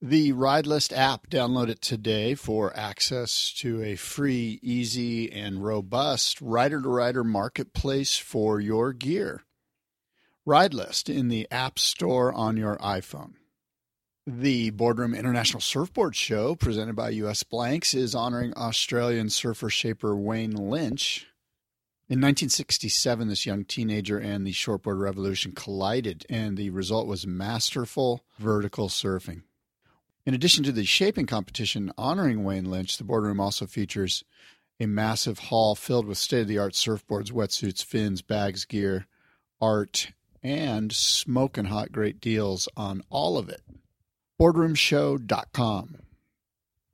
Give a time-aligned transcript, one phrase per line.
[0.00, 6.80] The Ridelist app, download it today for access to a free, easy, and robust rider
[6.80, 9.42] to rider marketplace for your gear.
[10.46, 13.32] Ridelist in the App Store on your iPhone.
[14.24, 20.52] The Boardroom International Surfboard Show, presented by US Blanks, is honoring Australian surfer shaper Wayne
[20.52, 21.26] Lynch.
[22.08, 28.24] In 1967, this young teenager and the shortboard revolution collided, and the result was masterful
[28.38, 29.42] vertical surfing.
[30.28, 34.24] In addition to the shaping competition honoring Wayne Lynch, the boardroom also features
[34.78, 39.06] a massive hall filled with state of the art surfboards, wetsuits, fins, bags, gear,
[39.58, 43.62] art, and smoking hot great deals on all of it.
[44.38, 45.96] Boardroomshow.com.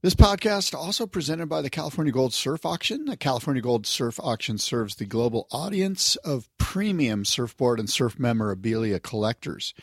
[0.00, 3.06] This podcast also presented by the California Gold Surf Auction.
[3.06, 9.00] The California Gold Surf Auction serves the global audience of premium surfboard and surf memorabilia
[9.00, 9.74] collectors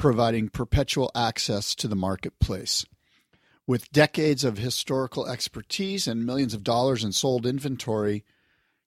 [0.00, 2.86] providing perpetual access to the marketplace.
[3.66, 8.24] With decades of historical expertise and millions of dollars in sold inventory,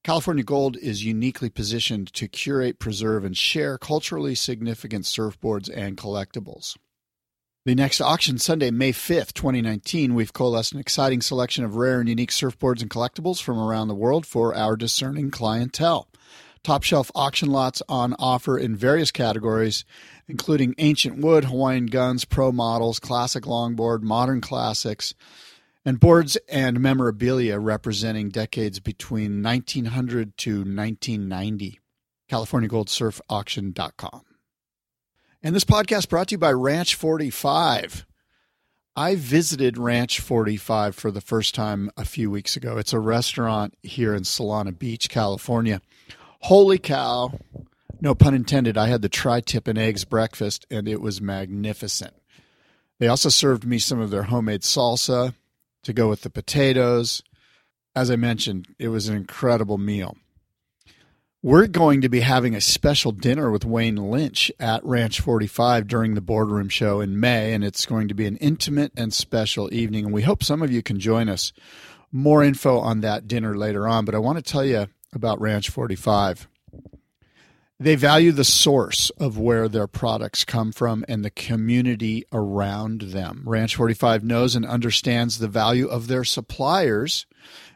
[0.04, 6.76] California Gold is uniquely positioned to curate, preserve, and share culturally significant surfboards and collectibles.
[7.64, 12.10] The next auction, Sunday, May 5th, 2019, we've coalesced an exciting selection of rare and
[12.10, 16.08] unique surfboards and collectibles from around the world for our discerning clientele.
[16.64, 19.84] Top shelf auction lots on offer in various categories,
[20.30, 25.14] including ancient wood, Hawaiian guns, pro models, classic longboard, modern classics,
[25.84, 31.82] and boards and memorabilia representing decades between 1900 to 1990.
[32.32, 34.22] CaliforniaGoldSurfAuction.com.
[35.44, 38.06] And this podcast brought to you by Ranch 45.
[38.96, 42.78] I visited Ranch 45 for the first time a few weeks ago.
[42.78, 45.82] It's a restaurant here in Solana Beach, California
[46.44, 47.32] holy cow,
[48.02, 52.14] no pun intended, I had the tri tip and eggs breakfast and it was magnificent.
[53.00, 55.34] They also served me some of their homemade salsa
[55.84, 57.24] to go with the potatoes.
[57.96, 60.18] As I mentioned, it was an incredible meal.
[61.42, 66.14] We're going to be having a special dinner with Wayne Lynch at Ranch 45 during
[66.14, 70.06] the boardroom show in May, and it's going to be an intimate and special evening.
[70.06, 71.52] And we hope some of you can join us.
[72.14, 75.70] More info on that dinner later on, but I want to tell you about Ranch
[75.70, 76.48] 45.
[77.80, 83.44] They value the source of where their products come from and the community around them.
[83.46, 87.26] Ranch 45 knows and understands the value of their suppliers,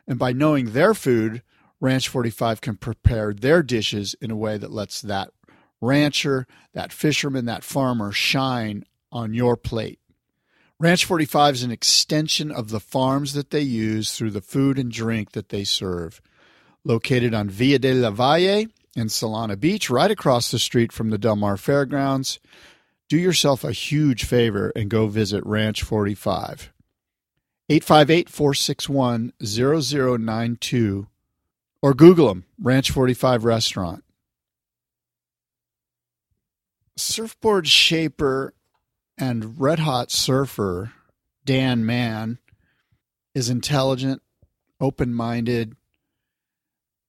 [0.07, 1.41] and by knowing their food,
[1.81, 5.31] Ranch 45 can prepare their dishes in a way that lets that
[5.81, 9.99] rancher, that fisherman, that farmer shine on your plate.
[10.79, 14.91] Ranch 45 is an extension of the farms that they use through the food and
[14.91, 16.21] drink that they serve
[16.87, 21.17] located on Via de la Valle in Solana Beach, right across the street from the
[21.17, 22.39] Del Mar Fairgrounds.
[23.09, 26.73] Do yourself a huge favor and go visit Ranch 45.
[27.69, 31.07] 858 461 0092
[31.81, 34.03] or Google them, Ranch 45 Restaurant.
[36.95, 38.53] Surfboard shaper
[39.17, 40.93] and red hot surfer
[41.45, 42.39] Dan Mann
[43.35, 44.21] is intelligent,
[44.81, 45.75] open minded,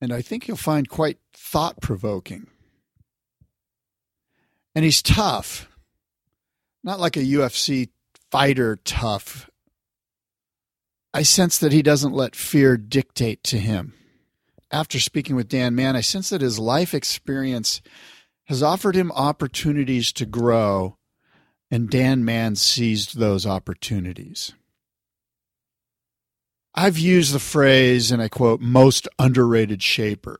[0.01, 2.47] and I think you'll find quite thought provoking.
[4.75, 5.69] And he's tough,
[6.85, 7.89] not like a UFC
[8.31, 9.51] fighter tough.
[11.13, 13.95] I sense that he doesn't let fear dictate to him.
[14.71, 17.81] After speaking with Dan Mann, I sense that his life experience
[18.47, 20.99] has offered him opportunities to grow,
[21.71, 24.53] and Dan Mann seized those opportunities.
[26.81, 30.39] I've used the phrase, and I quote, most underrated shaper.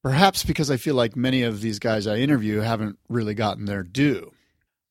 [0.00, 3.82] Perhaps because I feel like many of these guys I interview haven't really gotten their
[3.82, 4.30] due.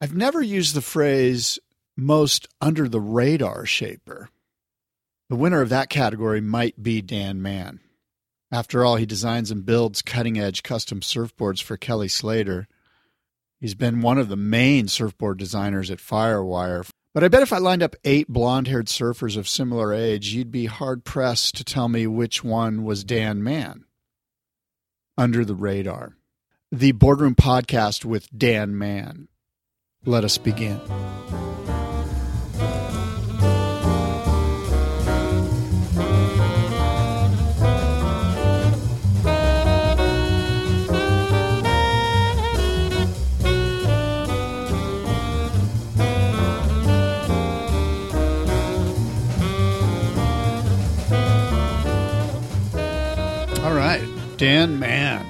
[0.02, 1.58] I've never used the phrase
[1.96, 4.28] most under the radar shaper.
[5.30, 7.80] The winner of that category might be Dan Mann.
[8.52, 12.68] After all, he designs and builds cutting edge custom surfboards for Kelly Slater.
[13.62, 17.58] He's been one of the main surfboard designers at Firewire but I bet if I
[17.58, 21.90] lined up eight blonde haired surfers of similar age, you'd be hard pressed to tell
[21.90, 23.85] me which one was Dan Mann.
[25.17, 26.17] Under the radar.
[26.72, 29.28] The Boardroom Podcast with Dan Mann.
[30.05, 30.79] Let us begin.
[54.41, 55.23] Dan Mann.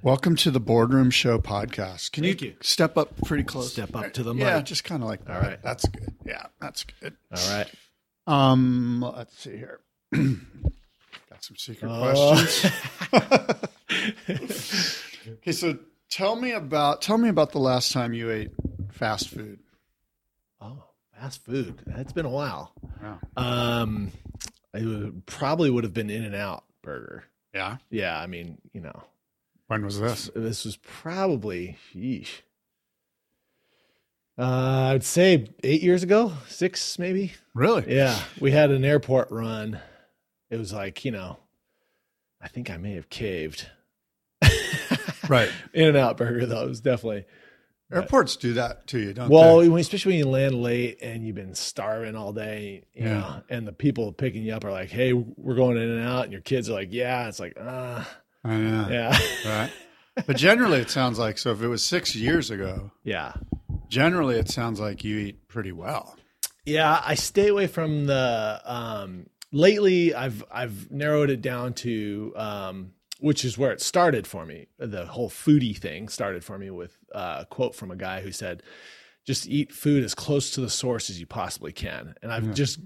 [0.00, 2.12] Welcome to the Boardroom Show podcast.
[2.12, 2.54] Can you, you.
[2.60, 3.72] step up pretty close?
[3.72, 5.42] Step up to the Yeah, just kind of like All that.
[5.42, 5.58] right.
[5.64, 6.14] That's good.
[6.24, 7.16] Yeah, that's good.
[7.36, 7.68] All right.
[8.28, 9.80] Um, let's see here.
[10.12, 12.40] Got some secret Oh.
[13.10, 13.68] questions.
[15.28, 15.76] okay, so
[16.08, 18.52] tell me about tell me about the last time you ate
[18.92, 19.58] fast food.
[20.60, 20.84] Oh,
[21.18, 21.80] fast food.
[21.84, 22.74] It's been a while.
[23.02, 23.16] Yeah.
[23.36, 24.12] Um,
[24.72, 27.24] it would, probably would have been In and Out Burger.
[27.54, 27.76] Yeah.
[27.90, 29.02] Yeah, I mean, you know,
[29.68, 30.30] When was this?
[30.34, 32.40] this was probably, yeesh.
[34.36, 37.32] Uh, I'd say eight years ago, six maybe.
[37.54, 37.94] Really?
[37.94, 39.78] Yeah, we had an airport run.
[40.50, 41.38] It was like, you know,
[42.42, 43.68] I think I may have caved.
[45.28, 45.48] Right.
[45.72, 47.24] In and Out Burger, though, it was definitely.
[47.94, 49.68] Airports do that to you, don't Well, they?
[49.68, 53.14] Well, especially when you land late and you've been starving all day, you Yeah.
[53.20, 56.24] know, and the people picking you up are like, "Hey, we're going in and out,"
[56.24, 58.08] and your kids are like, "Yeah." It's like, ah,
[58.44, 58.88] I know.
[58.90, 59.70] yeah, Right.
[60.26, 61.50] But generally, it sounds like so.
[61.52, 63.32] If it was six years ago, yeah,
[63.88, 66.16] generally it sounds like you eat pretty well.
[66.64, 67.02] yeah.
[67.04, 68.60] I stay away from the.
[68.64, 74.46] Um, lately, I've I've narrowed it down to, um, which is where it started for
[74.46, 74.68] me.
[74.78, 78.32] The whole foodie thing started for me with uh, a quote from a guy who
[78.32, 78.62] said,
[79.24, 82.52] "Just eat food as close to the source as you possibly can." And I've Yeah.
[82.52, 82.80] just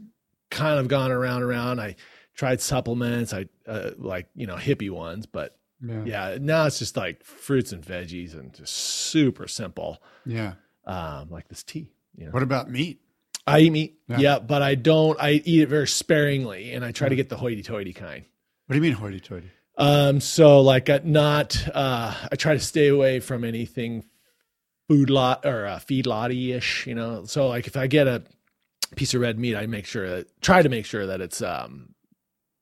[0.50, 1.80] kind of gone around around.
[1.80, 1.96] I
[2.34, 6.04] tried supplements, I uh, like you know hippie ones, but Yeah.
[6.04, 10.54] yeah, now it's just like fruits and veggies and just super simple, Yeah.
[10.86, 11.90] um, like this tea.
[12.16, 13.00] You know, What about meat?
[13.46, 14.19] I eat meat, Yeah.
[14.19, 14.38] yeah.
[14.40, 15.19] but I don't.
[15.20, 18.24] I eat it very sparingly, and I try to get the hoity-toity kind.
[18.66, 19.50] What do you mean hoity-toity?
[19.78, 21.56] Um, so like uh, not.
[21.74, 24.04] Uh, I try to stay away from anything
[24.88, 26.87] food lot or uh, feed lotty ish.
[26.87, 28.23] You know, so like if I get a
[28.96, 31.94] piece of red meat, I make sure that try to make sure that it's um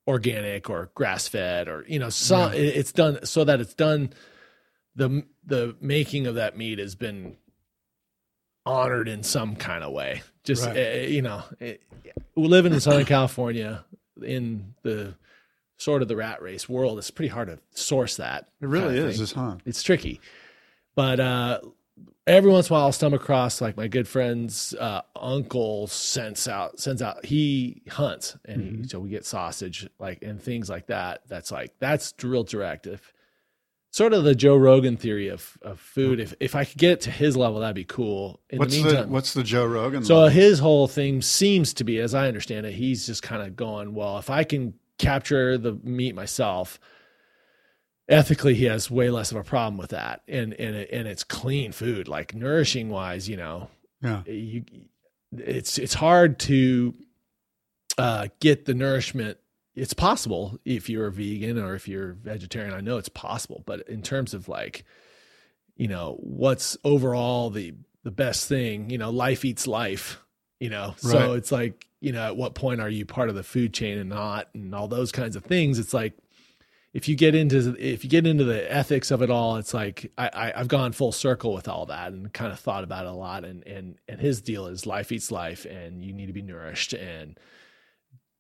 [0.09, 2.59] organic or grass fed or you know some Yeah.
[2.59, 4.13] it's done so that it's done
[4.95, 7.37] the the making of that meat has been
[8.65, 10.77] honored in some kind of way just Right.
[10.77, 11.83] uh, you know it,
[12.37, 13.85] we live in southern california
[14.23, 15.15] in the
[15.77, 18.99] sort of the rat race world it's pretty hard to source that It really kind
[18.99, 19.43] of is, thing.
[19.43, 19.57] huh?
[19.65, 20.21] it's tricky
[20.95, 21.61] but uh
[22.27, 26.49] every once in a while I'll stumble across like my good friend's uh, uncle sends
[26.49, 28.83] out sends out he hunts and Mm-hmm.
[28.83, 31.23] he, so we get sausage like and things like that.
[31.29, 32.87] That's like that's real direct.
[32.87, 33.13] If
[33.93, 36.21] sort of the Joe Rogan theory of of food.
[36.21, 38.41] If if I could get it to his level, that'd be cool.
[38.51, 40.05] In What's the the, what's the Joe Rogan?
[40.05, 40.29] so level?
[40.31, 43.95] his whole thing seems to be, as I understand it, he's just kind of going,
[43.95, 46.79] well, if I can capture the meat myself,
[48.09, 51.73] ethically, he has way less of a problem with that, and and and it's clean
[51.73, 53.69] food, like nourishing wise, you know,
[54.03, 54.23] yeah.
[54.27, 54.65] you
[55.33, 56.95] it's it's hard to
[57.99, 59.39] uh, get the nourishment.
[59.75, 62.75] It's possible if you're a vegan or if you're vegetarian.
[62.75, 64.85] I know it's possible, but in terms of like,
[65.77, 68.91] you know, what's overall the the best thing?
[68.91, 70.23] You know, life eats life.
[70.59, 73.43] You know, so it's like, you know, at what point are you part of the
[73.43, 75.79] food chain and not, and all those kinds of things.
[75.79, 76.15] It's like
[76.97, 80.11] if you get into if you get into the ethics of it all, it's like
[80.17, 83.11] I, I I've gone full circle with all that and kind of thought about it
[83.11, 83.45] a lot.
[83.45, 86.95] And and and his deal is life eats life, and you need to be nourished
[86.95, 87.39] and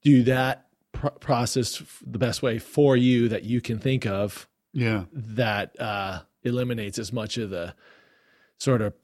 [0.02, 5.04] do that pr- process the best way for you that you can think of Yeah.
[5.12, 7.74] that uh, eliminates as much of the
[8.58, 8.94] sort of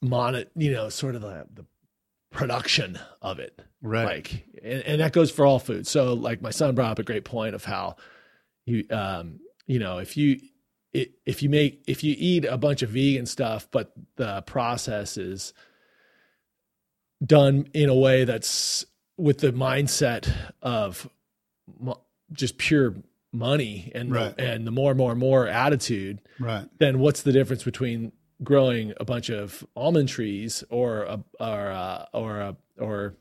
[0.00, 1.64] mon you know sort of the, the
[2.32, 4.04] production of it Right.
[4.06, 7.02] like and, and that goes for all food so like my son brought up a
[7.04, 7.96] great point of how
[8.66, 10.40] you um you know if you
[10.92, 15.52] if you make if you eat a bunch of vegan stuff but the process is
[17.24, 18.84] done in a way that's
[19.16, 20.30] with the mindset
[20.62, 21.08] of
[21.80, 22.00] mo-
[22.32, 22.94] just pure
[23.32, 24.36] money and Right.
[24.36, 26.68] the, and the more more more attitude right.
[26.78, 32.08] then what's the difference between growing a bunch of almond trees or a or a,
[32.12, 33.14] or a or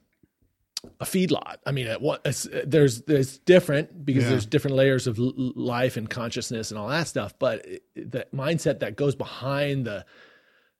[0.99, 1.57] a feedlot?
[1.65, 4.29] I mean, at what it's, there's there's different because Yeah.
[4.31, 7.33] there's different layers of l- life and consciousness and all that stuff.
[7.39, 10.05] But it, the mindset that goes behind the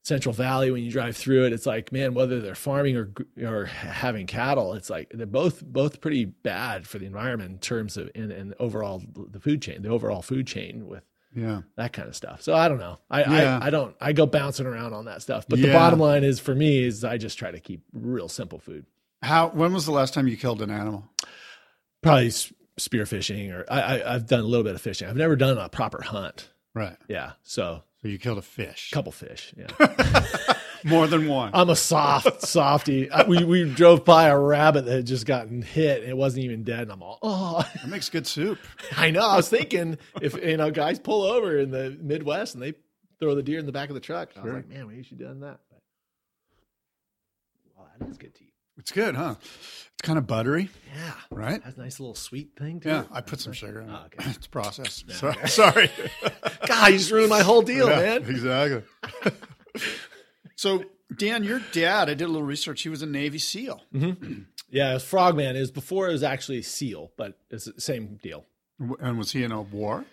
[0.03, 3.65] Central Valley when you drive through it, it's like, man, whether they're farming or or
[3.65, 8.09] having cattle, it's like they're both both pretty bad for the environment in terms of
[8.13, 11.61] and, and overall the food chain, the overall food chain with Yeah.
[11.77, 12.41] that kind of stuff.
[12.41, 12.99] So I don't know.
[13.09, 13.59] I, Yeah.
[13.61, 15.45] I I don't I go bouncing around on that stuff.
[15.47, 18.59] But the bottom line is for me is I just try to keep real simple
[18.59, 18.85] food.
[19.23, 19.49] How?
[19.49, 21.09] When was the last time you killed an animal?
[22.01, 25.07] Probably s- spear or I, I I've done a little bit of fishing.
[25.07, 26.49] I've never done a proper hunt.
[26.75, 26.97] Right.
[27.07, 27.33] Yeah.
[27.43, 28.89] So So you killed a fish.
[28.91, 29.53] a couple fish.
[29.57, 30.25] Yeah.
[30.85, 31.51] More than one.
[31.53, 33.09] I'm a soft softy.
[33.09, 36.01] I- we we drove by a rabbit that had just gotten hit.
[36.01, 38.59] And it wasn't even dead, and I'm all, oh, That makes good soup.
[38.97, 39.21] I know.
[39.25, 42.73] I was thinking if you know guys pull over in the Midwest and they
[43.19, 45.19] throw the deer in the back of the truck, I was like, man, we should
[45.19, 45.59] have done that.
[45.69, 45.79] But,
[47.77, 48.52] well, that is good tea.
[48.77, 49.35] It's good, huh?
[49.39, 51.61] It's kind of buttery, Yeah, right?
[51.63, 53.07] has a nice little sweet thing to Yeah, it.
[53.11, 53.93] I put some sugar in it.
[53.95, 54.29] Oh, okay.
[54.35, 55.05] It's processed.
[55.07, 55.47] Yeah, So- okay.
[55.47, 55.91] Sorry.
[56.67, 58.23] God, you just ruined my whole deal, Yeah, man.
[58.23, 58.83] Exactly.
[60.55, 60.83] so,
[61.17, 62.81] Dan, your dad, I did a little research.
[62.81, 63.81] He was a Navy SEAL.
[64.69, 65.55] Yeah, it was Frogman.
[65.55, 68.43] It was before it was actually Seal, but it's the same deal.
[68.99, 70.03] And was he in a war?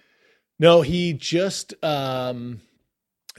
[0.59, 2.61] No, he just um,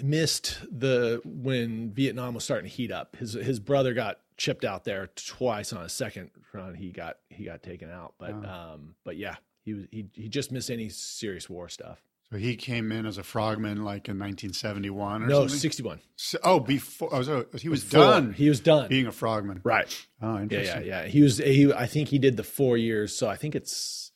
[0.01, 3.17] missed the when Vietnam was starting to heat up.
[3.17, 6.73] His his brother got chipped out there twice on a second run.
[6.73, 8.49] He got he got taken out, but Oh.
[8.73, 12.01] um, but yeah, he was he he just missed any serious war stuff.
[12.31, 15.57] So he came in as a frogman like in 1971 or No, something?
[15.59, 15.99] sixty one.
[16.15, 17.09] So- oh, before.
[17.13, 18.87] Oh, so he was done He was done.
[18.87, 19.59] being a frogman.
[19.63, 19.87] right.
[20.21, 21.05] Oh, Yeah, yeah, yeah.
[21.07, 21.37] He was.
[21.37, 21.71] He.
[21.73, 23.15] I think he did the four years.
[23.15, 24.11] So I think it's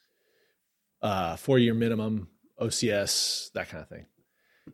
[1.01, 2.29] uh four year minimum
[2.59, 4.05] OCS that kind of thing.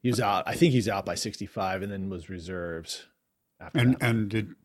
[0.01, 0.43] He was out.
[0.47, 3.05] I think he's out by sixty five, and then was reserves.
[3.59, 4.03] After And that.
[4.03, 4.55] and did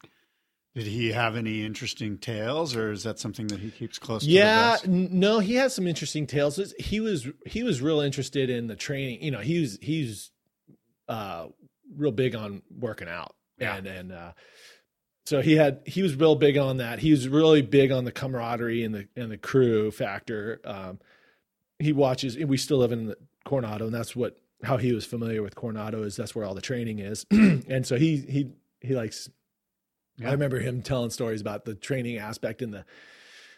[0.76, 4.30] did he have any interesting tales, or is that something that he keeps close to?
[4.30, 6.72] yeah, n- no, he had some interesting tales.
[6.78, 9.22] He was he was real interested in the training.
[9.22, 10.30] You know, he was he's
[11.08, 11.46] uh
[11.96, 13.76] real big on working out, Yeah.
[13.76, 14.32] and and uh,
[15.24, 16.98] so he had he was real big on that.
[16.98, 20.60] He was really big on the camaraderie and the and the crew factor.
[20.64, 21.00] Um,
[21.78, 22.36] he watches.
[22.36, 26.02] We still live in the Coronado, and that's what how he was familiar with Coronado
[26.02, 28.50] is that's where all the training is, and so he he
[28.82, 29.30] he likes.
[30.18, 30.28] Yeah.
[30.28, 32.84] I remember him telling stories about the training aspect and the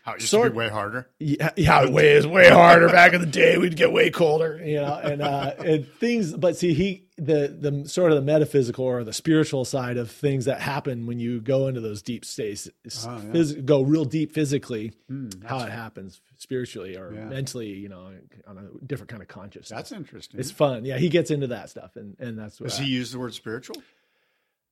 [0.02, 1.08] How it used Sort- to be way harder.
[1.18, 3.58] yeah, yeah, it way is way harder back in the day.
[3.58, 6.32] We'd get way colder, you know, and uh, and things.
[6.34, 10.46] But see, he the the sort of the metaphysical or the spiritual side of things
[10.46, 12.68] that happen when you go into those deep states,
[13.06, 13.32] Oh, yeah.
[13.32, 17.24] phys- go real deep physically, Hmm, how it happens spiritually or Yeah.
[17.26, 18.12] mentally, you know,
[18.46, 19.68] on a different kind of consciousness.
[19.68, 20.38] That's interesting.
[20.40, 20.84] it's fun.
[20.84, 23.34] Yeah, he gets into that stuff, and and that's what Does he use the word
[23.34, 23.76] spiritual?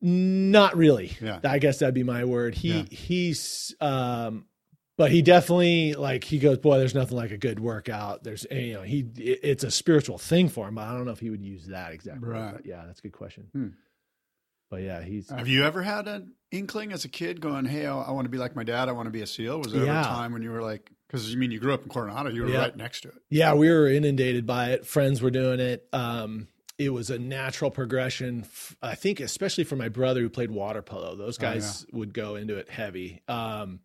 [0.00, 1.16] Not really.
[1.20, 1.40] Yeah.
[1.44, 2.54] I guess that'd be my word.
[2.54, 2.82] He Yeah.
[2.90, 4.46] he's um
[4.98, 8.22] but he definitely like he goes, boy, there's nothing like a good workout.
[8.24, 11.12] There's you know, he it- it's a spiritual thing for him, but I don't know
[11.12, 12.28] if he would use that exactly.
[12.28, 12.60] Right.
[12.64, 13.48] Yeah, that's a good question.
[13.52, 13.68] Hmm.
[14.70, 17.96] But yeah, he's Have you ever had an inkling as a kid going, "Hey, I,
[17.96, 18.88] I want to be like my dad.
[18.88, 19.60] I want to be a SEAL"?
[19.60, 20.00] Was there ever Yeah.
[20.00, 22.42] a time when you were like, because you mean you grew up in Coronado, you
[22.42, 22.58] were Yeah.
[22.62, 23.14] right next to it.
[23.30, 24.84] yeah, we were inundated by it.
[24.84, 25.86] Friends were doing it.
[25.92, 28.44] Um, it was a natural progression.
[28.82, 31.54] I think, especially for my brother who played water polo, those Oh, yeah.
[31.54, 33.22] guys would go into it heavy.
[33.28, 33.80] Um,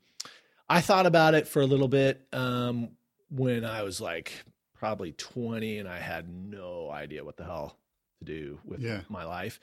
[0.69, 2.89] I thought about it for a little bit um,
[3.29, 4.31] when I was like
[4.73, 7.77] probably 20 and I had no idea what the hell
[8.19, 9.01] to do with Yeah.
[9.09, 9.59] my life.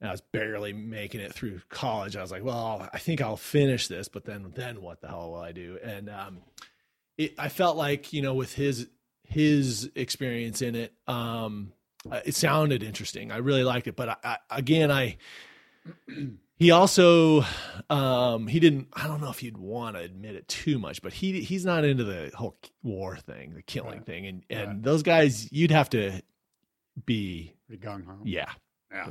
[0.00, 2.16] And I was barely making it through college.
[2.16, 5.30] I was like, well, I think I'll finish this, but then then what the hell
[5.32, 5.78] will I do?
[5.82, 6.38] And um,
[7.16, 8.88] it, I felt like you know with his
[9.22, 11.72] his experience in it, um,
[12.12, 13.30] it sounded interesting.
[13.32, 15.16] I really liked it, but I, I, again, I
[16.56, 17.44] he also
[17.90, 18.88] um, he didn't.
[18.92, 21.84] I don't know if you'd want to admit it too much, but he he's not
[21.84, 24.06] into the whole war thing, the killing Right.
[24.06, 24.82] thing, and and Right.
[24.82, 26.20] those guys, you'd have to
[27.06, 28.18] be gung ho.
[28.24, 28.50] yeah.
[28.92, 29.08] Yeah.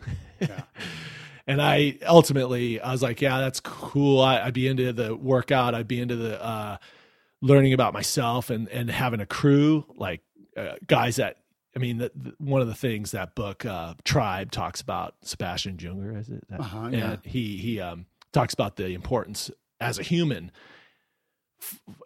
[0.40, 0.60] yeah.
[1.46, 4.20] and I ultimately I was like, yeah, that's cool.
[4.22, 5.74] I, I'd be into the workout.
[5.74, 6.78] I'd be into the uh,
[7.42, 10.22] learning about myself and and having a crew like
[10.56, 11.36] uh, guys that.
[11.78, 15.76] I mean, the, the, one of the things that book uh, Tribe talks about Sebastian
[15.76, 16.42] Junger, is it?
[16.50, 17.12] That- Uh-huh, yeah.
[17.12, 19.48] And he he um, talks about the importance
[19.80, 20.50] as a human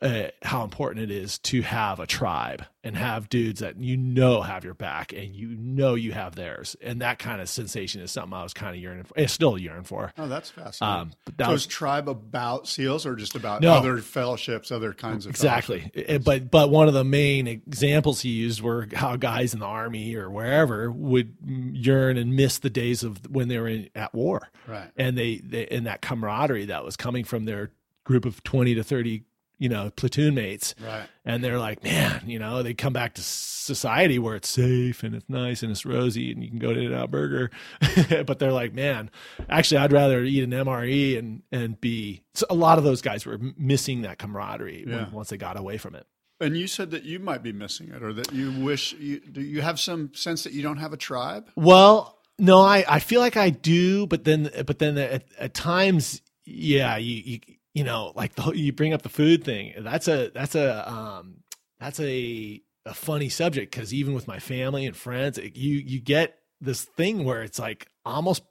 [0.00, 4.42] uh, how important it is to have a tribe and have dudes that you know
[4.42, 6.74] have your back and you know you have theirs.
[6.82, 9.14] And that kind of sensation is something I was kind of yearning for.
[9.16, 10.12] It's still yearning for.
[10.18, 11.00] Oh, that's fascinating.
[11.02, 13.74] Um, but that so was is tribe about SEALs or just about No.
[13.74, 15.90] other fellowships, other kinds of exactly.
[15.94, 19.66] It- but but one of the main examples he used were how guys in the
[19.66, 24.12] army or wherever would yearn and miss the days of when they were in, at
[24.14, 24.48] war.
[24.66, 24.90] Right.
[24.96, 27.70] and they, they and that camaraderie that was coming from their
[28.04, 29.22] group of 20 to 30
[29.62, 31.06] you know platoon mates Right.
[31.24, 35.14] and they're like man you know they come back to society where it's safe and
[35.14, 37.50] it's nice and it's rosy and you can go to an out burger
[38.26, 39.10] but they're like man
[39.48, 43.24] actually i'd rather eat an mre and and be so a lot of those guys
[43.24, 46.06] were missing that camaraderie when- once they got away from it
[46.40, 49.40] And you said that you might be missing it, or that you wish you do.
[49.40, 51.44] You have some sense that you don't have a tribe.
[51.54, 56.20] Well, no, I, I feel like I do, but then but then at, at times,
[56.44, 57.38] yeah, you, you
[57.74, 59.74] you know, like the whole- you bring up the food thing.
[59.78, 61.38] That's a that's a um
[61.80, 66.00] that's a a funny subject because even with my family and friends, it, you you
[66.00, 68.42] get this thing where it's like almost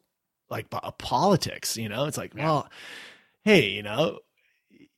[0.50, 1.78] like a politics.
[1.78, 2.70] You know, it's like, well,
[3.44, 4.20] hey, you know,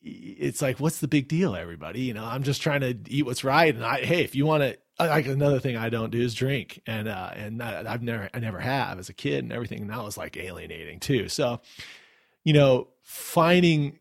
[0.01, 2.01] it's like, what's the big deal, everybody?
[2.01, 3.74] You know, I'm just trying to eat what's right.
[3.74, 6.82] And I, hey, if you want to, like another thing I don't do is drink,
[6.86, 9.82] and uh, and I've never, I never have as a kid and everything.
[9.82, 11.30] And that was like alienating too.
[11.30, 11.62] So,
[12.44, 13.98] you know, finding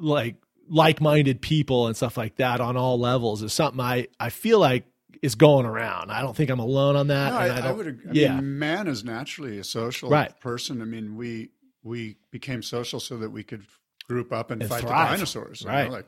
[0.00, 0.36] like
[0.68, 4.84] like-minded people and stuff like that on all levels is something I I feel like
[5.22, 6.10] is going around.
[6.10, 7.32] I don't think I'm alone on that.
[7.32, 7.86] No, I, I, I, would.
[7.86, 8.12] Agree.
[8.12, 10.38] Yeah, mean, man is naturally a social right.
[10.40, 10.80] person.
[10.80, 11.50] I mean, we
[11.82, 13.64] we became social so that we could
[14.08, 15.08] group up and, and fight thrive.
[15.08, 15.64] the dinosaurs.
[15.64, 15.86] Right.
[15.86, 15.92] Know?
[15.92, 16.06] Like,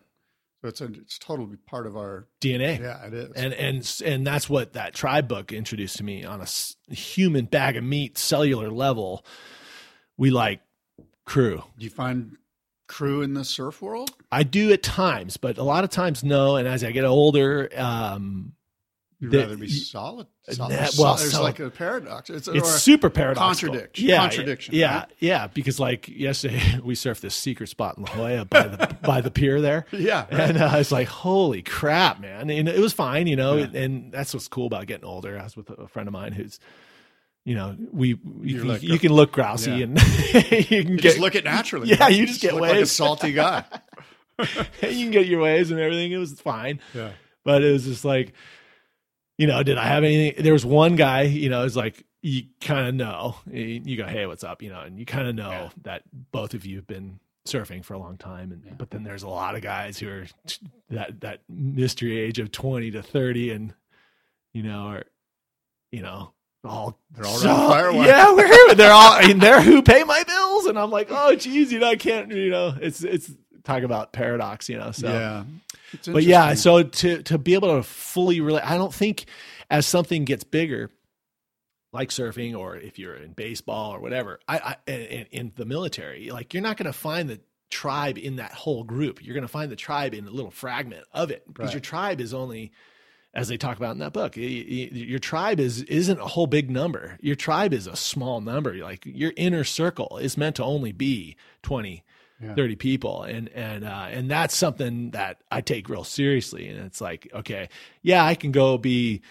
[0.62, 2.80] so it's a, it's totally part of our DNA.
[2.80, 3.32] Yeah, it is.
[3.32, 7.76] And and and that's what that tribe book introduced to me on a human bag
[7.76, 9.25] of meat cellular level.
[10.16, 10.61] We like
[11.25, 11.64] crew.
[11.78, 12.37] Do you find
[12.92, 14.11] crew in the surf world?
[14.30, 16.56] I do at times, but a lot of times no.
[16.56, 18.52] And as I get older, um,
[19.22, 20.26] You'd the, rather be solid.
[20.50, 20.72] solid.
[20.75, 22.28] Nah, well, there's like a paradox.
[22.28, 23.75] It's, it's super paradoxical.
[23.75, 24.08] Contradiction.
[24.08, 24.75] Yeah, contradiction.
[24.75, 25.12] Yeah, right?
[25.20, 25.46] yeah.
[25.46, 29.30] Because like yesterday, we surfed this secret spot in La Jolla by the by the
[29.30, 29.87] pier there.
[29.92, 30.50] Yeah, right.
[30.50, 33.58] and uh, I was like, "Holy crap, man!" And it was fine, you know.
[33.58, 33.68] Yeah.
[33.72, 35.38] And that's what's cool about getting older.
[35.38, 36.58] I was with a friend of mine who's
[37.44, 39.84] you know, we you, like you, can look grousy yeah.
[39.84, 40.00] and
[40.70, 41.88] you can you get just look it naturally.
[41.88, 42.75] Yeah, you just, get look waves.
[42.75, 43.64] like a salty guy.
[44.38, 46.12] you can get your waves and everything.
[46.12, 46.80] It was fine.
[46.94, 47.11] Yeah,
[47.44, 48.32] but it was just like
[49.38, 50.42] you know, did I have anything?
[50.42, 53.37] There was one guy, you know, it's like you kind of know.
[53.50, 54.62] You go, hey, what's up?
[54.62, 55.68] You know, and you kind of know yeah.
[55.82, 58.75] that both of you have been surfing for a long time, and yeah.
[58.78, 60.26] but then there's a lot of guys who are
[60.90, 63.75] that that mystery age of twenty to thirty, and
[64.52, 65.04] you know, are
[65.90, 66.32] you know
[66.64, 68.02] all they're all so.
[68.04, 71.35] Yeah, we're they're all I mean, they're who pay my bills, and I'm like, oh,
[71.35, 73.33] geez, you know, I can't, you know, it's it's
[73.64, 74.92] talk about paradox, you know.
[74.92, 75.45] So yeah,
[76.07, 79.26] but yeah, so to to be able to fully relate, I don't think
[79.71, 80.90] as something gets bigger,
[81.92, 86.31] like surfing or if you're in baseball or whatever, I, I in, in the military,
[86.31, 87.40] like you're not going to find the
[87.71, 89.25] tribe in that whole group.
[89.25, 91.75] You're going to find the tribe in a little fragment of it because right.
[91.75, 92.73] your tribe is only
[93.34, 94.34] as they talk about in that book.
[94.36, 97.18] Your tribe is isn't a whole big number.
[97.20, 98.74] Your tribe is a small number.
[98.74, 102.04] Like your inner circle is meant to only be 20
[102.42, 102.54] yeah.
[102.54, 107.00] 30 people and and uh, and that's something that I take real seriously and it's
[107.00, 107.68] like okay
[108.02, 109.22] yeah I can go be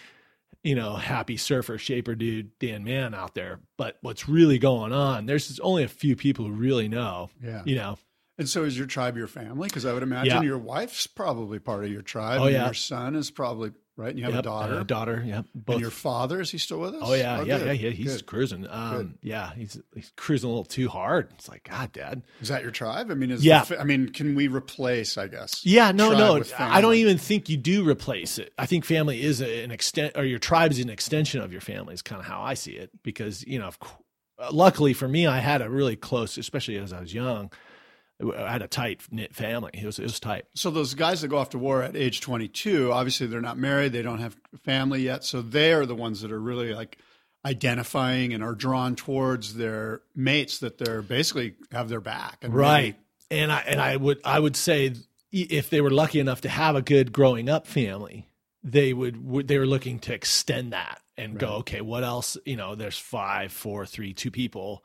[0.64, 5.26] you know happy surfer shaper dude Dan Mann out there but what's really going on
[5.26, 7.98] there's only a few people who really know yeah you know
[8.38, 10.42] and so is your tribe your family because I would imagine yeah.
[10.42, 13.72] your wife's probably part of your tribe oh yeah your son is probably
[14.02, 14.10] right?
[14.10, 14.80] And you have yep, a daughter.
[14.80, 15.44] A daughter, yeah.
[15.54, 15.76] Both.
[15.76, 17.02] And your father is he still with us?
[17.04, 17.90] Oh yeah, oh, yeah, yeah, yeah.
[17.92, 18.26] He's good.
[18.26, 18.68] cruising.
[18.70, 21.30] Um, yeah, he's he's cruising a little too hard.
[21.36, 22.24] It's like, God, Dad.
[22.42, 23.12] Is that your tribe?
[23.12, 23.64] I mean, is yeah.
[23.64, 25.18] The, I mean, can we replace?
[25.18, 25.66] I guess.
[25.66, 26.44] Yeah, no, no.
[26.58, 28.54] I don't even think you do replace it.
[28.58, 31.94] I think family is an extent, or your tribe is an extension of your family.
[31.94, 32.90] Is kind of how I see it.
[33.04, 33.70] Because you know,
[34.52, 37.52] luckily for me, I had a really close, especially as I was young
[38.22, 39.72] I had a tight knit family.
[39.74, 40.46] It was it was tight.
[40.56, 43.94] So those guys that go off to war at age 22, obviously they're not married,
[43.94, 46.98] they don't have family yet, so they are the ones that are really like
[47.46, 52.40] identifying and are drawn towards their mates that they're basically have their back.
[52.42, 52.96] And right.
[53.30, 54.94] And I and I would I would say
[55.32, 58.28] if they were lucky enough to have a good growing up family,
[58.64, 61.40] they would they were looking to extend that and right.
[61.40, 62.38] go okay, what else?
[62.46, 64.84] You know, there's five, four, three, two people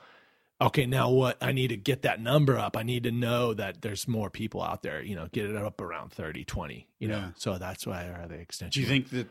[0.61, 1.37] okay, now what?
[1.43, 2.77] I need to get that number up.
[2.77, 5.81] I need to know that there's more people out there, you know, get it up
[5.81, 7.33] around 30, 20, you know.
[7.37, 8.71] So that's why are the extension.
[8.71, 9.29] Do you think that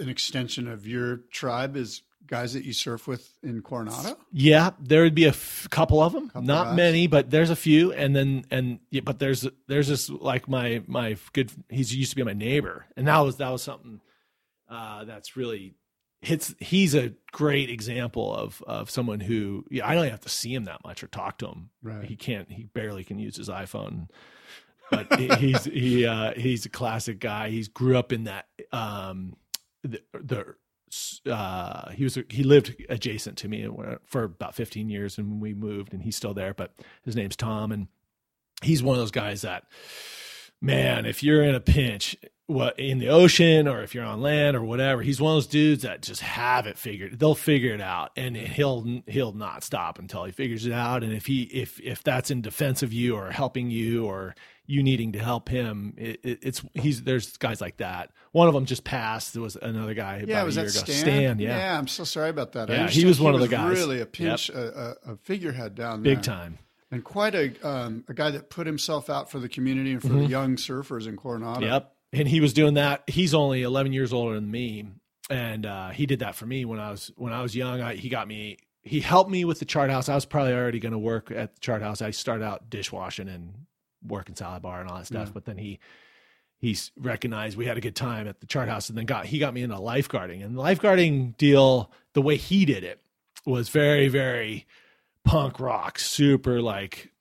[0.00, 4.16] an extension of your tribe is guys that you surf with in Coronado?
[4.32, 7.50] Yeah, there would be a f- couple of them, couple not of many, but there's
[7.50, 7.92] a few.
[7.92, 12.16] And then, and yeah, but there's, there's this like my, my good, he's used to
[12.16, 12.86] be my neighbor.
[12.96, 14.00] And that was, that was something
[14.68, 15.74] uh, that's really
[16.20, 20.54] hits he's a great example of of someone who yeah, I don't have to see
[20.54, 21.70] him that much or talk to him.
[21.82, 22.04] Right.
[22.04, 24.08] He can't he barely can use his iPhone.
[24.90, 27.50] But he's he uh he's a classic guy.
[27.50, 29.36] He's grew up in that um
[29.82, 30.54] the, the
[31.28, 33.68] uh, he was he lived adjacent to me
[34.04, 37.72] for about 15 years and we moved and he's still there but his name's Tom
[37.72, 37.88] and
[38.62, 39.64] he's one of those guys that
[40.62, 44.56] man if you're in a pinch what in the ocean or if you're on land
[44.56, 45.02] or whatever.
[45.02, 48.36] He's one of those dudes that just have it figured they'll figure it out and
[48.36, 52.30] he'll he'll not stop until he figures it out and if he if if that's
[52.30, 56.38] in defense of you or helping you or you needing to help him it, it,
[56.42, 58.10] it's he's there's guys like that.
[58.30, 60.94] One of them just passed there was another guy yeah was that Stan?
[60.94, 61.56] Stan yeah.
[61.56, 62.68] Yeah i'm so sorry about that.
[62.68, 63.76] Yeah he was one he of the guys.
[63.76, 64.58] really a pinch yep.
[64.58, 66.14] a, a, figurehead down there.
[66.14, 66.58] big time.
[66.92, 70.08] And quite a um, a guy that put himself out for the community and for
[70.08, 70.18] mm-hmm.
[70.20, 71.66] the young surfers in Coronado.
[71.66, 73.02] Yep, and he was doing that.
[73.06, 74.86] He's only 11 years older than me,
[75.30, 77.80] and uh, he did that for me when I was when I was young.
[77.80, 80.08] I, he got me he helped me with the chart house.
[80.08, 82.00] I was probably already going to work at the chart house.
[82.00, 83.66] I started out dishwashing and
[84.06, 85.32] working salad bar and all that stuff, Yeah.
[85.34, 85.80] but then he
[86.58, 89.38] he's recognized we had a good time at the chart house and then got he
[89.38, 93.02] got me into lifeguarding and the lifeguarding deal the way he did it
[93.44, 94.66] was very very
[95.22, 97.12] punk rock super like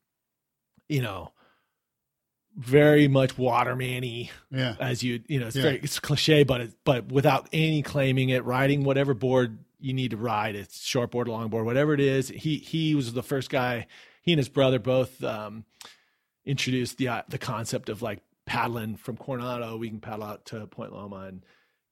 [0.87, 1.31] you know
[2.55, 4.75] very much waterman-y Yeah.
[4.79, 5.61] as you you know it's Yeah.
[5.63, 10.11] very it's cliche but it, but without any claiming it riding whatever board you need
[10.11, 13.49] to ride it's short board long board whatever it is he he was the first
[13.49, 13.87] guy
[14.21, 15.65] he and his brother both um
[16.45, 20.65] introduced the uh, the concept of like paddling from Coronado we can paddle out to
[20.67, 21.43] Point Loma and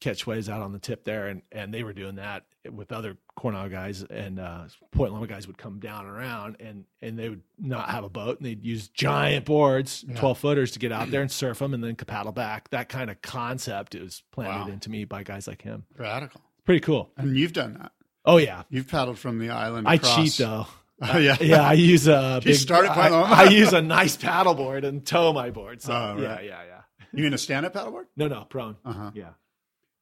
[0.04, 3.18] catch waves out on the tip there and and they were doing that with other
[3.36, 7.42] Coronado guys and uh Point Loma guys would come down around and and they would
[7.58, 10.16] not have a boat and they'd use giant boards Yeah.
[10.20, 13.10] 12 footers to get out there and surf them and then paddle back that kind
[13.10, 14.74] of concept is planted Wow.
[14.74, 16.42] into me by guys like him Radical.
[16.66, 17.92] pretty cool And you've done that.
[18.26, 19.88] oh yeah You've paddled from the island.
[19.88, 20.16] I across.
[20.16, 20.68] cheat though
[21.02, 21.38] Oh, yeah.
[21.42, 25.32] yeah I use a big start at I, I use a nice paddleboard and tow
[25.34, 26.82] my board so Oh, yeah yeah yeah
[27.14, 28.06] You mean a stand-up paddleboard?
[28.18, 29.12] no no prone Uh huh.
[29.14, 29.30] yeah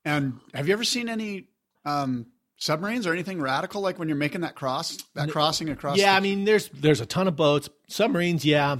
[0.05, 1.45] And have you ever seen any
[1.85, 5.97] um, submarines or anything radical like when you're making that cross, that crossing across?
[5.97, 8.43] Yeah, the- I mean, there's there's a ton of boats, submarines.
[8.45, 8.77] Yeah,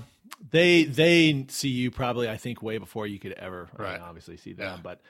[0.49, 2.27] they they see you probably.
[2.29, 4.01] I think way before you could ever, I mean, Right.
[4.01, 4.65] obviously see them.
[4.75, 4.79] Yeah.
[4.81, 5.01] But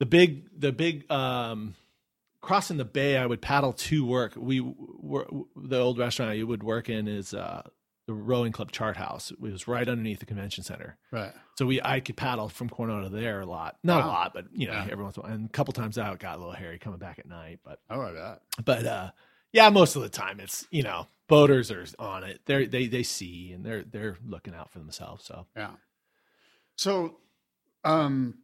[0.00, 1.74] the big the big um,
[2.40, 4.32] crossing the bay, I would paddle to work.
[4.36, 7.62] We were the old restaurant I would work in is uh,
[8.06, 9.30] the rowing club chart house.
[9.30, 10.98] It was right underneath the convention center.
[11.10, 11.32] right.
[11.56, 14.46] So we I could paddle from Coronado to there a lot, not a lot, but
[14.52, 14.88] you know Yeah.
[14.90, 15.32] every once in a while.
[15.34, 17.80] And a couple times out, it got a little hairy coming back at night, but
[17.88, 18.42] Oh, I bet.
[18.64, 19.10] but uh
[19.52, 23.02] yeah most of the time it's you know boaters are on it they're they they
[23.04, 25.70] see and they're they're looking out for themselves so Yeah.
[26.76, 27.18] So,
[27.84, 28.38] um,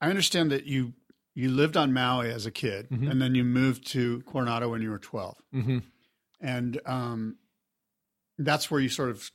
[0.00, 0.94] I understand that you
[1.34, 3.10] you lived on Maui as a kid, Mhm.
[3.10, 5.78] and then you moved to Coronado when you were twelve, mm-hmm.
[6.42, 7.36] And um,
[8.38, 9.30] that's where you sort of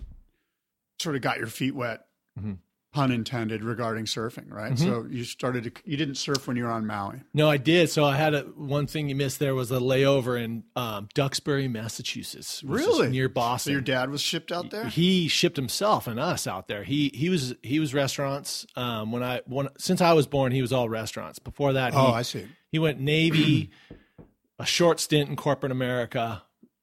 [0.99, 2.05] sort of got your feet wet,
[2.39, 2.57] Mhm.
[2.93, 4.73] pun intended, regarding surfing, right?
[4.73, 4.79] Mhm.
[4.79, 7.21] So you started to you didn't surf when you were on Maui.
[7.33, 10.41] no i did so i had a one thing you missed there was a layover
[10.41, 13.09] in um duxbury massachusetts Really?
[13.09, 14.85] near So boston your dad was shipped out there.
[14.87, 19.21] he shipped himself and us out there he he was he was restaurants um when
[19.21, 22.23] i when since i was born he was all restaurants before that he, oh, I
[22.23, 22.47] see.
[22.71, 23.69] he went navy
[24.59, 26.41] a short stint in corporate america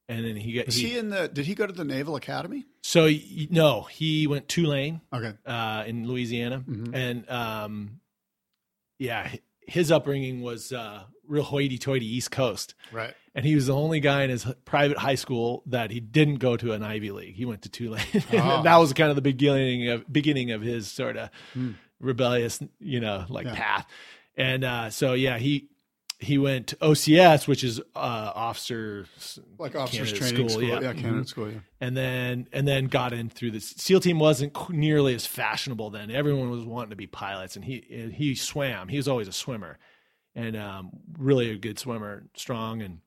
[0.09, 1.29] and then he got Was he in the?
[1.29, 2.65] Did he go to the Naval Academy?
[2.83, 3.09] so
[3.51, 5.33] no he went tulane Okay.
[5.47, 6.95] uh, in Louisiana, Mhm.
[6.95, 8.01] and um,
[8.99, 9.35] yeah,
[9.67, 13.15] his upbringing was uh, real hoity-toity East Coast, Right.
[13.35, 16.57] and he was the only guy in his private high school that he didn't go
[16.57, 17.35] to an Ivy League.
[17.35, 18.19] He went to Tulane, Oh.
[18.33, 21.73] and that was kind of the beginning of beginning of his sort of Hmm.
[22.01, 23.55] rebellious, you know, like Yeah.
[23.55, 23.87] path.
[24.37, 25.69] And uh, so yeah, he
[26.21, 29.07] he went to OCS, which is uh, officer
[29.59, 30.63] Like officers training school, school.
[30.63, 30.81] yeah.
[30.81, 31.29] Yeah, candidate Mhm.
[31.29, 31.51] school.
[31.51, 31.59] Yeah.
[31.81, 36.11] and then and then got in through the SEAL team wasn't nearly as fashionable then.
[36.11, 38.89] Everyone was wanting to be pilots, and he and he swam.
[38.89, 39.79] He was always a swimmer,
[40.35, 43.01] and um, really a good swimmer, strong, and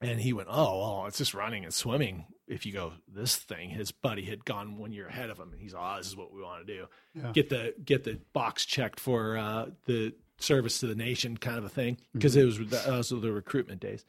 [0.00, 2.26] and he went, oh well, it's just running and swimming.
[2.48, 5.60] If you go this thing, his buddy had gone one year ahead of him, and
[5.60, 6.86] he's oh, this is what we want to do.
[7.14, 7.30] Yeah.
[7.32, 11.64] Get the get the box checked for uh, the service to the nation kind of
[11.64, 12.18] a thing Mm-hmm.
[12.18, 14.04] because it was was the recruitment days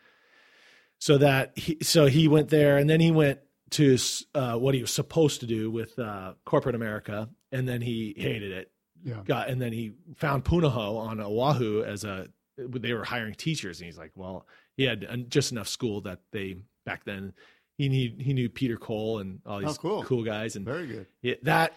[1.00, 3.40] so that he so he went there and then he went
[3.72, 3.98] to
[4.36, 8.52] uh, what he was supposed to do with uh, corporate America and then he hated
[8.52, 8.72] it
[9.04, 9.22] Yeah.
[9.26, 13.88] got and then he found Punahou on Oahu as a they were hiring teachers and
[13.88, 14.46] he's like well
[14.78, 17.34] he had just enough school that they back then
[17.78, 20.24] he knew he knew Peter Cole and all these Oh, cool.
[20.24, 21.08] guys and Very good.
[21.24, 21.74] yeah, that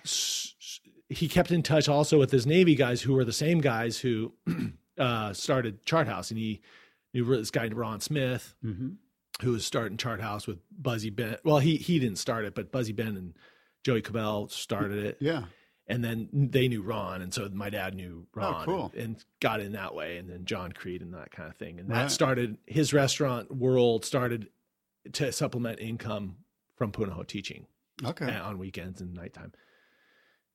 [1.09, 4.33] he kept in touch also with his Navy guys who were the same guys who
[4.99, 6.61] uh, started Chart House, and he
[7.15, 8.89] knew this guy Ron Smith Mm-hmm.
[9.43, 11.41] who was starting Chart House with Buzzy Bent.
[11.45, 13.35] Well, he he didn't start it, but Buzzy Bent and
[13.85, 15.45] Joey Cabell started it, Yeah.
[15.87, 18.93] and then they knew Ron, and so my dad knew Oh, Ron, cool.
[18.95, 21.79] and, and got in that way, and then John Creed and that kind of thing,
[21.79, 22.11] and that Right.
[22.11, 24.49] started his restaurant world started
[25.13, 26.39] to supplement income
[26.75, 27.67] from Punahou teaching
[28.05, 28.27] Okay.
[28.35, 29.53] on weekends and nighttime.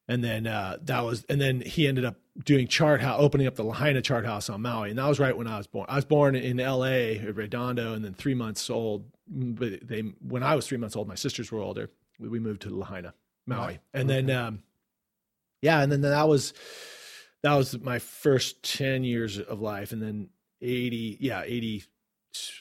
[0.07, 3.55] And then uh, that was, and then he ended up doing chart house, opening up
[3.55, 5.85] the Lahaina chart house on Maui, and that was right when I was born.
[5.89, 7.19] I was born in L.A.
[7.19, 9.05] at Redondo, and then three months old.
[9.27, 11.89] But they, when I was three months old, my sisters were older.
[12.19, 13.13] We, we moved to Lahaina,
[13.45, 14.63] Maui, and then um,
[15.61, 16.53] yeah, and then that was
[17.43, 20.29] that was my first ten years of life, and then
[20.61, 21.83] eighty, yeah, eighty,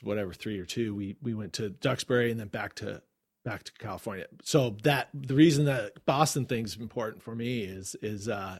[0.02, 0.94] whatever, three or two.
[0.94, 3.02] We we went to Duxbury, and then back to
[3.44, 4.26] back to California.
[4.42, 8.58] So that the reason that Boston thing's important for me is is uh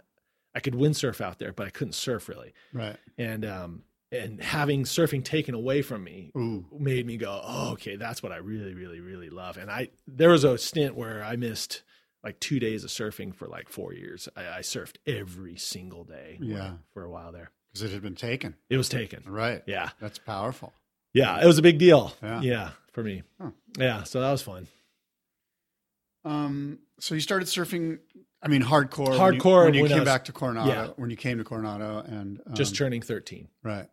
[0.55, 2.53] I could windsurf out there, but I couldn't surf really.
[2.73, 2.97] Right.
[3.19, 6.67] And um and having surfing taken away from me Ooh.
[6.77, 9.57] made me go, oh, okay, that's what I really, really, really love.
[9.57, 11.83] And I there was a stint where I missed
[12.25, 14.29] like two days of surfing for like four years.
[14.37, 16.39] I, I surfed every single day.
[16.41, 16.73] Yeah.
[16.93, 17.51] for a while there.
[17.73, 18.57] Because it had been taken.
[18.69, 19.23] It was taken.
[19.27, 19.63] Right.
[19.67, 20.73] Yeah, That's powerful.
[21.13, 22.13] Yeah, it was a big deal.
[22.23, 22.41] Yeah.
[22.41, 23.23] Yeah, for me.
[23.41, 23.51] Huh.
[23.79, 24.67] Yeah, so that was fun.
[26.25, 27.99] Um, so you started surfing,
[28.43, 29.09] I mean, hardcore.
[29.17, 30.71] Hardcore when you, when you when came was- back to Coronado.
[30.71, 30.89] yeah.
[30.97, 33.49] When you came to Coronado, and um, Just turning thirteen.
[33.63, 33.87] right.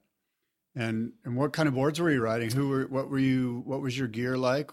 [0.75, 2.51] And and what kind of boards were you riding?
[2.51, 3.63] Who were what were you?
[3.65, 4.69] What was your gear like?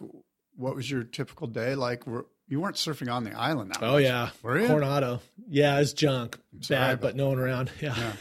[0.57, 2.07] What was your typical day like?
[2.07, 4.67] Were, you weren't surfing on the island Oh much, yeah, Were you?
[4.67, 5.21] Coronado.
[5.49, 6.39] Yeah, it's junk.
[6.69, 7.71] Bad, but- but no one around.
[7.81, 7.95] Yeah.
[7.97, 8.13] Yeah.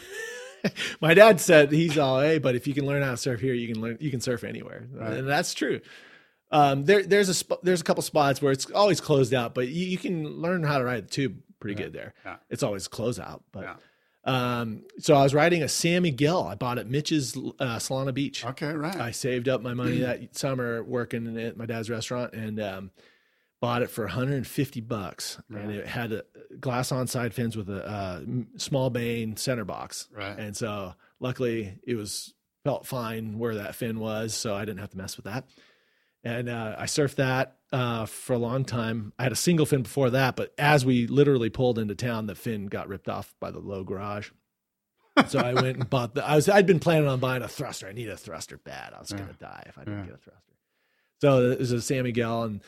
[1.02, 3.54] My dad said he's all, hey, but if you can learn how to surf here,
[3.54, 3.98] you can learn.
[4.00, 5.14] You can surf anywhere, Right.
[5.14, 5.82] and that's true.
[6.52, 9.68] Um, there, there's a sp- there's a couple spots where it's always closed out, but
[9.70, 11.86] you, you can learn how to ride the tube pretty Yeah.
[11.88, 12.14] good there.
[12.26, 12.36] Yeah.
[12.50, 13.76] It's always closed out, but Yeah.
[14.26, 16.44] um, so I was riding a San Miguel.
[16.48, 18.46] I bought at Mitch's uh, Solana Beach.
[18.46, 18.72] Okay.
[18.74, 18.96] Right.
[18.96, 22.92] I saved up my money that summer working at my dad's restaurant and um,
[23.64, 25.40] bought it for 150 bucks.
[25.50, 26.24] And it had a
[26.60, 28.22] glass on side fins with a uh,
[28.58, 30.10] small Bahne center box.
[30.14, 30.38] right.
[30.38, 32.34] And so luckily it was
[32.66, 35.46] felt fine where that fin was, so I didn't have to mess with that.
[36.26, 39.14] And uh, I surfed that uh, for a long time.
[39.18, 42.36] I had a single fin before that, but as we literally pulled into town, the
[42.36, 44.30] fin got ripped off by the low garage.
[45.28, 46.26] so I went and bought the.
[46.28, 47.88] I was I'd been planning on buying a thruster.
[47.88, 48.94] I need a thruster bad.
[48.94, 49.20] I was Yeah.
[49.20, 50.06] gonna die if I didn't Yeah.
[50.08, 50.54] get a thruster.
[51.22, 52.62] So it was a San Miguel and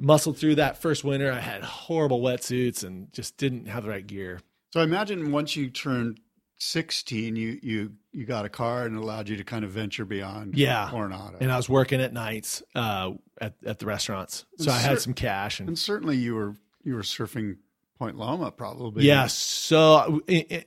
[0.00, 1.30] muscled through that first winter.
[1.30, 4.40] I had horrible wetsuits and just didn't have the right gear.
[4.72, 6.20] So I imagine once you turned
[6.58, 10.04] 16, you you you got a car and it allowed you to kind of venture
[10.04, 10.88] beyond Yeah.
[10.90, 11.38] Coronado.
[11.40, 15.00] and I was working at nights uh, at at the restaurants, so I had Cer-
[15.00, 17.56] some cash and and certainly you were you were surfing
[17.98, 19.04] Point Loma probably.
[19.04, 19.26] yeah.
[19.26, 20.64] So i i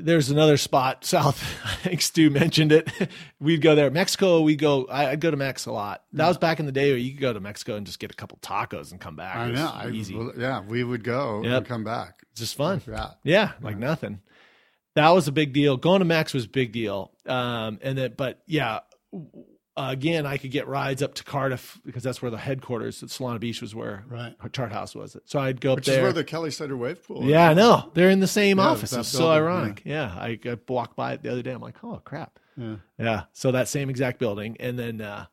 [0.00, 1.42] there's another spot south.
[1.64, 2.88] I think Stu mentioned it.
[3.40, 3.90] We'd go there.
[3.90, 4.40] Mexico.
[4.40, 4.86] We go.
[4.86, 6.02] I, I'd go to Mex a lot.
[6.12, 8.10] That was back in the day where you could go to Mexico and just get
[8.10, 9.36] a couple tacos and come back.
[9.36, 9.70] I know.
[9.72, 10.18] I, easy.
[10.36, 11.52] yeah, we would go Yep.
[11.52, 12.22] and come back.
[12.32, 12.82] It's just fun.
[12.86, 13.10] Yeah.
[13.24, 14.20] Yeah, like nothing.
[14.94, 15.76] That was a big deal.
[15.76, 17.12] Going to Max was a big deal.
[17.26, 18.80] Um, and then, but yeah,
[19.78, 23.08] w- again, I could get rides up to Cardiff because that's where the headquarters at
[23.10, 24.34] Solana Beach was where Right.
[24.52, 25.14] Chart House was.
[25.16, 25.22] It.
[25.26, 25.98] So I'd go up Which there.
[25.98, 27.28] is where the Kelly Slater wave pool is.
[27.28, 27.90] yeah, I know.
[27.94, 28.92] They're in the same Yeah, office.
[28.92, 29.82] It's so building, ironic.
[29.84, 30.14] Yeah.
[30.16, 31.52] I, I walked by it the other day.
[31.52, 32.38] I'm like, oh, crap.
[32.56, 32.76] Yeah.
[32.98, 33.22] Yeah.
[33.32, 34.56] So that same exact building.
[34.60, 35.26] And then, uh,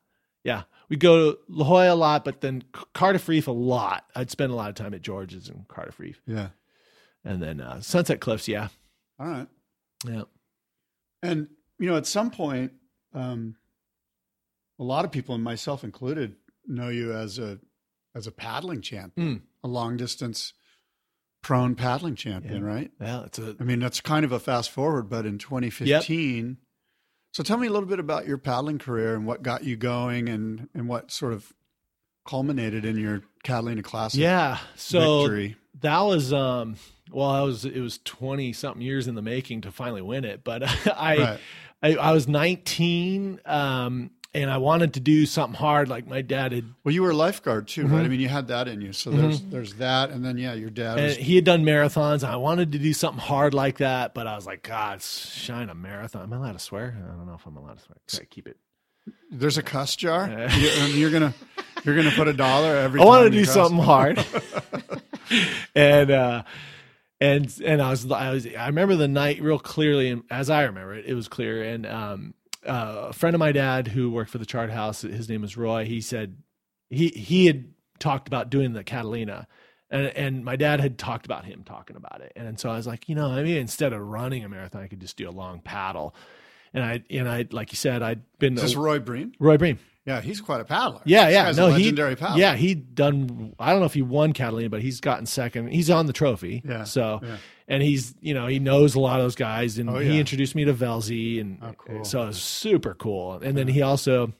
[0.44, 2.62] yeah, we go to La Jolla a lot, but then
[2.94, 4.04] Cardiff Reef a lot.
[4.14, 6.22] I'd spend a lot of time at George's and Cardiff Reef.
[6.26, 6.48] Yeah.
[7.24, 8.46] And then uh, Sunset Cliffs.
[8.46, 8.68] Yeah.
[9.18, 9.48] All right.
[10.06, 10.22] Yeah.
[11.22, 11.48] And
[11.80, 12.72] you know, at some point,
[13.12, 13.56] um,
[14.78, 16.36] a lot of people, and myself included,
[16.66, 17.58] know you as a
[18.14, 19.42] as a paddling champion, Mm.
[19.64, 20.54] a long distance
[21.42, 22.90] prone paddling champion, right?
[23.00, 23.24] Yeah.
[23.24, 26.56] It's a, I mean, that's kind of a fast forward, but in 2015.
[27.32, 30.28] So tell me a little bit about your paddling career and what got you going
[30.28, 31.52] and, and what sort of
[32.26, 34.58] culminated in your Catalina Classic yeah.
[34.74, 35.56] So victory.
[35.82, 36.76] that was, um,
[37.12, 40.42] well, I was, it was 20 something years in the making to finally win it.
[40.42, 40.62] But
[40.96, 41.40] I, Right.
[41.82, 45.88] I, I was 19, um, and I wanted to do something hard.
[45.88, 48.02] Like my dad had, Well, you were a lifeguard too, right?
[48.02, 48.04] Mhm.
[48.04, 48.92] I mean, you had that in you.
[48.92, 51.00] So there's there's that, and then yeah, your dad.
[51.02, 52.22] Was, he had done marathons.
[52.22, 55.74] I wanted to do something hard like that, but I was like, God, shine a
[55.74, 56.22] marathon.
[56.22, 56.96] Am I allowed to swear?
[57.02, 57.96] I don't know if I'm allowed to swear.
[58.14, 58.56] Okay, keep it.
[59.30, 60.28] there's a cuss jar.
[60.58, 61.34] You- and you're gonna
[61.84, 63.00] you're gonna put a dollar every.
[63.02, 64.24] I wanted time to do something hard.
[65.74, 66.42] and uh
[67.20, 70.64] and and I was I was I remember the night real clearly and as I
[70.64, 71.62] remember it, it was clear.
[71.62, 72.34] And um
[72.66, 75.56] uh, a friend of my dad who worked for the chart house, his name was
[75.56, 76.36] Roy, he said
[76.90, 79.46] he he had talked about doing the Catalina.
[79.88, 82.32] And, and my dad had talked about him talking about it.
[82.34, 84.88] And so I was like, you know, I mean, instead of running a marathon, I
[84.88, 86.14] could just do a long paddle.
[86.74, 89.36] And I, and I, like you said, I'd been Is this Roy Breen?
[89.38, 89.78] Roy Bream.
[90.06, 91.00] Yeah, he's quite a paddler.
[91.04, 91.50] Yeah, yeah.
[91.50, 92.38] no, a he legendary paddler.
[92.38, 93.54] Yeah, he done.
[93.58, 95.68] I don't know if he won Catalina, but he's gotten second.
[95.72, 96.62] He's on the trophy.
[96.64, 97.36] Yeah, So, yeah.
[97.66, 100.54] and he's you know he knows a lot of those guys, and Oh, he introduced
[100.54, 102.04] me to Velzy, and Oh, cool.
[102.04, 103.32] so it was super cool.
[103.34, 104.32] And then he also,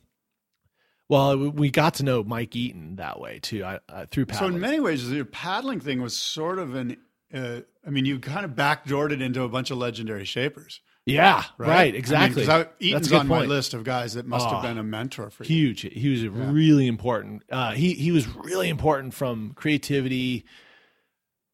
[1.08, 3.64] well, we got to know Mike Eaton that way too.
[3.64, 4.50] I, I through paddling.
[4.52, 6.96] So in many ways, your paddling thing was sort of an.
[7.34, 10.80] Uh, I mean, you kind of backdoored it into a bunch of legendary shapers.
[11.06, 12.42] Yeah, right, Right, exactly.
[12.42, 14.50] I mean, 'cause I- That's a Eaton's on my list of guys that must Oh.
[14.50, 15.48] have been a mentor for you.
[15.68, 15.80] huge.
[15.92, 17.42] He was really important.
[17.50, 20.44] Uh, he he was really important from creativity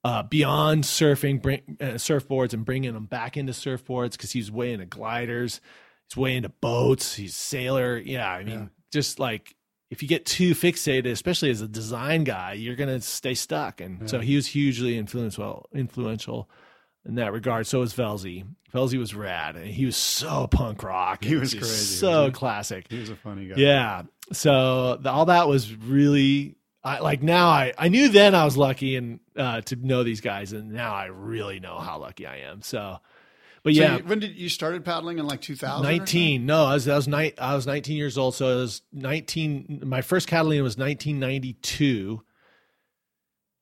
[0.04, 4.72] uh, beyond surfing, bring, uh, surfboards, and bringing them back into surfboards because he's way
[4.72, 5.60] into gliders.
[6.08, 7.14] He's way into boats.
[7.14, 7.98] He's a sailor.
[7.98, 8.66] Yeah, I mean, Yeah.
[8.92, 9.54] just like
[9.90, 13.80] if you get too fixated, especially as a design guy, you're gonna stay stuck.
[13.80, 15.68] And so he was hugely influential.
[15.74, 16.48] Influential.
[17.06, 17.66] In that regard.
[17.66, 18.44] So was Velzy.
[18.72, 21.24] Velzy was rad, and he was so punk rock.
[21.24, 22.86] He was crazy, so wasn't classic.
[22.88, 23.54] He was a funny guy.
[23.56, 24.02] Yeah.
[24.32, 28.56] So the, all that was really I like now I I knew then I was
[28.56, 32.38] lucky and uh to know these guys and now I really know how lucky I
[32.38, 32.62] am.
[32.62, 32.98] So
[33.62, 35.82] but So yeah, you- when did you started paddling in like 2000?
[35.82, 36.46] 19.
[36.46, 39.82] No, I was I was ni- I was 19 years old so it was 19
[39.84, 42.22] my first Catalina was 1992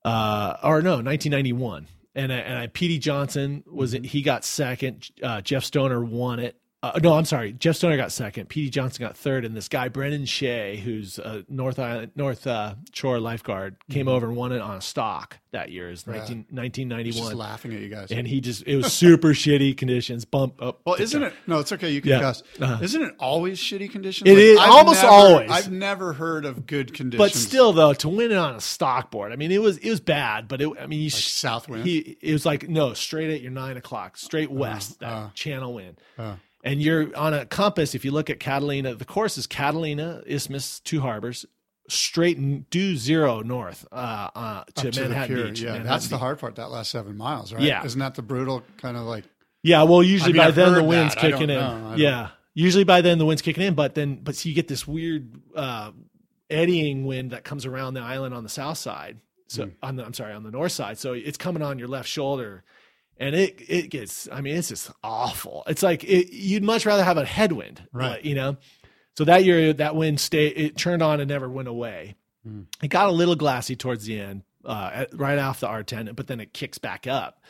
[0.04, 1.86] uh or no, 1991.
[2.20, 4.04] And I, and I PD Johnson was Mm-hmm.
[4.04, 6.59] it he got second, uh Jeff Stoner won it.
[6.82, 7.52] Uh, no, I'm sorry.
[7.52, 8.48] Jeff Stoner got second.
[8.48, 12.76] PD Johnson got third, and this guy Brennan Shea, who's a North Island, North uh,
[12.94, 15.90] Shore lifeguard, came over and won it on a stock that year.
[15.90, 18.10] Is 19, He's 1991, Just laughing at you guys.
[18.10, 20.24] and he just it was super shitty conditions.
[20.24, 20.80] Bump up.
[20.86, 21.34] well, isn't it?
[21.46, 21.90] No, it's okay.
[21.90, 22.20] You can Yeah.
[22.20, 22.42] cuss.
[22.58, 22.78] Uh-huh.
[22.80, 24.30] Isn't it always shitty conditions?
[24.30, 25.50] It is, almost never- always.
[25.50, 27.18] I've never heard of good conditions.
[27.18, 29.90] But still, though, to win it on a stock board, I mean, it was it
[29.90, 30.48] was bad.
[30.48, 31.84] But it, I mean, you like south wind.
[31.84, 35.28] he it was like no straight at your nine o'clock straight west that uh.
[35.34, 36.36] channel wind Uh.
[36.64, 40.80] And you're on a compass if you look at catalina the course is catalina isthmus
[40.80, 41.46] two harbors
[41.88, 45.46] straight and due zero north uh, uh to to manhattan pier.
[45.46, 46.56] beach Yeah, Manhattan that's the hard part.
[46.56, 47.62] That last seven miles, right?
[47.62, 47.84] Yeah.
[47.84, 49.24] isn't that the brutal kind of like?
[49.62, 51.20] yeah well usually I mean, by I've then the wind's that.
[51.20, 51.94] Kicking in know.
[51.96, 54.86] Yeah usually by then the wind's kicking in but then but so you get this
[54.86, 55.90] weird uh
[56.48, 59.18] eddying wind that comes around the island on the south side
[59.48, 59.70] so Hmm.
[59.82, 62.64] on the i'm sorry on the north side so it's coming on your left shoulder
[63.20, 67.04] and it it gets i mean it's just awful it's like it, you'd much rather
[67.04, 68.24] have a headwind Right.
[68.24, 68.56] you know
[69.16, 72.62] so that year that wind stayed it turned on and never went away Hmm.
[72.82, 76.26] it got a little glassy towards the end uh at, right off the r10 but
[76.26, 77.44] then it kicks back up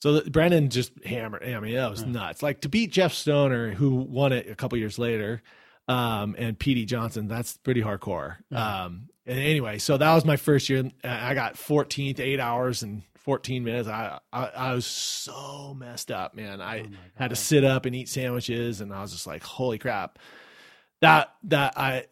[0.00, 1.42] so Brennan just hammered.
[1.42, 2.40] I mean, that was nuts.
[2.40, 5.42] Like to beat Jeff Stoner, who won it a couple years later,
[5.88, 7.26] um, and Petey Johnson.
[7.26, 8.36] That's pretty hardcore.
[8.54, 10.88] Um, and anyway, so that was my first year.
[11.02, 13.86] I got 14th, eight hours and 14 minutes.
[13.90, 16.62] I, I I was so messed up, man.
[16.62, 19.76] I oh had to sit up and eat sandwiches, and I was just like, holy
[19.76, 20.18] crap.
[21.02, 22.06] That that I,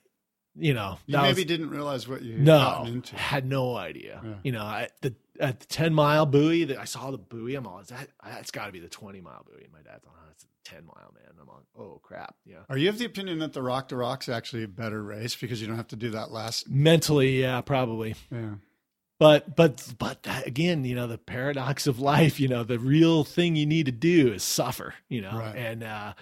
[0.59, 3.16] you know, You maybe was, didn't realize what you had no, into.
[3.16, 4.20] had no idea.
[4.22, 4.35] Yeah.
[4.42, 7.55] You know, I, the at the ten mile buoy, that I saw the buoy.
[7.55, 9.64] I'm all, is that that's got to be the twenty mile buoy.
[9.64, 11.33] And my dad's, oh, it's a ten mile man.
[11.40, 12.59] I'm like, oh crap, yeah.
[12.68, 15.62] Are you of the opinion that the Rock to Rock's actually a better race because
[15.62, 16.68] you don't have to do that last?
[16.68, 18.16] Mentally, yeah, probably.
[18.31, 18.57] Yeah,
[19.18, 22.38] But but but that, again, you know, the paradox of life.
[22.38, 24.94] You know, the real thing you need to do is suffer.
[25.09, 25.57] You know, Right.
[25.57, 26.12] and uh,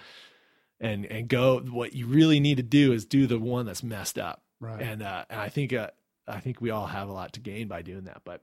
[0.79, 1.59] and and go.
[1.59, 4.43] What you really need to do is do the one that's messed up.
[4.59, 4.81] right.
[4.81, 5.89] and uh, and I think uh,
[6.27, 8.21] I think we all have a lot to gain by doing that.
[8.23, 8.41] But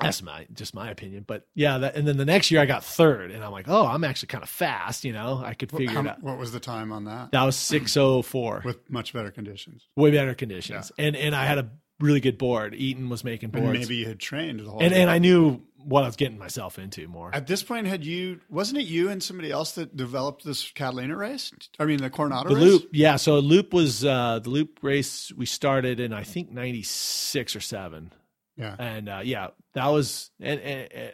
[0.00, 1.24] that's my just my opinion.
[1.26, 3.86] But yeah, that, and then the next year I got third, and I'm like, oh,
[3.86, 5.04] I'm actually kind of fast.
[5.04, 6.22] You know, I could figure how- it out.
[6.22, 7.32] what was the time on that?
[7.32, 9.86] That was six oh four, With much better conditions.
[9.94, 11.68] way better conditions, and and I had a
[12.00, 12.74] really good board.
[12.74, 14.82] Eaton was making And boards, maybe you had trained the whole.
[14.82, 17.30] and and I knew what I was getting myself into more.
[17.34, 21.16] At this point, had you wasn't it you and somebody else that developed this Catalina
[21.16, 21.52] race?
[21.78, 22.64] I mean, the Coronado the race.
[22.64, 23.16] loop, yeah.
[23.16, 27.60] So loop was uh, the loop race we started in I think ninety six or
[27.60, 28.12] seven.
[28.56, 28.76] Yeah.
[28.78, 31.12] and uh, yeah, that was and, and, and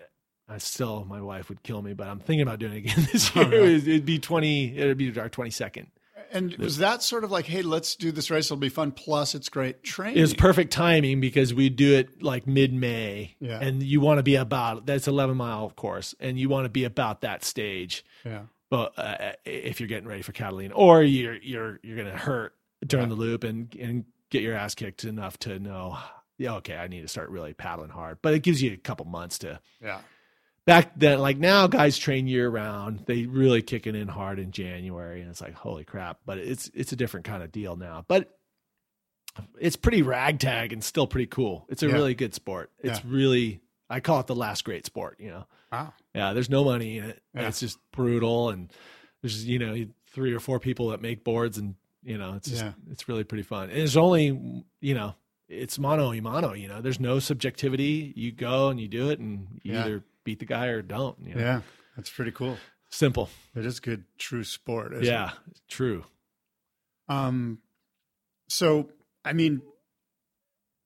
[0.48, 3.34] I still my wife would kill me, but I'm thinking about doing it again this
[3.34, 3.52] year.
[3.52, 4.76] It'd, it'd be twenty.
[4.76, 5.88] It'd be our twenty second.
[6.32, 8.46] And was that sort of like, hey, let's do this race?
[8.46, 8.92] It'll be fun.
[8.92, 10.18] Plus, it's great training.
[10.18, 13.58] It was perfect timing because we do it like mid May, Yeah.
[13.60, 16.70] and you want to be about that's eleven mile of course, and you want to
[16.70, 18.04] be about that stage.
[18.24, 18.42] yeah.
[18.70, 22.54] But uh, if you're getting ready for Catalina, or you're you're you're gonna hurt
[22.86, 25.98] during the loop and and get your ass kicked enough to know,
[26.38, 28.18] yeah, okay, I need to start really paddling hard.
[28.22, 29.98] But it gives you a couple months to Yeah.
[30.70, 34.52] Back then like now guys train year round they really kick it in hard in
[34.52, 36.18] january and it's like holy crap.
[36.24, 38.04] But it's it's a different kind of deal now.
[38.06, 38.36] But
[39.58, 41.66] it's pretty ragtag and still pretty cool.
[41.68, 41.94] It's a Yeah.
[41.94, 42.70] really good sport.
[42.80, 45.46] It's really i call it the last great sport you know?
[45.72, 45.92] Wow.
[46.14, 47.22] yeah there's no money in it.
[47.34, 47.48] Yeah.
[47.48, 48.72] it's just brutal and
[49.22, 52.62] there's you know three or four people that make boards and you know it's just
[52.64, 52.72] Yeah.
[52.90, 53.70] it's really pretty fun.
[53.70, 55.14] And it's only you know
[55.48, 56.80] it's mono y mono you know?
[56.80, 58.12] There's no subjectivity.
[58.14, 59.84] You go and you do it and you Yeah.
[59.84, 61.40] either beat the guy or don't you know?
[61.40, 61.60] Yeah.
[61.96, 62.56] That's pretty cool.
[62.90, 64.92] simple It is good, true sport.
[65.02, 65.30] yeah
[65.68, 66.04] true?
[67.08, 67.58] Um.
[68.48, 68.90] So,
[69.24, 69.62] I mean,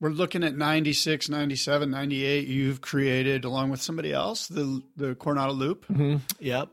[0.00, 2.46] we're looking at 96, 97, 98.
[2.46, 5.86] You've created, along with somebody else, the the Coronado Loop.
[5.86, 6.16] mm-hmm.
[6.40, 6.68] yep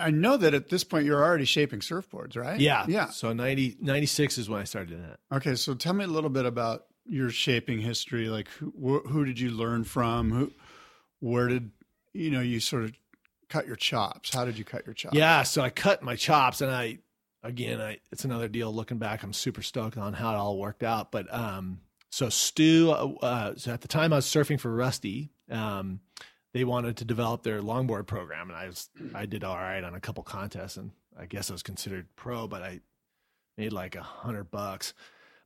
[0.00, 2.58] I know that at this point you're already shaping surfboards, right?
[2.60, 3.06] yeah Yeah.
[3.10, 6.30] so 90 96 is when i started doing that Okay, so tell me a little
[6.30, 8.28] bit about your shaping history.
[8.28, 10.30] Like, who, who did you learn from?
[10.30, 10.52] Who,
[11.20, 11.70] where did
[12.12, 12.92] you know you sort of
[13.48, 14.34] cut your chops?
[14.34, 15.16] How did you cut your chops?
[15.16, 16.98] Yeah, so I cut my chops, and I
[17.42, 18.72] again, I it's another deal.
[18.72, 21.10] Looking back, I'm super stoked on how it all worked out.
[21.10, 21.80] But um,
[22.10, 26.00] so Stu, uh, so at the time I was surfing for Rusty, um,
[26.52, 29.94] they wanted to develop their longboard program, and I was I did all right on
[29.94, 32.80] a couple contests, and I guess I was considered pro, but I
[33.56, 34.94] made like a hundred bucks.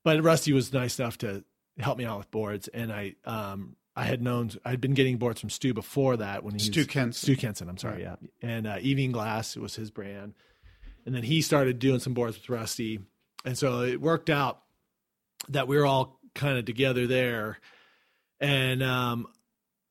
[0.05, 1.45] But Rusty was nice enough to
[1.79, 5.41] help me out with boards, and I um I had known I'd been getting boards
[5.41, 7.27] from Stu before that when he Stu was, Kenson.
[7.27, 10.35] Stu Kenson, I'm sorry, yeah, and uh, Evian Glass was his brand,
[11.05, 13.01] and then he started doing some boards with Rusty,
[13.45, 14.63] and so it worked out
[15.49, 17.59] that we were all kind of together there,
[18.41, 19.27] and um,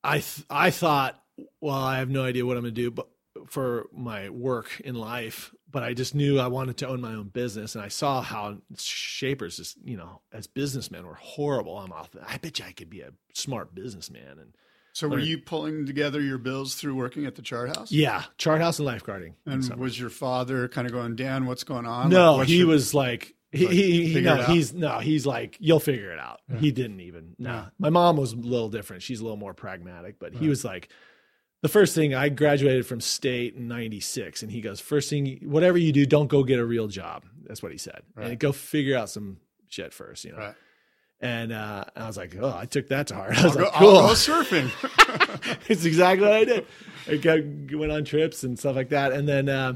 [0.02, 1.22] I th- I thought,
[1.60, 3.08] well, I have no idea what I'm gonna do, but
[3.46, 7.28] for my work in life, but I just knew I wanted to own my own
[7.28, 11.78] business, and I saw how shapers, just you know, as businessmen, were horrible.
[11.78, 12.10] I'm off.
[12.26, 14.54] I bet you I could be a smart businessman, and
[14.92, 17.90] So were you pulling together your bills through working at the chart house?
[17.90, 19.34] yeah, chart house and lifeguarding.
[19.46, 22.10] And So- was your father kind of going, Dan, what's going on?
[22.10, 23.34] no, Like, he should- was like.
[23.54, 26.40] He, Like, he, he no, he's no, he's like, you'll figure it out.
[26.58, 27.36] He didn't even.
[27.38, 27.64] No, Yeah.
[27.78, 29.02] my mom was a little different.
[29.02, 30.88] She's a little more pragmatic, but he was like,
[31.62, 35.78] the first thing I graduated from state in '96, and he goes, first thing, whatever
[35.78, 37.24] you do, don't go get a real job.
[37.46, 38.28] That's what he said, Right.
[38.30, 39.38] and go figure out some
[39.68, 40.38] shit first, you know.
[40.38, 40.54] Right.
[41.20, 43.38] And uh, I was like, oh, I took that to heart.
[43.38, 43.92] I was I'll, go, like, I'll cool.
[43.92, 45.60] go surfing.
[45.68, 46.66] it's exactly what I did.
[47.08, 47.38] I got,
[47.78, 49.74] went on trips and stuff like that, and then, uh,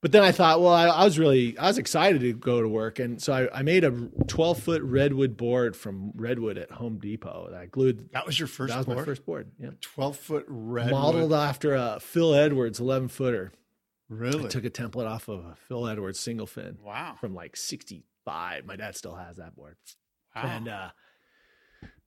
[0.00, 2.68] but then I thought, well, I, I was really, I was excited to go to
[2.68, 3.90] work, and so I, I made a
[4.28, 7.48] 12 foot redwood board from redwood at Home Depot.
[7.50, 8.10] that I glued.
[8.12, 8.98] that was your first that was board?
[8.98, 9.50] my first board.
[9.58, 10.92] Yeah, 12 foot redwood.
[10.92, 13.52] modeled after a Phil Edwards 11 footer.
[14.08, 14.44] Really?
[14.46, 17.16] I took a template off of a Phil Edwards single fin wow.
[17.20, 18.64] from like 65.
[18.64, 19.76] My dad still has that board.
[20.34, 20.42] wow.
[20.44, 20.90] And uh,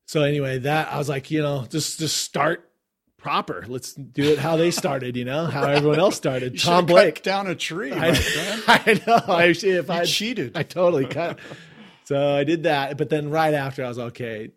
[0.05, 2.70] so anyway, that I was like, you know, just just start
[3.21, 3.65] proper.
[3.67, 6.59] Let's do it how they started, you know, how everyone else started.
[6.61, 7.21] Tom Blake.
[7.21, 7.93] down a tree.
[7.93, 8.09] I.
[8.67, 9.21] I know.
[9.33, 10.57] I, if You I cheated.
[10.57, 11.39] I totally cut.
[12.03, 14.51] So I did that, but then right after I was okay.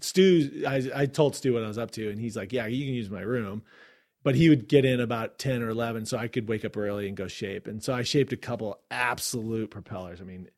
[0.00, 2.84] Stu, I, I told Stu what I was up to, and he's like, "Yeah, you
[2.84, 3.62] can use my room,"
[4.22, 7.08] but he would get in about ten or eleven, so I could wake up early
[7.08, 7.66] and go shape.
[7.66, 10.20] And so I shaped a couple absolute propellers.
[10.20, 10.48] I mean,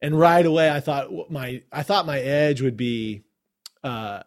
[0.00, 3.22] and right away I thought my I thought my edge would be
[3.84, 4.22] uh,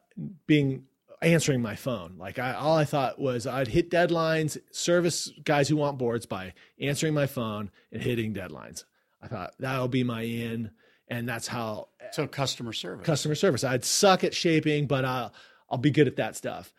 [0.48, 0.86] being
[1.22, 2.16] answering my phone.
[2.18, 6.54] Like I all I thought was I'd hit deadlines, service guys who want boards by
[6.80, 8.84] answering my phone and hitting deadlines.
[9.22, 10.72] I thought that'll be my in,
[11.08, 13.06] and that's how so customer service.
[13.06, 13.64] customer service.
[13.64, 15.34] I'd suck at shaping, but I'll
[15.70, 16.74] I'll be good at that stuff.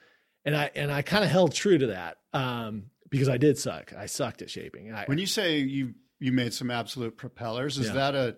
[0.45, 3.93] And I and I kind of held true to that um, because I did suck.
[3.97, 4.93] I sucked at shaping.
[4.93, 7.93] I, when you say you you made some absolute propellers, is Yeah.
[7.95, 8.37] that a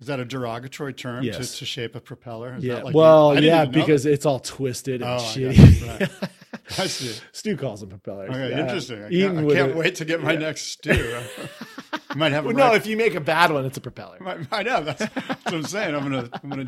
[0.00, 1.58] is that a derogatory term to, Yes.
[1.58, 2.54] to shape a propeller?
[2.56, 5.54] Is yeah, that like well, I yeah, because it's all twisted and Oh, shitty.
[5.56, 6.00] it.
[6.00, 6.30] Right.
[6.78, 7.14] I see.
[7.32, 8.30] Stu calls them propellers.
[8.30, 8.60] Okay, Yeah.
[8.60, 9.04] interesting.
[9.04, 11.16] I can't, I can't wait to get my next stew.
[12.10, 14.18] I might have a Well, no, if you make a bad one, it's a propeller.
[14.26, 15.94] I, I know that's, that's what I'm saying.
[15.94, 16.66] I'm gonna I'm gonna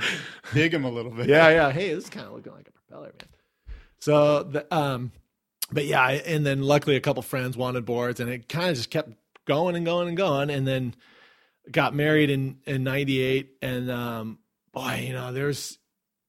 [0.54, 1.28] dig him a little bit.
[1.28, 1.70] yeah, yeah.
[1.72, 3.28] Hey, this is kind of looking like a propeller, man.
[3.98, 5.10] So the um,
[5.72, 8.90] but yeah, and then luckily a couple friends wanted boards, and it kind of just
[8.90, 9.10] kept
[9.46, 10.94] going and going and going, and then
[11.70, 14.38] got married in in '98, and um,
[14.72, 15.78] boy, you know, there's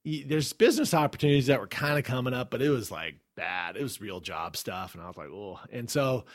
[0.03, 3.77] there's business opportunities that were kind of coming up, but it was like bad.
[3.77, 6.25] It was real job stuff, and I was like, oh, and so,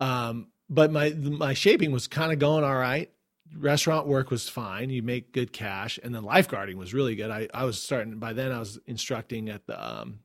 [0.00, 3.10] um, but my my shaping was kind of going all right
[3.56, 4.90] restaurant work was fine.
[4.90, 7.30] You make good cash, and then lifeguarding was really good.
[7.30, 8.52] I, I was starting by then.
[8.52, 10.20] I was instructing at the um,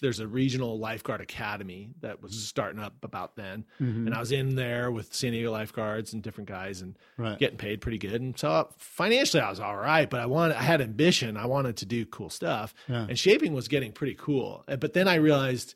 [0.00, 4.06] there's a regional lifeguard academy that was starting up about then, Mhm.
[4.06, 7.38] and I was in there with San Diego lifeguards and different guys and right.
[7.38, 8.20] getting paid pretty good.
[8.20, 10.08] And so financially, I was all right.
[10.08, 11.36] But I wanted, I had ambition.
[11.36, 13.06] I wanted to do cool stuff, Yeah.
[13.08, 14.64] and shaping was getting pretty cool.
[14.68, 15.74] Uh, But then I realized.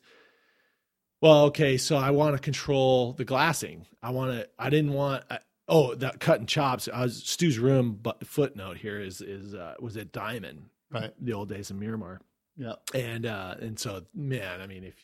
[1.21, 3.87] Well, okay, so I want to control the glassing.
[4.03, 4.47] I want to.
[4.59, 5.23] I didn't want.
[5.31, 6.87] I, oh, that cut and chops.
[6.93, 11.11] I was Stu's room, but footnote here is is uh, was at Diamond, right.
[11.19, 12.21] the old days of Miramar,
[12.57, 12.73] Yeah.
[12.93, 14.95] and uh, and so man, I mean, if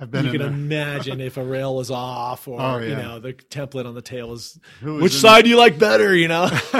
[0.00, 3.32] I've been you can imagine if a rail was off or Oh, you know the
[3.34, 6.48] template on the tail is which side do you like better, you know?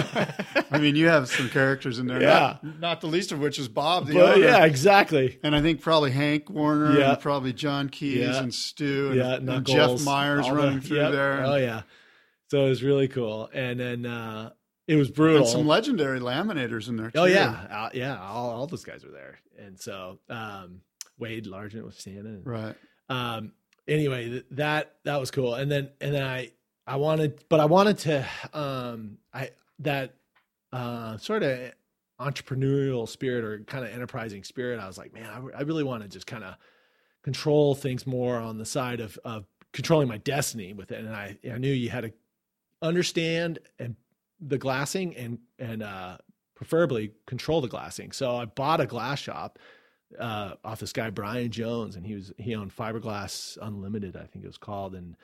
[0.73, 2.21] I mean, you have some characters in there.
[2.21, 2.57] Yeah.
[2.63, 4.45] Not, not the least of which is Bob the but owner.
[4.45, 5.39] yeah, exactly.
[5.45, 7.13] And I think probably Hank Warner Yeah.
[7.13, 8.43] and probably John Keys Yeah.
[8.43, 11.13] and Stu and, yeah, and Jeff Myers running the- through yep.
[11.13, 11.45] there.
[11.45, 11.83] Oh yeah,
[12.49, 14.51] so it was really cool, and then uh,
[14.89, 15.39] it was brutal.
[15.43, 17.19] and some legendary laminators in there too.
[17.21, 20.81] Oh yeah, uh, yeah, all, all those guys were there, and so um,
[21.19, 22.43] Wade Largent was standing.
[22.45, 22.75] Right.
[23.09, 23.53] um,
[23.87, 26.51] anyway, th- that that was cool, and then and then I
[26.87, 30.15] I wanted, but I wanted to um, I that
[30.73, 31.73] uh, sort of
[32.21, 34.79] entrepreneurial spirit or kind of enterprising spirit.
[34.81, 36.55] I was like, man, I, re- I really want to just kind of
[37.23, 41.39] control things more on the side of of controlling my destiny with it, and I
[41.53, 42.13] I knew you had to
[42.81, 43.95] understand and
[44.45, 46.19] the glassing and and uh
[46.55, 48.13] preferably control the glassing.
[48.13, 49.59] So I bought a glass shop
[50.19, 54.45] uh, off this guy Brian Jones, and he was he owned Fiberglass Unlimited, I think
[54.45, 55.17] it was called, and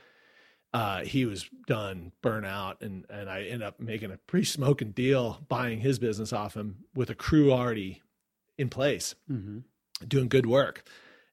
[0.75, 5.45] uh, he was done, burnout, and and I ended up making a pretty smoking deal
[5.49, 8.03] buying his business off him with a crew already
[8.57, 9.59] in place, Mm-hmm.
[10.09, 10.83] doing good work,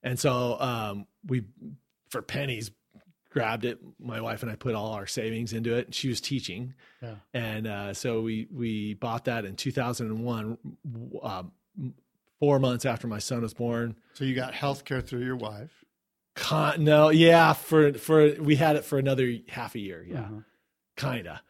[0.04, 1.46] and so um, we
[2.10, 2.72] for pennies
[3.36, 3.78] grabbed it.
[4.00, 5.88] My wife and I put all our savings into it.
[5.88, 6.74] And she was teaching,
[7.04, 7.16] Yeah.
[7.34, 10.58] and uh, so we we bought that in 2001,
[11.22, 11.44] uh,
[12.40, 13.96] four months after my son was born.
[14.14, 15.84] So you got health care through your wife.
[16.36, 20.40] Con- no, yeah, for for we had it for another half a year, yeah, Uh-huh.
[20.96, 21.42] kinda.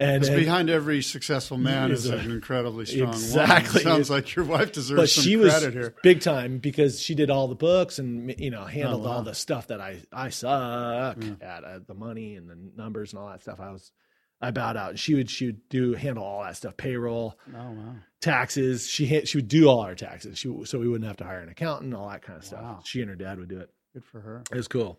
[0.00, 3.84] And, Because and- behind every successful man Is a- an incredibly strong Exactly.
[3.84, 3.94] woman.
[3.98, 5.94] Sounds like your wife deserves but some she was credit here.
[6.02, 9.12] big time because she did all the books and you know handled Oh, wow.
[9.18, 11.34] all the stuff that I I suck Yeah.
[11.40, 13.60] at uh, the money and the numbers and all that stuff.
[13.60, 13.92] I was
[14.40, 14.90] I bowed out.
[14.90, 17.94] And She would she would do handle all that stuff, payroll, Oh wow.
[18.20, 18.88] taxes.
[18.88, 20.38] She she would do all our taxes.
[20.38, 22.62] She so we wouldn't have to hire an accountant, all that kind of stuff.
[22.62, 22.80] Wow.
[22.84, 23.70] She and her dad would do it.
[23.92, 24.42] Good for her.
[24.50, 24.98] It was cool.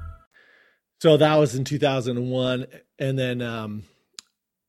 [1.01, 2.67] So that was in 2001,
[2.99, 3.83] and then um,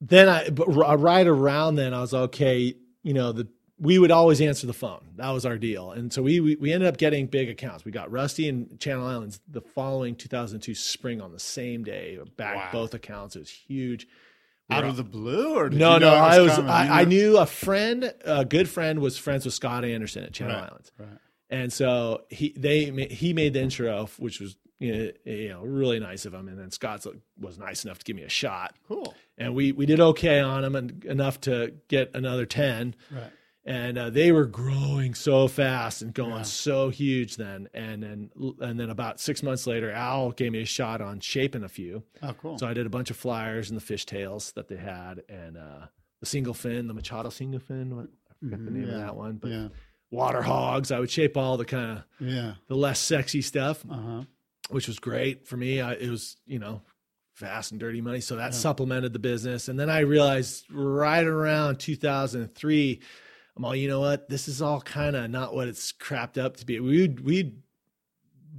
[0.01, 2.75] then I but right around then I was okay.
[3.03, 5.05] You know the we would always answer the phone.
[5.17, 7.85] That was our deal, and so we we, we ended up getting big accounts.
[7.85, 12.19] We got Rusty and Channel Islands the following 2002 spring on the same day.
[12.39, 12.69] Back Wow.
[12.73, 13.37] both accounts.
[13.37, 14.07] It was huge.
[14.71, 16.15] Out of the blue, or no, you know no.
[16.15, 19.85] I was I, I knew- knew a friend, a good friend, was friends with Scott
[19.85, 20.93] Anderson at Channel Right, Islands.
[20.99, 21.19] right.
[21.51, 24.93] And so he they he made the intro, which was you
[25.27, 26.49] know, you know really nice of him.
[26.49, 27.07] And then Scott
[27.41, 29.15] was nice enough to give me a shot, Cool.
[29.39, 32.95] and we we did okay on him and enough to get another ten.
[33.11, 33.31] Right.
[33.65, 36.43] And uh, they were growing so fast and going Yeah.
[36.43, 37.69] so huge then.
[37.73, 38.31] And then
[38.61, 42.03] and then about six months later, Al gave me a shot on shaping a few.
[42.25, 42.59] Oh, cool.
[42.59, 45.87] So I did a bunch of flyers and the fishtails that they had, and uh,
[46.19, 47.95] the single fin, the Machado single fin.
[47.97, 49.69] What, I forget the Mhm, name yeah, of that one, but yeah.
[50.11, 50.91] water hogs.
[50.91, 52.55] I would shape all the kind of Yeah.
[52.67, 54.23] the less sexy stuff, Uh huh.
[54.73, 55.81] Which was great for me.
[55.81, 56.83] I, it was you know
[57.35, 59.69] fast and dirty money, so that supplemented the business.
[59.69, 63.01] And then I realized right around 2003,
[63.57, 66.57] I'm all you know what this is all kind of not what it's crapped up
[66.59, 66.81] to be.
[66.81, 67.63] We'd we'd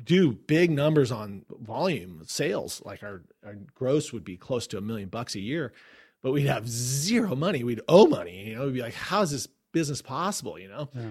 [0.05, 4.81] do big numbers on volume sales, like our our gross would be close to a
[4.81, 5.73] million bucks a year,
[6.21, 7.63] but we'd have zero money.
[7.63, 8.49] We'd owe money.
[8.49, 10.59] You know, we'd be like, how is this business possible?
[10.59, 10.89] You know.
[10.93, 11.09] Yeah.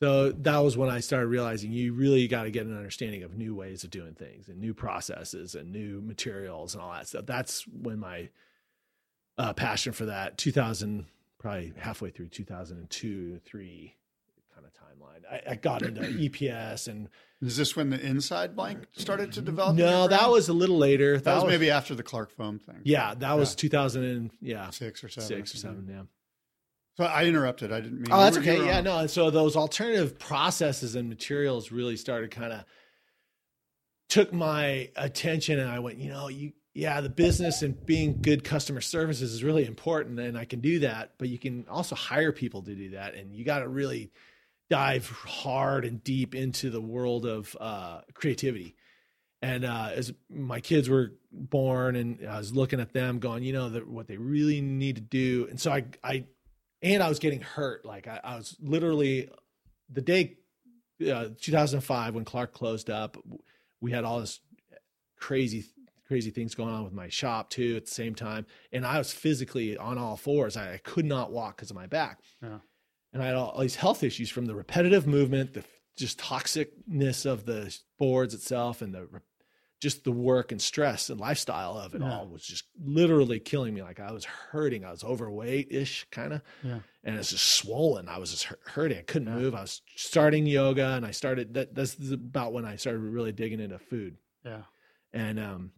[0.00, 3.36] So that was when I started realizing you really got to get an understanding of
[3.36, 7.26] new ways of doing things and new processes and new materials and all that stuff.
[7.26, 8.28] That's when my
[9.38, 11.06] uh, passion for that 2000,
[11.38, 13.94] probably halfway through 2002, three
[14.54, 15.22] kind of timeline.
[15.30, 17.08] I, I got into EPS and
[17.40, 19.76] Is this when the inside blank started to develop?
[19.76, 21.18] no, that was a little later.
[21.18, 22.80] that was maybe after the Clark foam thing.
[22.84, 25.28] yeah, that was 2000 and yeah, six or seven.
[25.28, 25.86] six or seven.
[25.88, 26.02] Yeah.
[26.96, 27.72] So I interrupted.
[27.72, 28.12] I didn't mean.
[28.12, 28.64] Oh, that's were- okay.
[28.64, 28.84] Yeah, on.
[28.84, 29.06] no.
[29.06, 32.64] So those alternative processes and materials really started kind of
[34.08, 38.42] took my attention and I went, you know, you yeah, the business and being good
[38.42, 42.32] customer services is really important and I can do that, but you can also hire
[42.32, 44.10] people to do that and you got to really
[44.70, 48.74] dive hard and deep into the world of uh, creativity.
[49.40, 53.52] And uh, as my kids were born, and I was looking at them, going, you
[53.52, 55.46] know, that what they really need to do.
[55.50, 56.24] And so I, I,
[56.84, 57.84] and I was getting hurt.
[57.84, 59.28] Like I, I was literally
[59.90, 60.36] the day,
[61.00, 63.16] uh, 2005 when Clark closed up.
[63.80, 64.38] We had all this
[65.18, 65.64] crazy,
[66.06, 69.12] crazy things going on with my shop too at the same time, and I was
[69.12, 70.56] physically on all fours.
[70.56, 72.20] I, I could not walk because of my back.
[72.40, 72.58] Yeah
[73.14, 75.64] and I had all, these health issues from the repetitive movement, the
[75.96, 79.08] just toxicness of the boards itself, and the
[79.80, 82.10] just the work and stress and lifestyle of it yeah.
[82.10, 83.82] all was just literally killing me.
[83.82, 84.84] Like I was hurting.
[84.84, 86.78] I was overweight ish, kind of, yeah.
[87.02, 88.08] and it's just swollen.
[88.08, 88.98] I was just hurting.
[88.98, 89.42] I couldn't yeah.
[89.42, 89.54] move.
[89.54, 91.54] I was starting yoga, and I started.
[91.54, 94.16] That, that's about when I started really digging into food.
[94.44, 94.62] Yeah,
[95.12, 95.72] and um,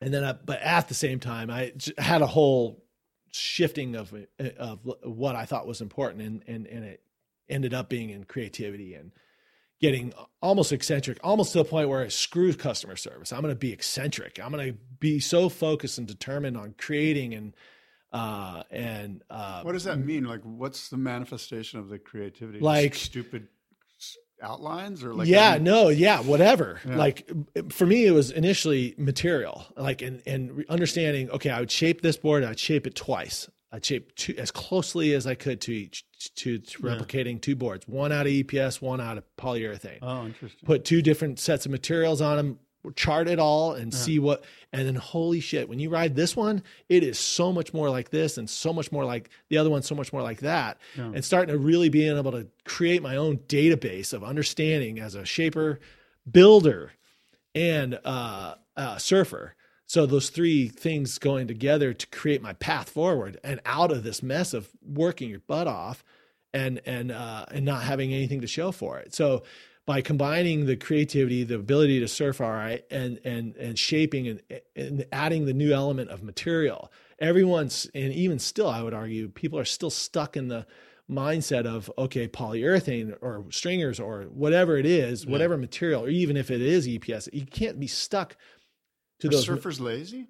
[0.00, 2.84] and then, I, but at the same time, I had a whole
[3.32, 4.14] shifting of
[4.58, 7.02] of what I thought was important, and and and it
[7.48, 9.12] ended up being in creativity and
[9.80, 13.32] getting almost eccentric, almost to the point where I screw customer service.
[13.32, 14.40] I'm going to be eccentric.
[14.42, 17.54] I'm going to be so focused and determined on creating and
[18.12, 22.94] uh and uh what does that mean like what's the manifestation of the creativity like
[22.94, 23.48] stupid
[24.40, 26.96] outlines or like yeah no yeah whatever yeah.
[26.96, 27.28] like
[27.70, 32.16] for me it was initially material like and and understanding okay i would shape this
[32.16, 36.04] board i'd shape it twice i'd shape two as closely as i could to each
[36.34, 37.40] to, to replicating yeah.
[37.40, 41.38] two boards one out of eps one out of polyurethane oh interesting put two different
[41.38, 42.58] sets of materials on them
[42.96, 43.98] chart it all and yeah.
[43.98, 47.72] see what and then holy shit when you ride this one it is so much
[47.72, 50.40] more like this and so much more like the other one so much more like
[50.40, 51.04] that yeah.
[51.14, 55.24] and starting to really being able to create my own database of understanding as a
[55.24, 55.80] shaper
[56.30, 56.92] builder
[57.54, 59.54] and uh, uh, surfer
[59.94, 64.22] so those three things going together to create my path forward and out of this
[64.22, 66.02] mess of working your butt off
[66.52, 69.44] and and uh, and not having anything to show for it so
[69.86, 74.42] by combining the creativity, the ability to surf all right, and and and shaping and,
[74.74, 76.90] and adding the new element of material.
[77.18, 80.66] Everyone's and even still, I would argue, people are still stuck in the
[81.10, 85.30] mindset of okay, polyurethane or stringers or whatever it is, yeah.
[85.30, 88.36] whatever material, or even if it is EPS, you can't be stuck
[89.20, 89.48] to are those.
[89.48, 90.28] Surfers lazy.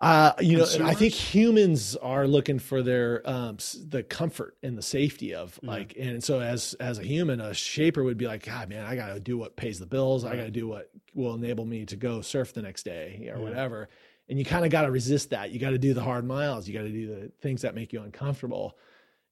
[0.00, 0.78] Uh, you Consumers?
[0.80, 3.56] know, I think humans are looking for their um,
[3.88, 8.04] the comfort and the safety of like, and so as as a human, a shaper
[8.04, 10.24] would be like, God, man, I got to do what pays the bills.
[10.24, 10.34] Right.
[10.34, 13.38] I got to do what will enable me to go surf the next day or
[13.38, 13.42] yeah.
[13.42, 13.88] whatever.
[14.28, 15.52] And you kind of got to resist that.
[15.52, 16.66] You got to do the hard miles.
[16.66, 18.76] You got to do the things that make you uncomfortable.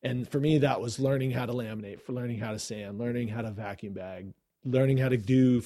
[0.03, 3.29] And for me, that was learning how to laminate, for learning how to sand, learning
[3.29, 4.33] how to vacuum bag,
[4.65, 5.61] learning how to do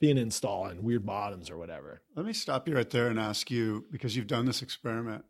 [0.00, 2.02] fin install and weird bottoms or whatever.
[2.16, 5.24] Let me stop you right there and ask you because you've done this experiment.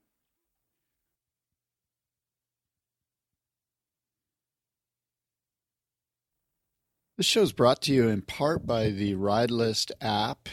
[7.17, 10.49] This show is brought to you in part by the Ride List app.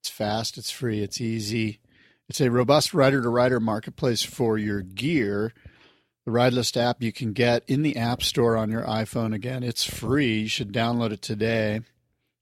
[0.00, 1.80] It's fast, it's free, it's easy.
[2.28, 5.52] It's a robust rider to rider marketplace for your gear
[6.24, 9.34] the Ride List app you can get in the App Store on your iPhone.
[9.34, 10.40] Again, it's free.
[10.40, 11.80] You should download it today.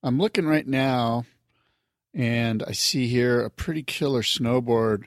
[0.03, 1.24] I'm looking right now
[2.14, 5.05] and I see here a pretty killer snowboard,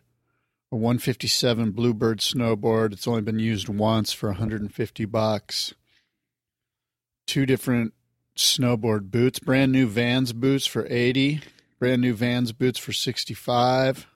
[0.72, 2.94] a 157 Bluebird snowboard.
[2.94, 5.74] It's only been used once for 150 bucks.
[7.28, 7.94] Two different
[8.36, 11.42] snowboard boots, brand new Vans boots for 80,
[11.80, 14.08] brand new Vans boots for 65.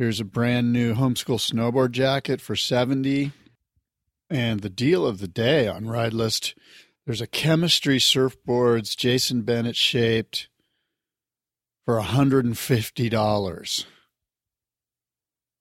[0.00, 3.32] Here's a brand new homeschool snowboard jacket for 70.
[4.30, 6.54] And the deal of the day on Ride List,
[7.04, 10.48] there's a chemistry surfboards Jason Bennett shaped
[11.84, 13.84] for $150.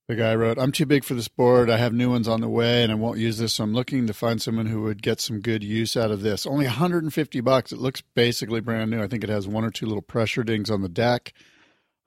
[0.08, 1.70] The guy wrote, I'm too big for this board.
[1.70, 3.56] I have new ones on the way and I won't use this.
[3.56, 6.48] So I'm looking to find someone who would get some good use out of this.
[6.48, 7.74] Only 150 bucks.
[7.74, 9.04] It looks basically brand new.
[9.04, 11.34] I think it has one or two little pressure dings on the deck.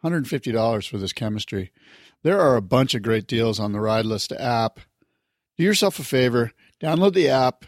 [0.03, 1.71] $150 for this chemistry.
[2.23, 4.81] There are a bunch of great deals on the Ride List app.
[5.59, 7.65] Do yourself a favor, download the app,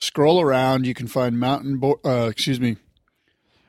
[0.00, 0.86] scroll around.
[0.86, 2.76] You can find mountain, bo- uh, excuse me,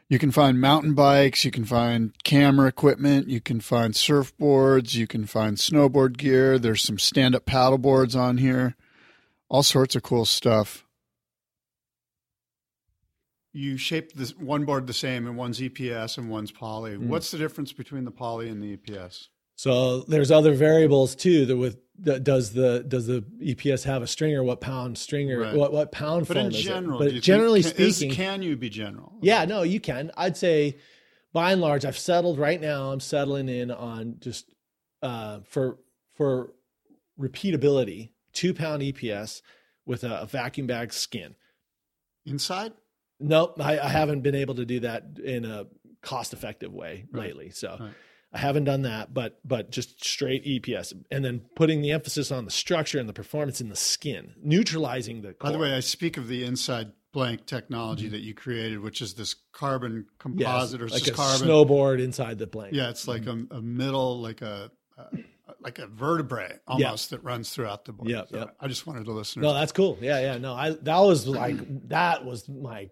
[0.08, 5.08] you can find mountain bikes, you can find camera equipment, you can find surfboards, you
[5.08, 6.58] can find snowboard gear.
[6.58, 8.76] There's some stand up paddle boards on here,
[9.50, 10.86] all sorts of cool stuff.
[13.52, 16.92] You shape this one board the same, and one's EPS and one's poly.
[16.92, 17.08] Mm.
[17.08, 19.28] What's the difference between the poly and the EPS?
[19.60, 24.08] So there's other variables too that with that does the does the EPS have a
[24.08, 24.42] stringer?
[24.42, 25.38] What pound stringer?
[25.38, 25.54] Right.
[25.54, 28.70] What what pound but foam in general, But generally think, speaking, is, can you be
[28.70, 29.18] general?
[29.22, 30.12] Yeah, no, you can.
[30.16, 30.78] I'd say
[31.34, 32.94] by and large, I've settled right now.
[32.94, 34.50] I'm settling in on just
[35.02, 35.80] uh, for
[36.14, 36.54] for
[37.20, 39.42] repeatability, two pound EPS
[39.86, 41.36] with a, a vacuum bag skin.
[42.26, 42.72] Inside?
[43.20, 45.66] Nope, I, I haven't been able to do that in a
[46.02, 47.26] cost effective way Right.
[47.26, 47.50] lately.
[47.50, 47.92] So Right.
[48.32, 52.46] I haven't done that, but but just straight EPS, and then putting the emphasis on
[52.46, 55.36] the structure and the performance in the skin, neutralizing the.
[55.40, 58.14] By the way, I speak of the inside blank technology mm-hmm.
[58.14, 61.48] that you created, which is this carbon composite or it's like just a carbon.
[61.48, 62.74] snowboard inside the blank.
[62.74, 63.54] Yeah, it's like mm-hmm.
[63.54, 65.06] a, a middle, like a, a
[65.62, 68.10] like a vertebrae almost that runs throughout the board.
[68.10, 68.46] Yeah, So yeah.
[68.60, 69.42] I just wanted to listen.
[69.42, 69.98] No, that's cool.
[70.02, 70.38] Yeah, yeah.
[70.38, 72.90] No, I that was like that was my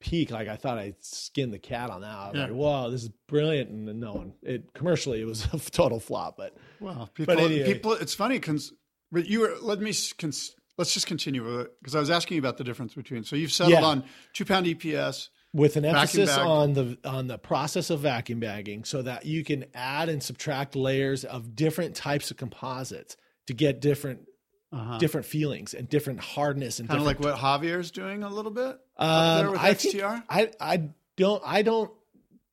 [0.00, 0.30] peak.
[0.30, 2.08] Like I thought I skinned the cat on that.
[2.16, 2.42] I was Yeah.
[2.44, 4.32] like, "Whoa, this is brilliant!" And then no one.
[4.42, 6.36] It commercially, it was a total flop.
[6.36, 7.72] But Well, people, anyway.
[7.72, 7.92] people.
[7.92, 8.72] It's funny because,
[9.12, 9.54] but you were.
[9.60, 9.92] Let me.
[10.18, 13.24] Cons, let's just continue with it, because I was asking you about the difference between.
[13.24, 13.84] So you've settled Yeah.
[13.84, 15.28] on two pound EPS.
[15.52, 19.64] with an emphasis on the on the process of vacuum bagging, so that you can
[19.74, 24.26] add and subtract layers of different types of composites to get different
[24.72, 24.98] Uh-huh.
[24.98, 28.78] different feelings and different hardness and Kind of like what Javier's doing a little bit
[29.00, 31.90] Um, I think I I don't I don't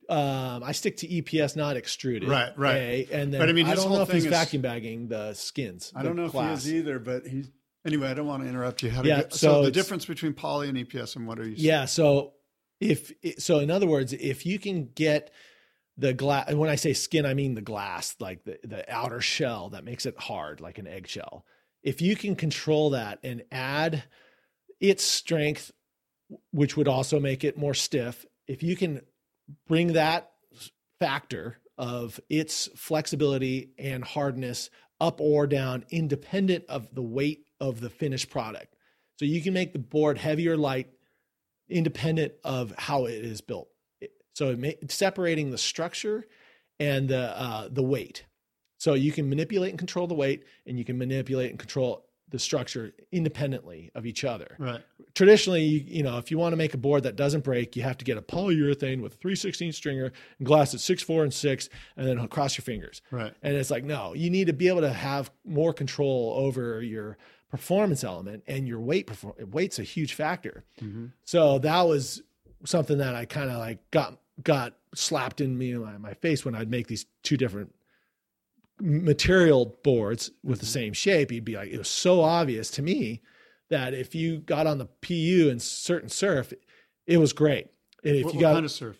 [0.09, 2.29] um I stick to EPS not extruded.
[2.29, 3.09] Right, right.
[3.11, 5.91] And then But I mean, I don't know if he's is- vacuum bagging the skins.
[5.95, 6.59] I the don't know glass.
[6.65, 7.49] if he is either, but he's
[7.85, 8.07] anyway.
[8.09, 8.89] I don't want to interrupt you.
[8.89, 11.55] How Yeah, get- so so, the difference between poly and EPS and what are you?
[11.57, 11.85] Yeah.
[11.85, 12.33] So
[12.79, 15.31] if so, in other words, if you can get
[15.97, 19.19] the glass, and when I say skin, I mean the glass, like the the outer
[19.19, 21.43] shell that makes it hard, like an eggshell.
[21.83, 24.03] If you can control that and add
[24.79, 25.71] its strength,
[26.51, 29.01] which would also make it more stiff, if you can
[29.67, 30.31] bring that
[30.99, 34.69] factor of its flexibility and hardness
[34.99, 38.75] up or down independent of the weight of the finished product.
[39.19, 40.89] So you can make the board heavy or light
[41.69, 43.69] independent of how it is built.
[44.33, 46.25] So it may, separating the structure
[46.79, 48.25] and the uh, the weight.
[48.79, 52.37] So you can manipulate and control the weight, and you can manipulate and control the
[52.37, 54.81] structure independently of each other Right.
[55.17, 57.81] Traditionally, you, you know, if you want to make a board that doesn't break, you
[57.81, 61.33] have to get a polyurethane with a 316 stringer and glass at six, four, and
[61.33, 63.01] six, and then cross your fingers.
[63.09, 63.33] Right.
[63.41, 67.17] And it's like, no, you need to be able to have more control over your
[67.49, 69.07] performance element and your weight.
[69.07, 70.63] Perform- weight's a huge factor.
[70.79, 71.07] Mm-hmm.
[71.25, 72.21] So that was
[72.63, 76.45] something that I kind of like got got slapped in me in my, my face
[76.45, 77.73] when I'd make these two different
[78.79, 80.73] material boards with the mm-hmm.
[80.73, 81.31] same shape.
[81.31, 83.23] You'd be like, it was so obvious to me
[83.69, 86.53] that if you got on the PU and certain surf,
[87.05, 87.67] it was great.
[88.03, 88.97] And if What, you got kind of surf?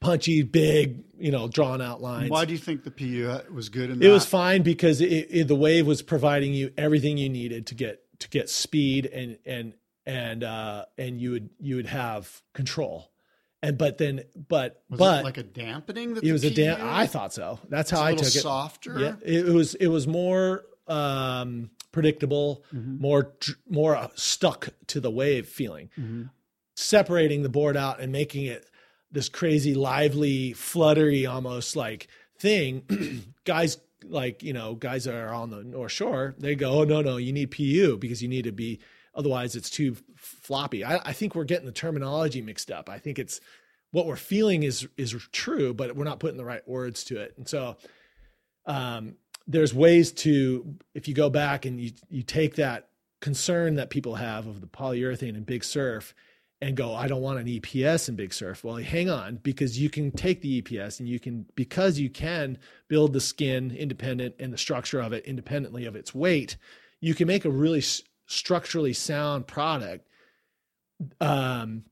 [0.00, 3.90] punchy, big, you know, drawn out lines, Why do you think the PU was good
[3.90, 4.10] in it that?
[4.10, 8.02] was fine because it, it, the wave was providing you everything you needed to get
[8.20, 9.74] to get speed and and
[10.06, 13.10] and uh and you would you would have control
[13.62, 16.16] and but then but Was but it like a dampening?
[16.22, 16.80] It was a damp.
[16.82, 18.98] I thought so that's how i took it softer.
[18.98, 23.00] yeah it, it was it was more um predictable Mm-hmm.
[23.00, 23.34] more
[23.68, 26.22] more uh, stuck to the wave feeling Mm-hmm.
[26.76, 28.64] separating the board out and making it
[29.12, 32.82] this crazy lively fluttery almost like thing
[33.44, 37.02] guys like you know guys that are on the north shore they go oh no
[37.02, 38.80] no you need pu because you need to be
[39.14, 43.18] otherwise it's too floppy I, I think we're getting the terminology mixed up i think
[43.18, 43.40] it's
[43.90, 47.34] what we're feeling is is true but we're not putting the right words to it
[47.36, 47.76] and so
[48.66, 49.16] um,
[49.50, 52.88] there's ways to if you go back and you you take that
[53.20, 56.14] concern that people have of the polyurethane in big surf
[56.62, 59.90] and go i don't want an eps in big surf well hang on because you
[59.90, 62.56] can take the eps and you can because you can
[62.88, 66.56] build the skin independent and the structure of it independently of its weight
[67.00, 70.06] you can make a really s- structurally sound product
[71.20, 71.84] um,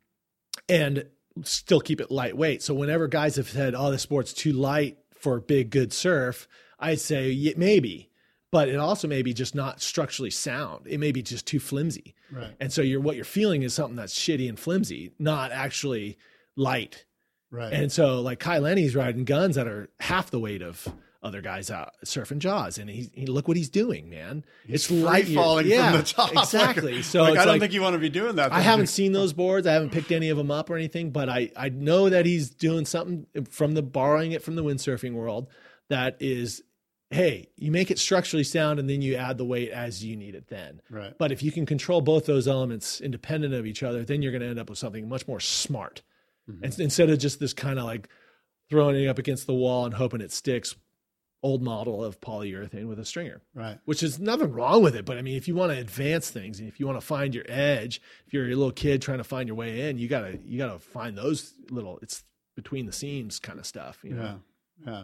[0.69, 1.07] and
[1.43, 2.63] still keep it lightweight.
[2.63, 6.49] So whenever guys have said, "Oh, this sport's too light for big good surf,"
[6.79, 8.11] I say "Yeah, maybe,
[8.51, 10.87] but it also may be just not structurally sound.
[10.87, 12.15] It may be just too flimsy.
[12.31, 12.55] Right.
[12.61, 16.19] And so you're what you're feeling is something that's shitty and flimsy, not actually
[16.57, 17.05] light.
[17.51, 17.73] Right.
[17.73, 20.87] And so like Kai Lenny's riding guns that are half the weight of
[21.21, 24.45] other guys out surfing jaws, and he, he look what he's doing, man.
[24.69, 26.31] it's light falling yeah, from the top.
[26.37, 27.03] Exactly.
[27.03, 28.53] so like, I don't like- think you want to be doing that.
[28.53, 29.67] I haven't seen those boards.
[29.67, 32.51] I haven't picked any of them up or anything, but I, I know that he's
[32.51, 35.49] doing something from the borrowing it from the windsurfing world
[35.89, 36.63] that is,
[37.11, 40.35] hey, you make it structurally sound and then you add the weight as you need
[40.35, 40.81] it then.
[40.91, 41.17] Right.
[41.17, 44.43] But if you can control both those elements independent of each other, then you're going
[44.43, 46.03] to end up with something much more smart.
[46.51, 46.65] Mm-hmm.
[46.65, 48.09] And instead of just this kind of like
[48.69, 50.77] throwing it up against the wall and hoping it sticks,
[51.43, 53.79] old model of polyurethane with a stringer Right.
[53.85, 55.05] which is nothing wrong with it.
[55.05, 57.35] But I mean, if you want to advance things and if you want to find
[57.35, 60.39] your edge, if you're a little kid trying to find your way in, you gotta
[60.45, 61.99] you gotta find those little.
[62.03, 62.25] It's
[62.57, 64.01] between the seams kind of stuff.
[64.03, 64.41] You know?
[64.85, 65.03] Yeah, yeah,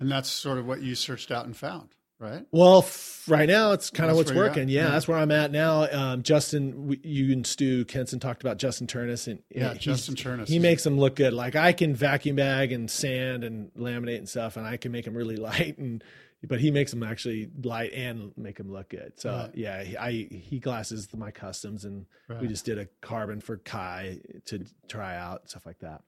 [0.00, 2.44] and that's sort of what you searched out and found, right?
[2.50, 4.68] Well, f- right now it's kind of what's working.
[4.68, 4.90] Yeah, Yeah.
[4.90, 5.88] that's where I'm at now.
[5.90, 10.48] Um, Justin, we, you and Stu Kenson talked about Justin Turnus, and Yeah, Justin Turnus
[10.48, 11.32] He makes them look good.
[11.32, 15.04] Like I can vacuum bag and sand and laminate and stuff, and I can make
[15.04, 15.78] them really light.
[15.78, 16.02] And
[16.42, 19.12] but he makes them actually light and make them look good.
[19.20, 19.50] So Right.
[19.54, 22.06] yeah, he, I he glasses my customs, and
[22.40, 26.00] we just did a carbon for Kai to try out stuff like that.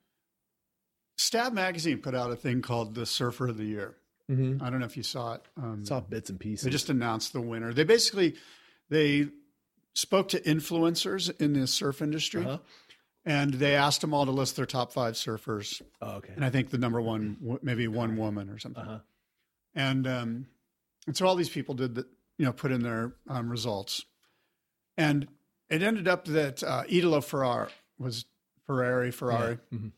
[1.17, 3.95] Stab Magazine put out a thing called the Surfer of the Year.
[4.31, 4.63] Mm-hmm.
[4.63, 5.41] I don't know if you saw it.
[5.57, 6.63] Um, Saw bits and pieces.
[6.65, 7.73] They just announced the winner.
[7.73, 8.35] They basically
[8.89, 9.27] they
[9.93, 12.57] spoke to influencers in the surf industry, Uh-huh.
[13.25, 15.81] and they asked them all to list their top five surfers.
[16.01, 16.33] Oh, okay.
[16.35, 18.83] And I think the number one, maybe one woman or something.
[18.83, 18.99] Uh-huh.
[19.75, 20.47] And um,
[21.05, 22.07] and so all these people did that,
[22.37, 24.03] you know, put in their um, results,
[24.97, 25.27] and
[25.69, 28.25] it ended up that uh, Italo Ferrar was
[28.65, 29.91] Ferreira Ferreira Mhm.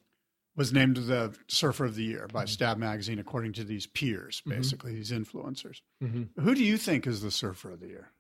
[0.55, 2.37] Was named the Surfer of the Year Mm-hmm.
[2.37, 5.81] by Stab Magazine, according to these peers, basically these influencers.
[6.01, 6.29] Mhm.
[6.39, 8.11] Who do you think is the Surfer of the Year?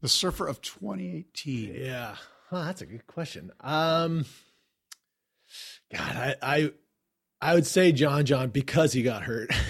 [0.00, 1.74] The Surfer of 2018.
[1.74, 2.16] Yeah.
[2.50, 3.50] Huh, that's a good question.
[3.60, 4.24] Um
[5.92, 6.72] God, I, I
[7.40, 9.50] I would say John John because he got hurt.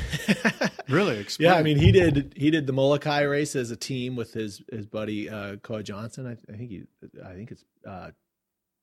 [0.89, 1.19] Really?
[1.19, 1.51] Explain.
[1.51, 4.63] yeah, I mean he did he did the Molokai race as a team with his
[4.73, 6.27] his buddy uh Koa Johnson.
[6.27, 6.85] I, I think he
[7.23, 8.13] I think it's uh,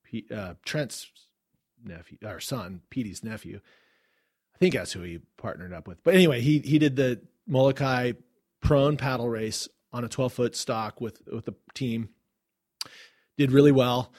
[0.03, 1.09] Pete, uh Trent's
[1.85, 3.59] nephew or son, Petey's nephew.
[4.53, 6.03] I think that's who he partnered up with.
[6.03, 8.13] But anyway, he he did the Molokai
[8.61, 12.09] prone paddle race on a 12 foot stock with with the team.
[13.37, 14.11] Did really well.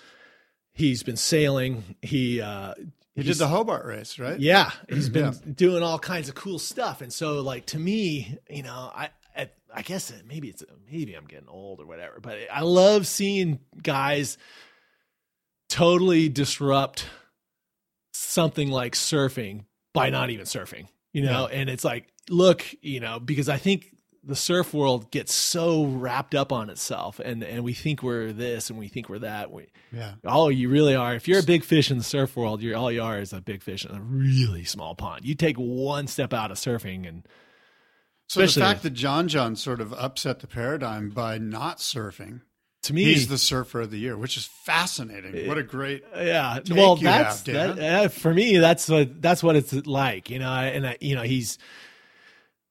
[0.73, 1.97] He's been sailing.
[2.03, 2.75] He uh
[3.15, 4.39] he did the Hobart race, right?
[4.39, 5.53] yeah, he's been Yeah.
[5.55, 9.51] doing all kinds of cool stuff, and so like to me, you know, I I,
[9.75, 14.37] I guess maybe it's maybe I'm getting old or whatever, but I love seeing guys
[15.69, 17.07] totally disrupt
[18.37, 19.65] something like surfing
[19.95, 23.87] by not even surfing, you know, and it's like look, you know, because I think
[24.23, 28.71] the surf world gets so wrapped up on itself, and and we think we're this
[28.71, 29.51] and we think we're that.
[29.53, 30.15] We, Yeah.
[30.25, 31.15] all you really are.
[31.15, 33.41] If you're a big fish in the surf world, you're all you are is a
[33.41, 35.25] big fish in a really small pond.
[35.25, 37.27] You take one step out of surfing, and
[38.29, 42.41] So the fact that John John sort of upset the paradigm by not surfing,
[42.87, 45.47] to me, he's the Surfer of the Year, which is fascinating.
[45.47, 46.05] What a great.
[46.17, 46.61] yeah.
[46.71, 48.59] Well, that's have, that, uh, for me.
[48.59, 50.51] That's what that's what it's like, you know.
[50.51, 51.59] And I, you know, he's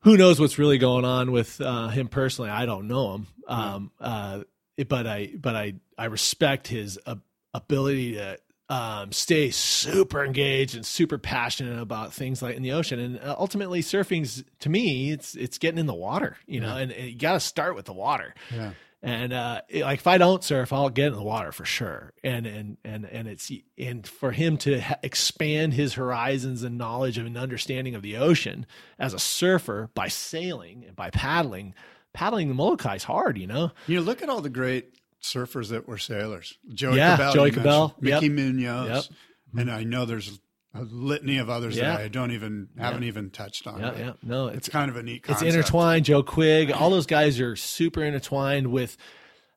[0.02, 2.50] who knows what's really going on with uh, him personally.
[2.50, 4.42] I don't know him, um, uh,
[4.88, 7.16] but I but I I respect his uh,
[7.54, 8.38] ability to
[8.70, 13.00] um, stay super engaged and super passionate about things like in the ocean.
[13.00, 16.76] And uh, ultimately, surfing's to me, it's it's getting in the water, you know.
[16.76, 18.34] And, and you got to start with the water.
[18.54, 18.72] Yeah.
[19.08, 22.12] And uh, it- like if I don't surf, I'll get in the water for sure.
[22.24, 27.20] And and and and it's and for him to ha- expand his horizons and knowledge
[27.20, 28.66] of an understanding of the ocean
[28.98, 31.76] as a surfer by sailing and by paddling,
[32.14, 33.72] paddling the Molokai is hard, you know.
[33.86, 36.58] You know, look at all the great surfers that were sailors.
[36.74, 38.32] Joey Yeah, Cabell, Joey Cabell, Mickey yep.
[38.36, 39.60] Munoz, Yep.
[39.62, 40.40] and I know there's
[40.76, 41.96] a litany of others Yeah.
[41.98, 43.80] that I don't even haven't even touched on.
[43.80, 44.14] Yeah, yeah.
[44.22, 46.06] No, It's it's kind of a neat it's intertwined.
[46.06, 48.98] Joe Quigg, all those guys are super intertwined with,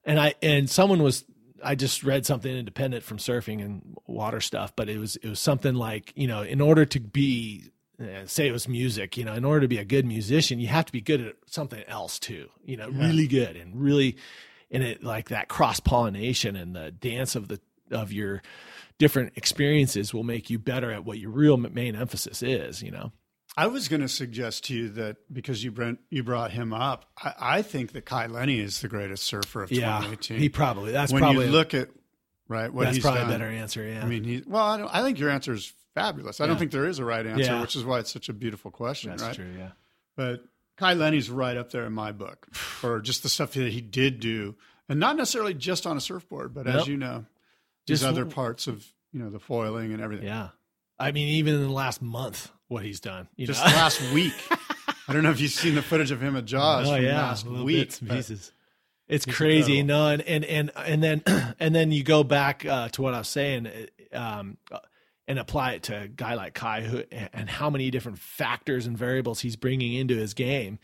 [0.05, 1.25] and I and someone was.
[1.61, 5.41] I just read something independent from surfing and water stuff, but it was it was
[5.41, 9.35] something like you know, in order to be uh, say it was music, you know,
[9.35, 12.21] in order to be a good musician, you have to be good at something else
[12.21, 14.17] too, you know, really good and really
[14.71, 17.61] and it like that cross pollination and the dance of the
[17.91, 18.41] of your
[18.99, 23.13] different experiences will make you better at what your real main emphasis is, you know.
[23.57, 27.07] I was going to suggest to you that because you brought, you brought him up,
[27.21, 30.39] I, I think that Kai Lenny is the greatest surfer of Yeah, 2018.
[30.39, 31.89] he probably that's when probably you look at
[32.49, 33.31] right what that's he's probably done.
[33.31, 33.83] a better answer.
[33.85, 36.41] Yeah, I mean, he well, I, don't, I think your answer is fabulous.
[36.41, 37.61] I don't think there is a right answer, Yeah.
[37.61, 39.35] which is why it's such a beautiful question, that's right?
[39.35, 39.53] true.
[39.57, 39.71] Yeah,
[40.17, 40.45] But
[40.77, 44.21] Kai Lenny's right up there in my book for just the stuff that he did
[44.21, 44.55] do,
[44.89, 47.25] and not necessarily just on a surfboard, but as you know,
[47.89, 50.27] these Just other parts of you know the foiling and everything.
[50.27, 50.49] yeah.
[51.01, 53.29] I mean, even in the last month, what he's done.
[53.37, 53.71] You Just know?
[53.73, 54.35] last week,
[55.07, 57.23] I don't know if you've seen the footage of him at Jaws oh from yeah,
[57.23, 57.99] last week.
[58.07, 58.53] pieces.
[59.09, 59.79] It's he's crazy.
[59.79, 60.25] incredible.
[60.25, 63.19] No, and and and and then and then you go back uh, to what I
[63.19, 63.69] was saying,
[64.13, 64.81] uh, um, uh,
[65.27, 68.99] and apply it to a guy like Kai, who and how many different factors and
[68.99, 70.79] variables he's bringing into his game,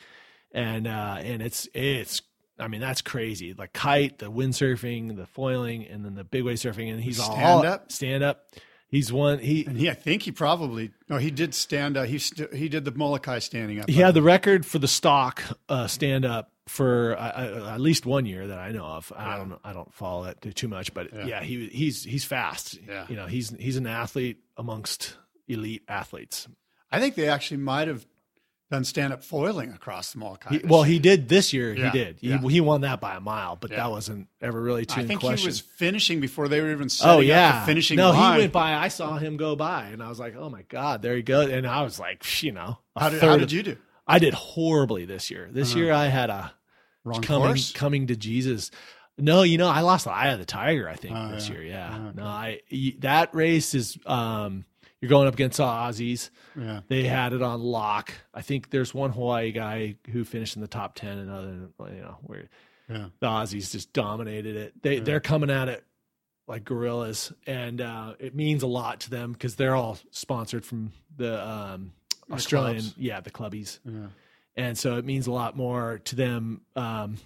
[0.53, 2.23] and uh, and it's it's.
[2.59, 3.55] I mean that's crazy.
[3.55, 7.35] Like kite, the windsurfing, the foiling, and then the big wave surfing, and he's all
[7.35, 7.93] Stand up?
[7.93, 8.47] stand up.
[8.89, 9.41] He's one.
[9.41, 12.07] He And he, I think he probably no, he did stand up.
[12.07, 13.89] He st- he did the Molokai standing up.
[13.89, 18.07] he had the record for the stock uh, stand up for uh, uh, at least
[18.07, 19.13] one year that I know of.
[19.17, 22.79] I don't I don't follow it too much, but yeah, he he's he's fast.
[22.87, 23.07] Yeah.
[23.09, 25.17] You know, he's he's an athlete amongst
[25.49, 26.47] elite athletes.
[26.93, 28.07] I think they actually might have
[28.75, 30.59] done stand up foiling across the Molokai.
[30.59, 31.73] He, well, he did this year.
[31.75, 32.17] Yeah, he did.
[32.21, 32.39] He, yeah.
[32.41, 33.79] he won that by a mile, but Yeah.
[33.79, 35.39] that wasn't ever really too I think question.
[35.39, 38.35] he was finishing before they were even Oh up yeah, the finishing no, line.
[38.35, 38.75] he went by.
[38.75, 41.51] I saw him go by, and I was like, "Oh my god, there he goes!"
[41.51, 43.77] And I was like, you know, How did, how did you do?
[44.07, 45.49] I did horribly this year.
[45.51, 46.53] This year I had a
[47.05, 47.73] Wrong coming course?
[47.73, 48.71] coming to Jesus.
[49.17, 50.89] No, you know, I lost the eye of the tiger.
[50.89, 51.63] I think Oh, this year.
[51.63, 52.17] Yeah, Oh, okay.
[52.17, 52.61] no, I
[52.99, 54.65] that race is um,
[55.05, 56.31] you're going up against the Aussies.
[56.59, 56.81] Yeah.
[56.89, 58.13] They had it on lock.
[58.33, 62.01] I think there's one Hawaii guy who finished in the top ten, and other you
[62.01, 62.49] know where
[62.89, 63.09] Yeah.
[63.21, 64.83] the Aussies just dominated it.
[64.83, 65.85] They they're coming at it
[66.49, 70.93] like gorillas, and uh, it means a lot to them because they're all sponsored from
[71.17, 71.93] the um,
[72.33, 72.95] Australian, clubs.
[72.97, 74.07] yeah, the clubbies, Yeah.
[74.57, 77.19] and so it means a lot more to them um,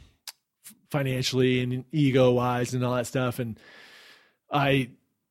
[0.91, 3.39] financially and ego wise and all that stuff.
[3.39, 3.59] And
[4.51, 4.91] I.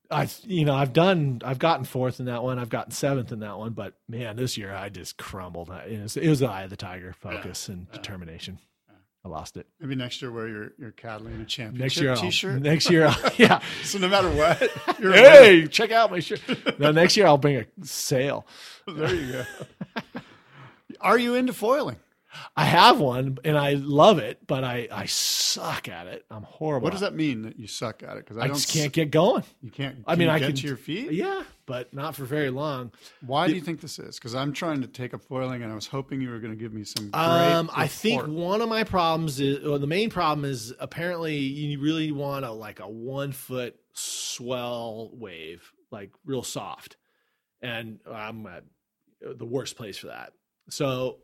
[0.09, 2.59] I, you know, I've done, I've gotten fourth in that one.
[2.59, 5.69] I've gotten seventh in that one, but man, this year I just crumbled.
[5.69, 8.59] It was, it was the eye of the tiger focus and determination.
[9.25, 9.67] I lost it.
[9.81, 12.61] Maybe next year wear your, your Catalina championship Next year, I'll, t-shirt.
[12.61, 13.61] next year, I'll, yeah.
[13.83, 16.39] so no matter what, you're hey, check out my shirt.
[16.79, 18.47] No, next year I'll bring a sail.
[18.87, 19.43] there you go.
[21.01, 21.97] Are you into foiling?
[22.55, 26.25] I have one and I love it, but I I suck at it.
[26.29, 26.85] I'm horrible.
[26.85, 28.25] What does that mean that you suck at it?
[28.25, 28.55] Because I, I don't.
[28.55, 29.43] just can't get going.
[29.61, 30.03] You can't.
[30.05, 31.11] I mean, I get can to your feet.
[31.11, 32.91] Yeah, but not for very long.
[33.25, 34.17] Why do you think this is?
[34.17, 36.59] Because I'm trying to take up foiling, and I was hoping you were going to
[36.59, 37.09] give me some.
[37.09, 41.37] Great Um, I think one of my problems is, well, the main problem is apparently
[41.37, 46.97] you really want a like a one foot swell wave, like real soft,
[47.61, 48.63] and I'm at
[49.21, 50.33] the worst place for that.
[50.69, 51.19] So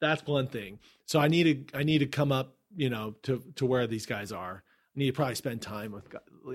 [0.00, 0.78] that's one thing.
[1.06, 4.06] So I need to I need to come up, you know, to to where these
[4.06, 4.62] guys are.
[4.96, 6.04] I need to probably spend time with,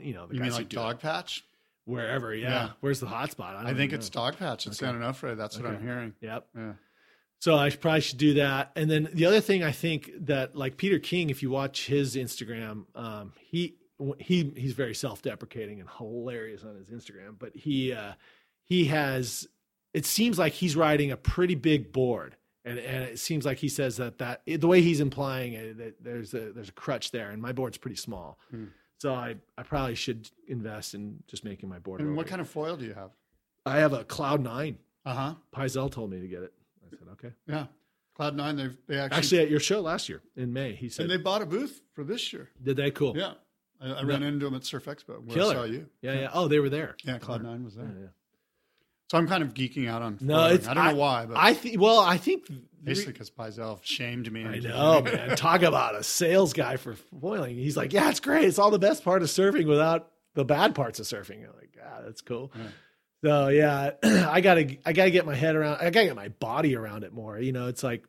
[0.03, 1.45] you know, the You guys mean like do dog patch?
[1.85, 2.33] wherever.
[2.33, 2.49] Yeah.
[2.49, 2.69] Yeah.
[2.79, 3.55] where's the hot spot?
[3.57, 4.85] I don't think it's dog patch at Okay.
[4.85, 5.35] San Onofre.
[5.35, 6.13] That's what I'm hearing.
[6.21, 6.47] Yep.
[6.55, 6.73] Yeah.
[7.39, 8.71] So I probably should do that.
[8.77, 12.15] And then the other thing I think that like Peter King, if you watch his
[12.15, 13.75] Instagram, um, he
[14.19, 17.37] he he's very self-deprecating and hilarious on his Instagram.
[17.37, 18.13] But he uh,
[18.63, 19.45] he has
[19.93, 23.69] it seems like he's riding a pretty big board, and and it seems like he
[23.69, 27.29] says that that the way he's implying it that there's a there's a crutch there,
[27.29, 28.39] and my board's pretty small.
[28.51, 28.65] Hmm.
[28.99, 31.99] So I, I probably should invest in just making my board.
[31.99, 33.11] And what kind of foil do you have?
[33.65, 34.77] I have a Cloud Nine.
[35.05, 35.33] Uh huh.
[35.53, 36.53] Paizel told me to get it.
[36.85, 37.33] I said okay.
[37.45, 37.65] Yeah.
[38.15, 38.55] Cloud Nine.
[38.55, 41.17] They they actually, Actually, at your show last year in May, he said, and they
[41.17, 42.49] bought a booth for this year.
[42.61, 43.17] "Did they cool?
[43.17, 43.33] Yeah.
[43.81, 45.51] I, I ran into them at Surf Expo where Killer.
[45.51, 45.87] I saw you.
[46.01, 46.29] yeah, yeah.
[46.33, 46.95] Oh, they were there.
[47.03, 47.85] Yeah, Cloud Nine was there.
[47.85, 48.07] Yeah, yeah.
[49.13, 50.17] So I'm kind of geeking out on.
[50.21, 51.79] No, it's I don't know why, but I think.
[51.79, 52.47] Well, I think.
[52.83, 54.43] basically because Paizel shamed me.
[54.43, 55.35] I know, man.
[55.35, 57.55] Talk about a sales guy for foiling.
[57.55, 58.45] He's like, yeah, it's great.
[58.45, 61.47] It's all the best part of surfing without the bad parts of surfing.
[61.47, 62.51] I'm like, ah, that's cool.
[62.55, 62.63] Yeah.
[63.23, 63.91] So yeah,
[64.31, 65.77] I gotta, I gotta get my head around.
[65.79, 67.37] I gotta get my body around it more.
[67.37, 68.05] You know, it's like,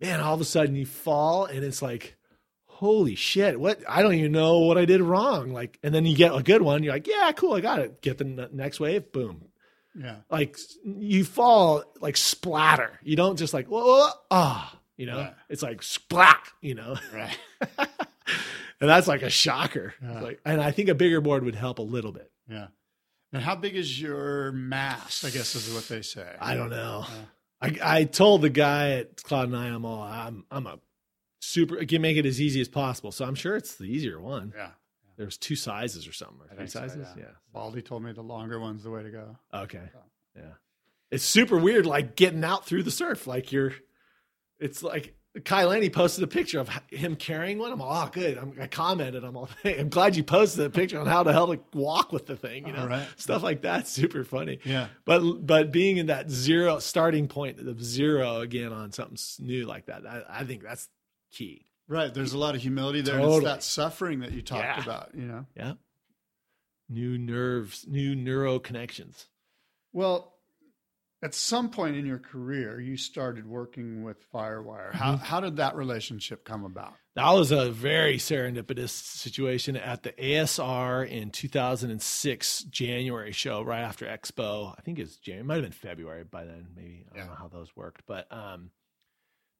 [0.00, 2.16] man, all of a sudden you fall, and it's like,
[2.64, 3.82] holy shit, what?
[3.86, 5.52] I don't even know what I did wrong.
[5.52, 6.82] Like, and then you get a good one.
[6.82, 8.00] You're like, yeah, cool, I got it.
[8.00, 9.48] Get the next wave, boom,
[9.96, 10.16] Yeah.
[10.30, 12.98] like you fall like splatter.
[13.02, 15.18] You don't just like whoa ah, you know.
[15.18, 15.30] Yeah.
[15.48, 16.96] It's like splat, you know.
[17.12, 17.38] Right.
[17.78, 19.94] and that's like a shocker.
[20.02, 20.20] Yeah.
[20.20, 22.30] Like, and I think a bigger board would help a little bit.
[22.48, 22.68] Yeah.
[23.32, 25.24] And how big is your mast?
[25.24, 26.28] I guess is what they say.
[26.40, 27.04] I don't know.
[27.08, 27.78] Yeah.
[27.82, 30.78] I I told the guy at Cloud Nine, I'm all I'm I'm a
[31.40, 31.80] super.
[31.80, 33.12] I can make it as easy as possible.
[33.12, 34.52] So I'm sure it's the easier one.
[34.56, 34.70] Yeah.
[35.16, 37.08] There's two sizes or something, or three think so, sizes.
[37.16, 37.22] yeah.
[37.24, 37.30] yeah.
[37.52, 39.36] Baldy told me the longer one's the way to go.
[39.52, 39.82] Okay.
[40.36, 40.42] Yeah.
[41.10, 43.26] It's super weird, like getting out through the surf.
[43.26, 43.74] Like you're,
[44.58, 47.72] it's like Kai Lenny posted a picture of him carrying one.
[47.72, 48.38] I'm all, oh, good.
[48.38, 49.24] I'm, I commented.
[49.24, 52.12] I'm all, hey, I'm glad you posted a picture on how the hell to walk
[52.12, 52.66] with the thing.
[52.66, 53.06] You know, All right.
[53.16, 54.60] stuff like that's super funny.
[54.64, 54.88] Yeah.
[55.04, 59.86] But but being in that zero starting point of zero again on something new like
[59.86, 60.88] that, I, I think that's
[61.32, 61.66] key.
[61.88, 62.12] Right.
[62.12, 63.18] There's a lot of humility there.
[63.18, 64.82] and It's that suffering that you talked Yeah.
[64.82, 65.46] about, you know?
[65.56, 65.74] Yeah.
[66.88, 69.26] New nerves, new neuro connections.
[69.92, 70.32] Well,
[71.22, 74.92] at some point in your career, you started working with Firewire.
[74.92, 75.24] How, Mm-hmm.
[75.24, 76.94] how did that relationship come about?
[77.16, 84.04] That was a very serendipitous situation at the ASR in 2006 January show, right after
[84.06, 84.74] Expo.
[84.76, 86.66] I think it's January, it might have been February by then.
[86.74, 87.30] Maybe I don't Yeah.
[87.30, 88.70] know how those worked, but um,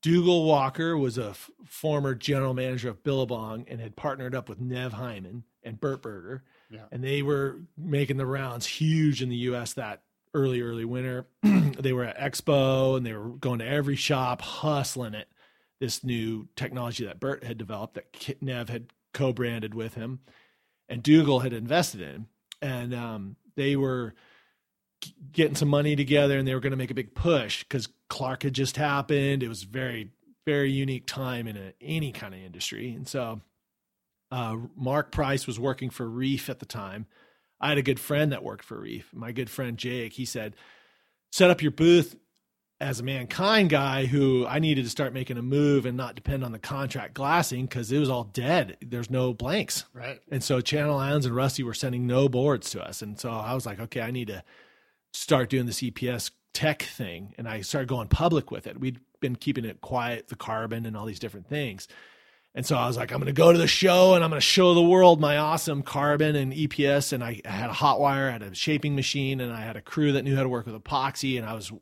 [0.05, 4.61] Dougal Walker was a f- former general manager of Billabong and had partnered up with
[4.61, 6.85] Nev Hyman and Bert Burger, Yeah.
[6.93, 9.73] and they were making the rounds huge in the U.S.
[9.73, 10.03] that
[10.35, 11.27] early, early winter.
[11.43, 15.29] they were at Expo and they were going to every shop, hustling it.
[15.81, 20.21] This new technology that Burt had developed that Nev had co-branded with him,
[20.87, 22.27] and Dougal had invested in,
[22.61, 24.15] and um, they were
[25.33, 28.45] getting some money together and they were going to make a big push because Clark
[28.45, 29.43] had just happened.
[29.43, 30.11] It was very,
[30.47, 32.93] very unique time in a, any kind of industry.
[32.93, 33.41] And so
[34.31, 37.07] uh, Mark Price was working for Reef at the time.
[37.61, 39.11] I had a good friend that worked for Reef.
[39.13, 40.55] My good friend Jake, he said,
[41.33, 42.17] set up your booth
[42.81, 46.45] as a MannKine guy who I needed to start making a move and not depend
[46.45, 48.77] on the contract glassing because it was all dead.
[48.83, 49.85] There's no blanks.
[49.95, 50.21] Right.
[50.31, 53.01] And so Channel Islands and Rusty were sending no boards to us.
[53.01, 54.43] And so I was like, okay, I need to
[55.15, 57.35] start doing this EPS tech thing.
[57.39, 58.79] And I started going public with it.
[58.79, 61.89] We'd been keeping it quiet, the carbon and all these different things.
[62.55, 64.41] And so I was like, I'm going to go to the show and I'm going
[64.41, 67.13] to show the world my awesome carbon and EPS.
[67.13, 69.77] And I, I had a hot wire, I had a shaping machine, and I had
[69.77, 71.37] a crew that knew how to work with epoxy.
[71.37, 71.73] And I was,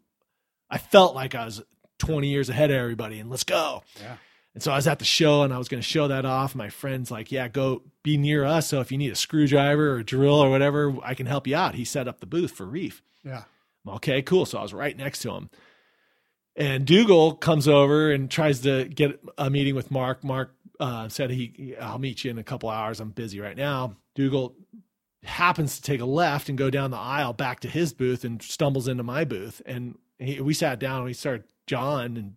[0.70, 1.62] I felt like I was
[1.98, 3.20] 20 years ahead of everybody.
[3.20, 3.82] And let's go.
[4.00, 4.16] Yeah.
[4.54, 6.54] And so I was at the show and I was going to show that off.
[6.54, 8.68] My friend's like, yeah, go be near us.
[8.68, 11.56] So if you need a screwdriver or a drill or whatever, I can help you
[11.56, 11.74] out.
[11.74, 13.02] He set up the booth for Reef.
[13.24, 13.44] Yeah.
[13.88, 14.44] Okay, cool.
[14.44, 15.50] So I was right next to him.
[16.54, 20.22] And Dougal comes over and tries to get a meeting with Mark.
[20.22, 23.00] Mark uh, said he, I'll meet you in a couple hours.
[23.00, 23.96] I'm busy right now.
[24.14, 24.54] Dougal
[25.22, 28.42] happens to take a left and go down the aisle back to his booth and
[28.42, 29.62] stumbles into my booth.
[29.64, 32.34] And he, we sat down and we started John and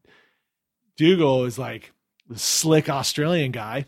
[0.96, 1.92] Dougal is like
[2.28, 3.86] the slick Australian guy.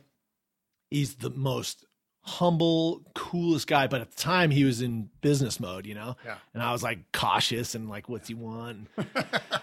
[0.90, 1.86] He's the most
[2.22, 3.88] humble, coolest guy.
[3.88, 6.16] But at the time, he was in business mode, you know.
[6.26, 6.36] Yeah.
[6.54, 9.08] And I was like cautious and like, "What's he want?" and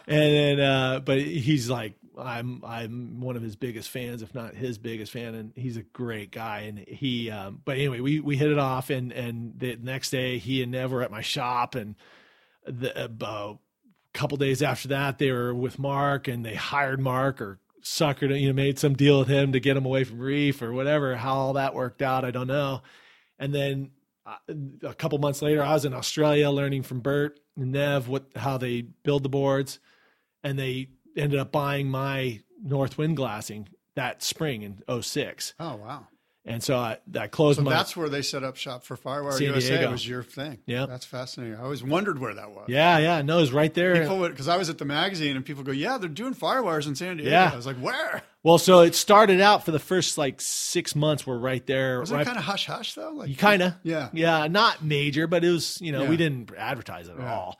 [0.06, 4.78] then, uh, but he's like, I'm I'm one of his biggest fans, if not his
[4.78, 6.60] biggest fan, and he's a great guy.
[6.60, 10.38] And he, um, but anyway, we we hit it off, and and the next day,
[10.38, 11.94] he and Nev were at my shop, and
[12.66, 13.50] the about.
[13.50, 13.54] uh,
[14.12, 18.48] couple days after that, they were with Mark, and they hired Mark or suckered, you
[18.48, 21.16] know, made some deal with him to get him away from Reef or whatever.
[21.16, 22.82] How all that worked out, I don't know.
[23.38, 23.90] And then
[24.26, 24.36] uh,
[24.82, 28.58] a couple months later, I was in Australia learning from Bert and Nev what how
[28.58, 29.78] they build the boards,
[30.42, 35.54] and they ended up buying my North Wind glassing that spring in 06.
[35.60, 36.08] Oh wow.
[36.46, 39.32] And so I, I closed So my that's where they set up shop for Firewire
[39.32, 39.76] San USA.
[39.78, 39.92] Diego.
[39.92, 40.58] Was your thing?
[40.66, 41.56] Yeah, That's fascinating.
[41.56, 42.66] I always wondered where that was.
[42.68, 43.98] yeah yeah no it was right there.
[43.98, 46.86] People would because I was at the magazine and people go, "Yeah, they're doing firewires
[46.86, 47.50] in San Diego." Yeah.
[47.50, 51.26] I was like, "Where?" well, so it started out for the first like six months.
[51.26, 52.00] We're right there.
[52.00, 53.12] Was right, it kind of hush hush though?
[53.12, 54.10] Like You kind of, Yeah.
[54.12, 56.10] yeah, not major, but it was, you know, Yeah.
[56.10, 57.34] we didn't advertise it at Yeah.
[57.34, 57.58] all.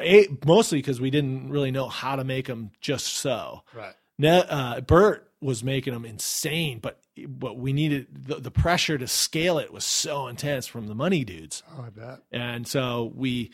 [0.00, 3.62] A, mostly because we didn't really know how to make them just so.
[3.72, 3.94] Right.
[4.18, 9.06] Ne- uh, Bert was making them insane, but but we needed the, the pressure to
[9.06, 12.18] scale it was so intense from the money dudes, Oh, I bet.
[12.32, 13.52] and so we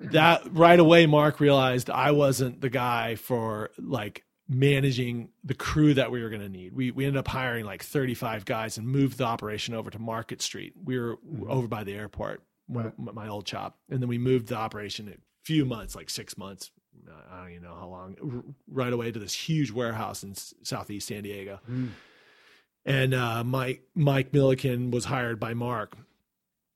[0.00, 1.06] that right away.
[1.06, 6.42] Mark realized I wasn't the guy for like managing the crew that we were going
[6.42, 6.72] to need.
[6.74, 10.40] We we ended up hiring like 35 guys and moved the operation over to Market
[10.42, 10.74] Street.
[10.82, 11.50] We were mm-hmm.
[11.50, 12.92] over by the airport, Right.
[12.98, 16.36] my, my old shop, and then we moved the operation a few months, like six
[16.36, 16.70] months.
[17.30, 18.16] I don't even know how long.
[18.22, 21.60] r- Right away to this huge warehouse in s- southeast San Diego,
[22.84, 25.96] and uh, Mike Mike Milliken was hired by Mark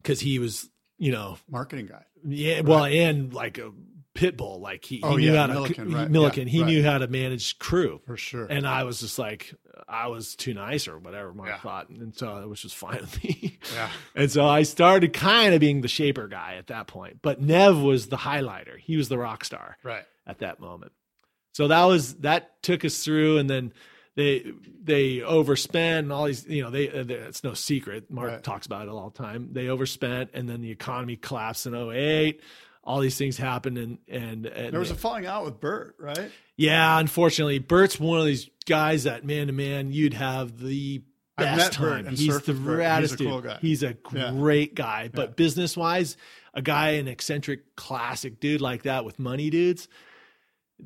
[0.02, 0.68] because he was,
[0.98, 2.04] you know, Marketing guy.
[2.26, 3.70] yeah, well, and like a
[4.14, 6.52] pit bull, like he, he Oh, knew yeah, how to Milliken, he- right, Milliken, yeah,
[6.52, 6.66] he right.
[6.66, 8.46] knew how to manage crew, For sure.
[8.46, 9.54] and I was just like,
[9.88, 11.58] I was too nice or whatever Mark Yeah.
[11.60, 13.58] thought, and so it was just fine with me.
[13.74, 13.88] Yeah.
[14.16, 17.78] and so I started kind of being the shaper guy at that point, but Nev
[17.78, 20.04] was the highlighter; he was the rock star Right.
[20.30, 20.92] At that moment.
[21.52, 23.72] So that was that took us through, and then
[24.16, 24.52] they
[24.82, 28.10] they overspent and all these you know they uh, they- it's no secret.
[28.10, 28.42] Mark Right.
[28.42, 29.48] talks about it all the time.
[29.52, 32.40] They overspent, and then the economy collapsed in 08.
[32.84, 36.30] All these things happened, and and, and There was a falling out with Bert, right?
[36.56, 41.02] yeah, unfortunately, Bert's one of these guys that man to man you'd have the
[41.36, 42.06] best time.
[42.06, 42.80] He's the Bert.
[43.02, 43.28] He's raddest a dude.
[43.28, 43.58] cool guy.
[43.60, 44.30] He's a Yeah.
[44.32, 45.34] great guy, but Yeah.
[45.34, 46.16] business wise,
[46.54, 49.88] a guy an eccentric classic dude like that with money dudes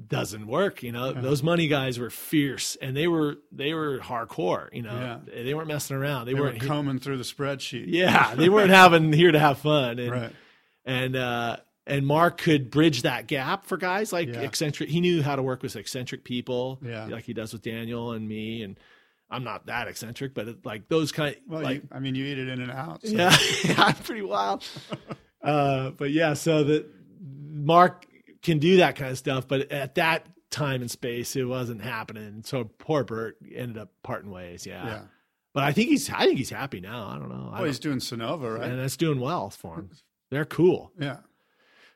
[0.09, 0.83] doesn't work.
[0.83, 4.69] You know, those money guys were fierce and they were they were hardcore.
[4.73, 6.27] You know, they weren't messing around.
[6.27, 6.61] They, They were weren't.
[6.63, 7.85] combing through the spreadsheet.
[7.89, 9.99] yeah, they weren't having here to have fun.
[9.99, 10.33] And, Right.
[10.85, 11.57] and uh
[11.87, 14.41] and Mark could bridge that gap for guys like Yeah.
[14.41, 14.89] eccentric.
[14.89, 17.05] He knew how to work with eccentric people, Yeah.
[17.07, 18.63] like he does with Daniel and me.
[18.63, 18.79] And
[19.31, 22.25] I'm not that eccentric, but it, like those kind, Well, like you, I mean, you
[22.25, 23.03] eat it in and out.
[23.03, 23.37] so- yeah,
[23.77, 24.65] I'm pretty wild.
[25.43, 26.87] uh, but yeah, so that
[27.21, 28.07] Mark
[28.45, 32.43] can do that kind of stuff, but at that time and space, it wasn't happening.
[32.45, 34.65] So poor Bert ended up parting ways.
[34.67, 34.87] Yeah.
[34.87, 35.01] Yeah.
[35.53, 37.09] But I think he's, I think he's happy now.
[37.09, 37.51] I don't know.
[37.53, 38.71] I Well, he's don't- doing Sunova, right?
[38.71, 39.91] and that's doing well for him.
[40.31, 40.93] They're cool.
[40.99, 41.19] yeah.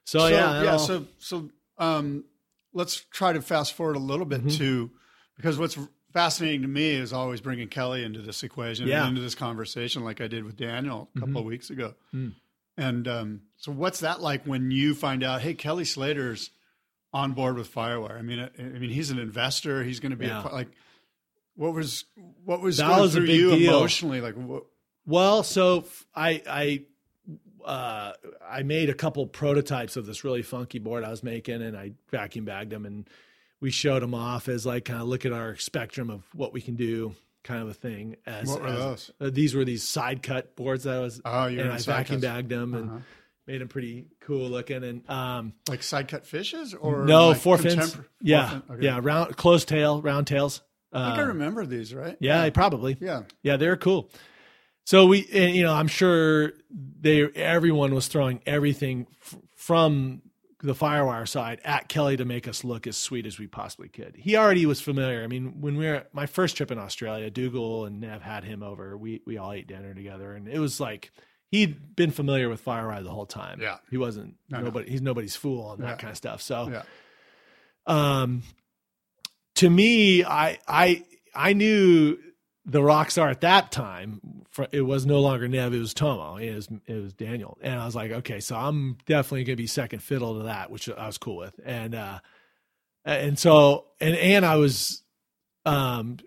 [0.05, 0.77] So, so yeah, yeah.
[0.79, 2.25] So so um,
[2.73, 4.47] let's try to fast forward a little Mm-hmm.
[4.49, 4.91] bit to
[5.37, 5.77] because what's
[6.15, 8.97] fascinating to me is always bringing Kelly into this equation Yeah.
[9.01, 9.09] Mm-hmm.
[9.09, 11.95] and into this conversation, like I did with Daniel a couple of weeks ago.
[12.15, 12.33] Mm.
[12.79, 15.43] And um, so, what's that like when you find out?
[15.43, 16.51] Hey, Kelly Slater's
[17.13, 18.19] on board with Firewire.
[18.19, 19.83] I mean, I, I mean, he's an investor.
[19.83, 20.49] He's going to be Yeah.
[20.49, 20.69] a, like.
[21.57, 22.05] What was
[22.45, 23.77] what was That going was through you deal.
[23.79, 24.21] emotionally?
[24.21, 24.63] Like, what,
[25.07, 25.85] Well, so
[26.15, 26.83] I I
[27.65, 28.13] uh,
[28.49, 31.93] I made a couple prototypes of this really funky board I was making, and I
[32.13, 33.11] vacuum bagged them, and
[33.61, 36.61] we showed them off as like kind of look at our spectrum of what we
[36.61, 38.17] can do, kind of a thing.
[38.27, 39.11] As, What were as- those?
[39.21, 41.79] uh, these were these side cut boards that I was, Oh, you were and I
[41.79, 42.99] vacuum bagged them and Uh-huh.
[43.47, 47.57] made them pretty cool looking, and um, like side cut fishes or no like four
[47.59, 48.85] fins, contempor- four yeah, fin- okay.
[48.85, 50.63] yeah, round closed tail, round tails.
[50.93, 52.17] I think I Uh, remember these, right?
[52.21, 52.97] yeah, probably.
[53.01, 53.23] yeah.
[53.43, 54.11] Yeah, they're cool.
[54.85, 60.23] So we, and, you know, I'm sure they everyone was throwing everything f- from
[60.61, 64.17] the Firewire side at Kelly to make us look as sweet as we possibly could.
[64.17, 65.23] He already was familiar.
[65.23, 68.63] I mean, when we were my first trip in Australia, Dougal and Nev had him
[68.63, 68.97] over.
[68.97, 71.13] We we all ate dinner together, and it was like
[71.51, 73.61] he'd been familiar with Firewire the whole time.
[73.61, 73.77] Yeah.
[73.91, 74.65] he wasn't No, no.
[74.65, 74.91] nobody.
[74.91, 75.97] He's nobody's fool on that Yeah.
[75.97, 76.43] kind of stuff.
[76.43, 76.83] So Yeah.
[77.87, 78.43] um
[79.55, 81.05] to me i i
[81.35, 82.19] i knew
[82.69, 84.21] the rock star at that time
[84.73, 87.57] it was no longer nev it was tomo it was it was daniel.
[87.63, 90.71] And i was like okay so i'm definitely going to be second fiddle to that
[90.71, 91.59] which i was cool with.
[91.65, 92.19] And uh
[93.05, 95.03] and so and and i was
[95.65, 96.19] um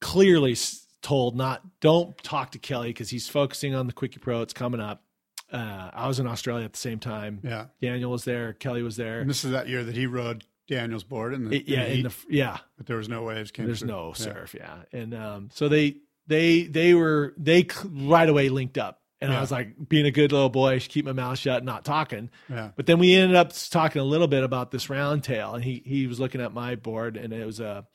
[0.00, 0.56] clearly
[1.02, 4.80] told not don't talk to kelly because he's focusing on the quickie pro it's coming
[4.80, 5.02] up.
[5.50, 7.40] Uh i was in australia at the same time.
[7.42, 7.66] Yeah.
[7.80, 9.20] daniel was there kelly was there.
[9.20, 11.90] And this is that year that he rode Daniel's board in the, yeah in the
[11.90, 13.50] in heat, the yeah but there was no waves.
[13.50, 13.88] Came there's through.
[13.88, 19.00] no surf yeah and um so they they they were they right away linked up
[19.20, 19.38] and Yeah.
[19.38, 21.84] i was like being a good little boy I should keep my mouth shut not
[21.84, 22.70] talking Yeah.
[22.76, 25.82] but then we ended up talking a little bit about this round tail and he
[25.84, 27.86] he was looking at my board and it was a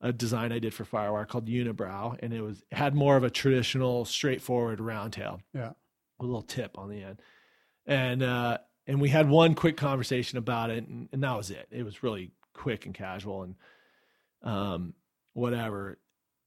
[0.00, 3.30] a design i did for firewire called unibrow and it was had more of a
[3.30, 5.68] traditional straightforward round tail Yeah.
[6.18, 7.20] with a little tip on the end.
[7.86, 11.68] And uh and we had one quick conversation about it and, and that was it.
[11.70, 13.54] It was really quick and casual and
[14.42, 14.94] um
[15.34, 15.98] whatever.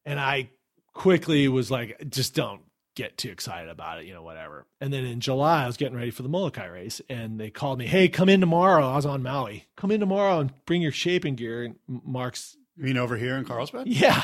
[0.05, 0.49] And I
[0.93, 2.61] quickly was like, just don't
[2.95, 4.65] get too excited about it, you know, whatever.
[4.79, 7.77] And then in July, I was getting ready for the Molokai race, and they called
[7.79, 9.65] me, "Hey, come in tomorrow." I was on Maui.
[9.75, 11.63] Come in tomorrow and bring your shaping gear.
[11.63, 13.87] And Mark's You mean over here in Carlsbad?
[13.87, 14.23] yeah.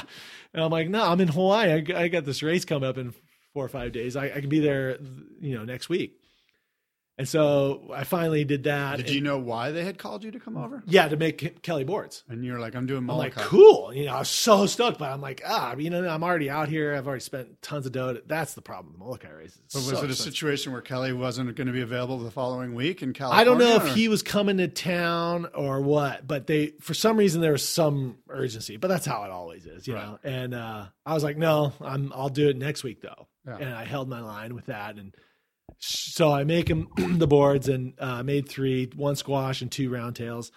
[0.54, 1.94] And I'm like, no, I'm in Hawaii.
[1.94, 3.14] I got this race coming up in
[3.54, 4.16] four or five days.
[4.16, 4.98] I, I can be there,
[5.42, 6.21] you know, next week.
[7.22, 8.98] And so I finally did that.
[8.98, 10.82] Did And- you know why they had called you to come over?
[10.88, 12.24] Yeah, to make Kelly boards.
[12.28, 13.30] And you're like, I'm doing Molokai.
[13.30, 13.94] I'm like, cool.
[13.94, 16.68] You know, I was so stoked, but I'm like, ah, you know, I'm already out
[16.68, 16.96] here.
[16.96, 18.18] I've already spent tons of dough.
[18.26, 19.62] That's the problem with the Molokai races.
[19.72, 20.34] But was so it a expensive.
[20.34, 23.40] situation where Kelly wasn't going to be available the following week in California?
[23.40, 27.18] I don't know if he was coming to town or what, but they for some
[27.18, 28.78] reason there was some urgency.
[28.78, 30.08] But that's how it always is, you Right.
[30.08, 30.18] know.
[30.24, 33.28] And uh, I was like, no, I'm I'll do it next week though.
[33.46, 33.58] Yeah.
[33.58, 35.14] And I held my line with that, and
[35.82, 36.88] so I make him
[37.18, 40.52] the boards and uh, made three, one squash and two round tails,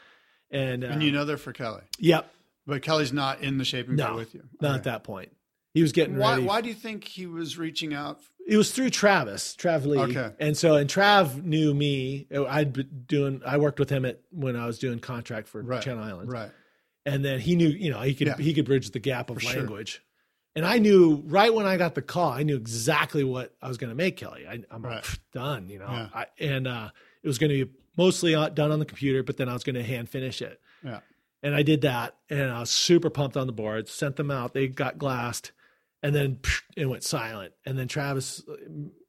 [0.51, 1.83] and, uh, And you know they're for Kelly.
[1.99, 2.33] yep,
[2.67, 4.43] But Kelly's not in the shaping no, with you.
[4.61, 4.77] not Okay.
[4.79, 5.31] at that point.
[5.73, 6.45] He was getting Why, ready.
[6.45, 8.21] why do you think he was reaching out?
[8.47, 9.99] it was through Travis, Trav Lee.
[9.99, 10.31] Okay.
[10.39, 12.27] And so, and Trav knew me.
[12.47, 15.81] I'd been doing, I worked with him at when I was doing contract for Right.
[15.83, 16.31] Channel Islands.
[16.31, 16.51] Right.
[17.07, 18.37] and then he knew you know he could Yeah.
[18.39, 19.67] he could bridge the gap of For sure.
[20.57, 23.77] And i knew right when i got the call i knew exactly what i was
[23.79, 24.97] going to make kelly I, i'm Right.
[24.97, 26.09] like, done you know Yeah.
[26.15, 26.89] I, and uh,
[27.23, 29.77] it was going to be mostly done on the computer but then i was going
[29.77, 31.01] to hand finish it Yeah.
[31.43, 34.55] and i did that and i was super pumped on the boards sent them out
[34.55, 35.53] they got glassed
[36.03, 38.43] and then pfft, it went silent and then travis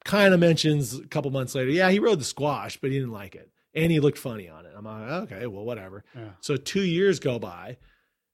[0.03, 3.11] kind of mentions a couple months later yeah he rode the squash but he didn't
[3.13, 6.29] like it and he looked funny on it i'm like okay well whatever Yeah.
[6.41, 7.77] so two years go by,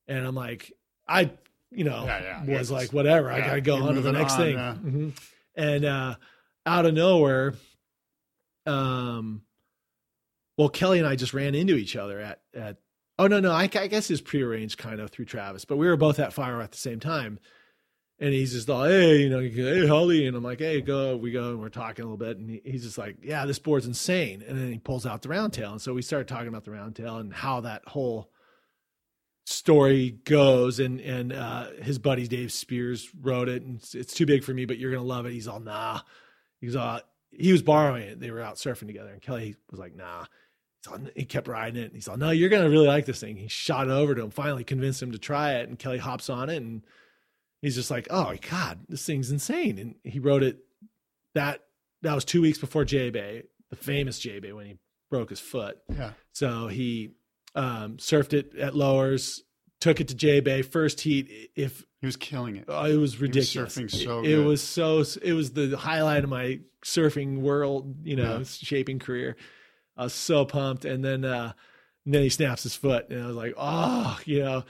[0.08, 0.74] and I'm like,
[1.08, 1.32] I,
[1.72, 2.40] you know, Yeah, yeah.
[2.60, 4.56] was It's- like, whatever, I gotta go you're on to the next on, thing.
[4.56, 4.76] yeah.
[4.84, 5.14] Mhm.
[5.56, 6.16] And uh,
[6.66, 7.54] out of nowhere,
[8.66, 9.42] um,
[10.58, 12.78] well, Kelly and I just ran into each other at at.
[13.20, 15.98] Oh no, no, I, I guess it's prearranged kind of through Travis, but we were
[15.98, 17.40] both at Fire at the same time.
[18.20, 20.28] And he's just like, hey, you know, hey, Holly.
[20.28, 21.18] And I'm like, hey, go.
[21.18, 22.38] We go and we're talking a little bit.
[22.38, 24.44] And he, he's just like, yeah, this board's insane.
[24.48, 25.72] And then he pulls out the round tail.
[25.72, 28.31] And so we started talking about the round tail and how that whole
[29.46, 30.80] story goes.
[30.80, 33.64] And and uh, his buddy Dave Spears wrote it.
[33.64, 35.34] And it's, it's too big for me, but you're going to love it.
[35.34, 36.02] He's all, nah.
[36.60, 37.02] He's all,
[37.32, 38.20] he was borrowing it.
[38.20, 39.12] They were out surfing together.
[39.12, 40.26] And Kelly was like, nah.
[40.90, 41.86] All, he kept riding it.
[41.86, 43.38] And he's all, no, you're going to really like this thing.
[43.38, 45.70] He shot it over to him, finally convinced him to try it.
[45.70, 46.84] And Kelly hops on it and
[47.62, 50.60] he's just like, "Oh God, this thing's insane!" And he wrote it
[51.36, 51.62] that
[52.02, 54.78] that was two weeks before J Bay, the famous J Bay, when he
[55.10, 55.78] broke his foot.
[55.90, 56.12] Yeah.
[56.34, 57.12] So he
[57.56, 59.44] um, surfed it at lowers,
[59.80, 61.52] took it to J Bay first heat.
[61.56, 62.66] If He was killing it.
[62.68, 63.76] Oh, it was ridiculous.
[63.78, 65.04] surfing so it, it was so.
[65.22, 67.96] It was the highlight of my surfing world.
[68.04, 68.44] You know, Yeah.
[68.44, 69.36] shaping career.
[69.98, 71.54] I was so pumped, and then uh,
[72.06, 74.64] and then he snaps his foot, and I was like, oh, you know.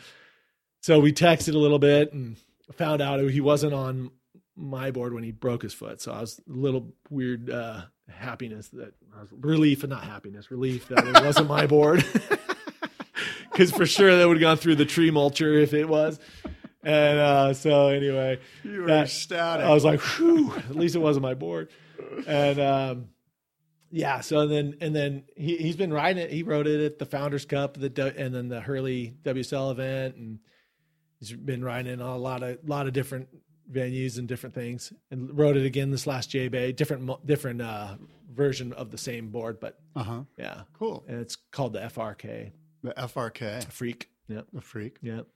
[0.81, 2.37] So we texted a little bit and
[2.73, 4.09] found out he wasn't on
[4.55, 6.01] my board when he broke his foot.
[6.01, 8.93] So I was a little weird uh, happiness that
[9.31, 12.03] relief and not happiness, relief that it wasn't my board.
[13.51, 16.19] Because for sure that would have gone through the tree mulcher if it was.
[16.83, 19.65] And uh, so anyway, You were that- ecstatic.
[19.65, 21.69] I was like, whew, at least it wasn't my board.
[22.27, 23.07] And um,
[23.91, 26.31] yeah, so then and then he he's been riding it.
[26.31, 30.39] He rode it at the Founders Cup, the and then the Hurley WSL event, and
[31.19, 33.27] he's been riding it on a lot of lot of different
[33.71, 34.91] venues and different things.
[35.11, 37.95] And rode it again this last J Bay, different different uh,
[38.33, 40.21] version of the same board, but uh huh.
[40.37, 41.03] yeah, Cool.
[41.07, 42.51] and it's called the FRK
[42.83, 44.09] The FRK, Freak.
[44.27, 45.27] Yep, the freak, yep,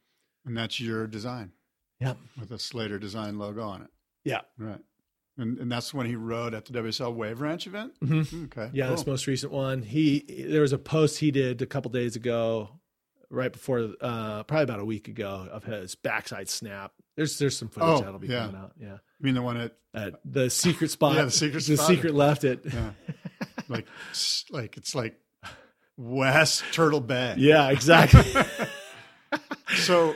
[0.46, 1.52] and that's your design
[2.00, 3.90] yep, with a Slater design logo on it.
[4.24, 4.42] yeah.
[4.58, 4.80] Right.
[5.38, 7.92] And, and that's when he rode at the WSL Wave Ranch event.
[8.02, 8.46] Mhm.
[8.46, 8.70] Okay.
[8.74, 8.96] Yeah, cool.
[8.96, 9.82] this most recent one.
[9.82, 12.80] He there was a post he did a couple days ago,
[13.30, 16.94] right before, uh, probably about a week ago, of his backside snap.
[17.18, 18.46] There's there's some footage Oh, that'll be yeah.
[18.46, 18.72] coming out.
[18.80, 21.16] Yeah, You mean the one at uh, the secret spot.
[21.18, 21.88] Yeah, the secret The spot.
[21.90, 22.62] secret left it.
[22.64, 22.92] yeah,
[23.68, 23.88] like
[24.52, 25.20] like it's like
[25.98, 27.36] West Turtle Bay.
[27.38, 28.24] Yeah, exactly.
[29.78, 30.16] So,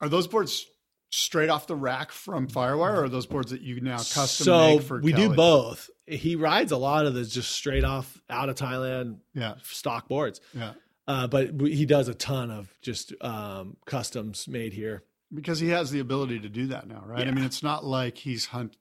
[0.00, 0.66] are those boards
[1.10, 4.76] straight off the rack from Firewire, or are those boards that you now custom so
[4.76, 5.00] make for?
[5.00, 5.88] we do both.
[6.06, 10.40] He rides a lot of the just straight off out of Thailand Yeah, stock boards,
[10.54, 10.74] yeah.
[11.08, 15.02] uh, but he does a ton of just um, customs made here.
[15.34, 17.26] Because he has the ability to do that now, right?
[17.26, 18.76] I mean, it's not like he's hunt.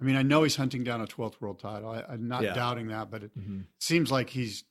[0.00, 1.90] I mean, I know he's hunting down a 12th world title.
[1.90, 2.54] I, I'm not Yeah.
[2.54, 3.66] doubting that, but it Mhm.
[3.78, 4.64] seems like he's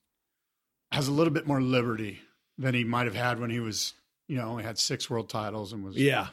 [0.91, 2.19] has a little bit more liberty
[2.57, 3.93] than he might have had when he was,
[4.27, 6.27] you know, only had six world titles and was, Yeah,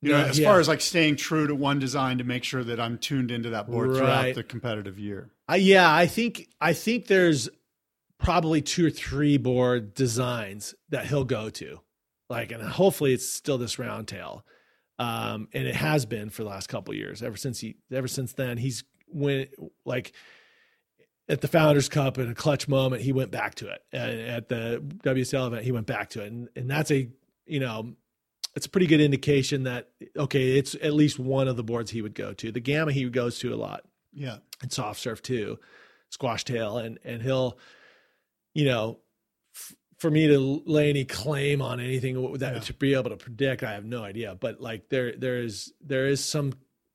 [0.00, 0.48] you know, Yeah, as yeah.
[0.48, 3.50] far as like staying true to one design to make sure that I'm tuned into
[3.50, 5.30] that board throughout the competitive year.
[5.48, 7.48] I, yeah, I think I think there's
[8.18, 11.80] probably two or three board designs that he'll go to,
[12.28, 14.44] like, and hopefully it's still this round tail,
[14.98, 17.22] um, and it has been for the last couple of years.
[17.22, 19.50] Ever since he, ever since then, he's went
[19.84, 20.12] like
[21.32, 23.82] at the Founders Cup in a clutch moment, he went back to it.
[23.92, 27.08] And at the WSL event, he went back to it, and and that's a
[27.46, 27.94] you know.
[28.54, 32.02] It's a pretty good indication that okay, it's at least one of the boards he
[32.02, 32.52] would go to.
[32.52, 33.82] The Gamma he goes to a lot
[34.12, 34.36] Yeah.
[34.60, 35.58] and soft surf too,
[36.10, 37.56] squash tail, and and he'll,
[38.52, 38.98] you know,
[39.56, 42.60] f- for me to lay any claim on anything that Yeah.
[42.60, 44.34] to be able to predict, I have no idea.
[44.38, 46.52] But like there there is there is some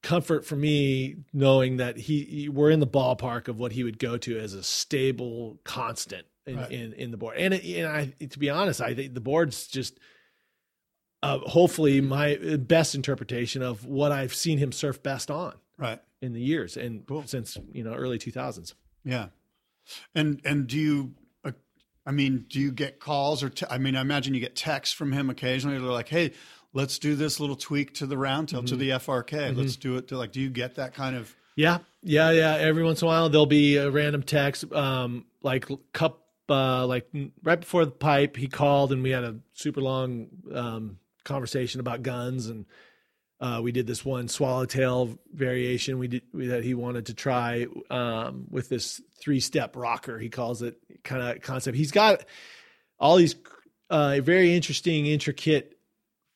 [0.08, 4.00] comfort for me knowing that he, he- we're in the ballpark of what he would
[4.00, 6.72] go to as a stable constant in Right.
[6.72, 7.36] in, in the board.
[7.38, 10.00] And it, and I to be honest, I think the board's just.
[11.24, 16.00] Uh, hopefully, my best interpretation of what I've seen him surf best on Right.
[16.22, 17.24] in the years and Cool.
[17.26, 19.30] since you know early 2000s Yeah.
[20.14, 21.16] And and do you?
[21.44, 21.54] Uh,
[22.06, 23.50] I mean, do you get calls or?
[23.50, 25.78] Te- I mean, I imagine you get texts from him occasionally.
[25.80, 26.34] They're like, "Hey,
[26.74, 28.80] let's do this little tweak to the round tail to Mm-hmm.
[28.80, 29.56] the FRK.
[29.56, 31.34] Let's do it." To like, do you get that kind of?
[31.56, 35.66] yeah yeah yeah every once in a while there'll be a random text um like
[35.92, 37.08] cup uh like
[37.42, 42.04] right before the pipe he called and we had a super long um conversation about
[42.04, 42.68] guns and
[43.40, 47.66] uh, we did this one swallowtail variation we did we, that he wanted to try
[47.90, 52.24] um, with this three step rocker he calls it kind of concept he's got
[53.00, 53.36] all these
[53.90, 55.77] uh, very interesting intricate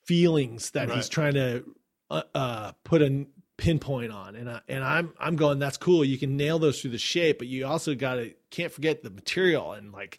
[0.05, 1.63] feelings that he's trying to
[2.09, 3.25] uh, uh, put a
[3.57, 6.91] pinpoint on and I, and I'm I'm going that's cool you can nail those through
[6.91, 10.17] the shape but you also got to can't forget the material and like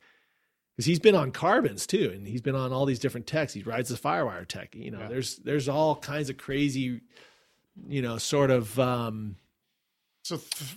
[0.76, 3.62] because he's been on carbons too and he's been on all these different techs he
[3.64, 5.08] rides the firewire tech you know Yeah.
[5.08, 7.00] there's there's all kinds of crazy
[7.88, 9.34] you know sort of um
[10.22, 10.76] So th-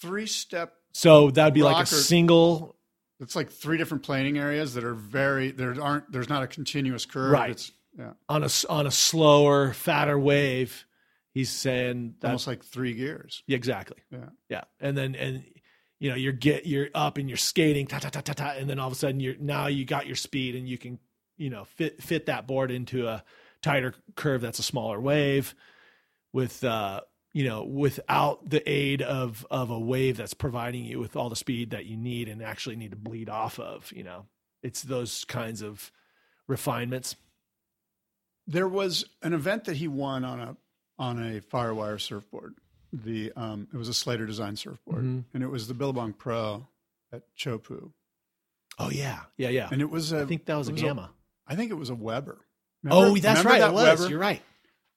[0.00, 0.74] three step.
[0.92, 2.76] so that'd be like a single
[3.18, 5.50] It's like three different planing areas that are very.
[5.50, 6.12] There aren't.
[6.12, 7.32] There's not a continuous curve.
[7.32, 7.50] Right.
[7.50, 10.86] It's yeah, on a on a slower fatter wave
[11.36, 13.42] he's saying that almost like three gears.
[13.46, 13.98] Yeah, exactly.
[14.10, 14.30] Yeah.
[14.48, 14.64] Yeah.
[14.80, 15.44] And then and
[15.98, 18.70] you know, you're get you're up and you're skating, ta ta ta ta ta, and
[18.70, 20.98] then all of a sudden you're now you got your speed and you can,
[21.36, 23.22] you know, fit fit that board into a
[23.60, 25.54] tighter curve that's a smaller wave
[26.32, 27.02] with uh
[27.34, 31.36] you know, without the aid of of a wave that's providing you with all the
[31.36, 34.24] speed that you need and actually need to bleed off of, you know.
[34.62, 35.92] It's those kinds of
[36.48, 37.14] refinements.
[38.46, 40.56] There was an event that he won on a
[40.98, 42.54] on a Firewire surfboard.
[42.92, 45.24] The um, it was a Slater design surfboard, Mhm.
[45.34, 46.66] and it was the Billabong Pro
[47.12, 47.92] at Chopu,
[48.78, 49.20] Oh yeah.
[49.36, 49.68] Yeah, yeah.
[49.70, 50.20] and it was a.
[50.22, 51.10] I think that was a was gamma.
[51.46, 52.38] I think it was a Webber.
[52.82, 53.60] Remember- oh, that's right.
[53.60, 54.00] that it was.
[54.00, 54.10] Webber?
[54.10, 54.42] You're right.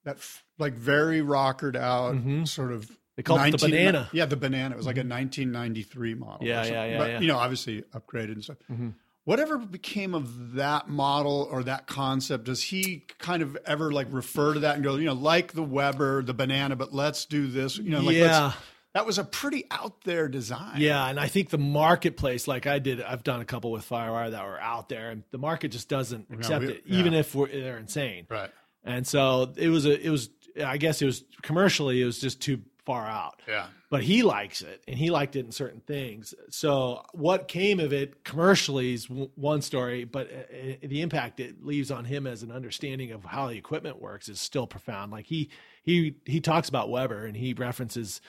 [0.04, 2.46] That f- like very rockered out Mhm.
[2.48, 2.90] sort of.
[3.16, 4.08] They called it the banana.
[4.12, 4.74] Yeah, the banana.
[4.74, 6.46] It was like a 1993 model.
[6.46, 7.20] Yeah, yeah, yeah, But, yeah.
[7.20, 8.56] You know, obviously upgraded and stuff.
[8.70, 8.94] Mhm.
[9.24, 14.54] Whatever became of that model or that concept, does he kind of ever like refer
[14.54, 17.76] to that and go, you know, like the Webber, the banana, but let's do this?
[17.76, 18.44] You know, like yeah.
[18.44, 18.56] let's,
[18.94, 20.80] that was a pretty out there design.
[20.80, 24.32] Yeah, and I think the marketplace, like I did, I've done a couple with Firewire
[24.32, 27.48] that were out there, and the market just doesn't accept we- it, even if we're,
[27.48, 28.26] they're insane.
[28.28, 28.50] Right.
[28.82, 30.30] And so it was a, it was,
[30.64, 33.40] I guess it was commercially, it was just too far out.
[33.48, 33.66] Yeah.
[33.90, 36.34] But he likes it, and he liked it in certain things.
[36.50, 41.40] So what came of it commercially is w- one story, but uh, uh, the impact
[41.40, 45.12] it leaves on him as an understanding of how the equipment works is still profound.
[45.12, 45.50] Like he
[45.82, 48.20] he he talks about Webber, and he references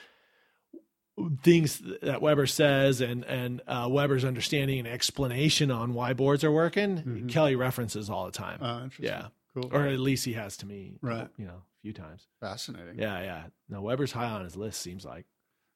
[1.42, 6.50] things that Webber says and and uh, Webber's understanding and explanation on why boards are
[6.52, 7.26] working.
[7.28, 8.62] Kelly references all the time.
[8.62, 9.06] Uh, interesting.
[9.06, 9.70] yeah, Cool.
[9.72, 10.94] or at least he has to me.
[11.02, 11.28] Right.
[11.36, 12.26] You know, few times.
[12.40, 12.98] Fascinating.
[12.98, 13.42] Yeah, yeah.
[13.68, 14.80] Now Webber's high on his list.
[14.80, 15.26] Seems like.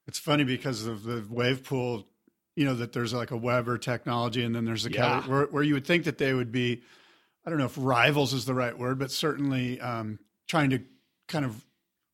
[0.07, 2.07] It's funny because of the wave pool,
[2.55, 5.21] you know, that there's like a Weber technology and then there's a Yeah.
[5.21, 6.81] Kelly, where, where you would think that they would be,
[7.45, 10.79] I don't know if rivals is the right word, but certainly um, trying to
[11.27, 11.65] kind of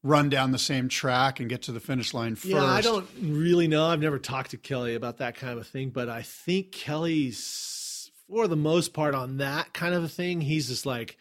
[0.02, 2.48] run down the same track and get to the finish line first.
[2.48, 3.86] Yeah, I don't really know.
[3.86, 8.11] I've never talked to Kelly about that kind of a thing, but I think Kelly's
[8.28, 10.41] for the most part on that kind of a thing.
[10.41, 11.15] He's just like,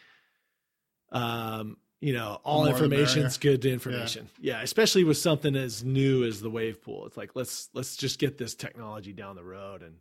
[1.11, 4.29] um, you know, all information's good information.
[4.41, 4.61] Yeah.
[4.61, 7.07] especially with something as new as the wave pool.
[7.07, 9.95] It's like let's let's just get this technology down the road, and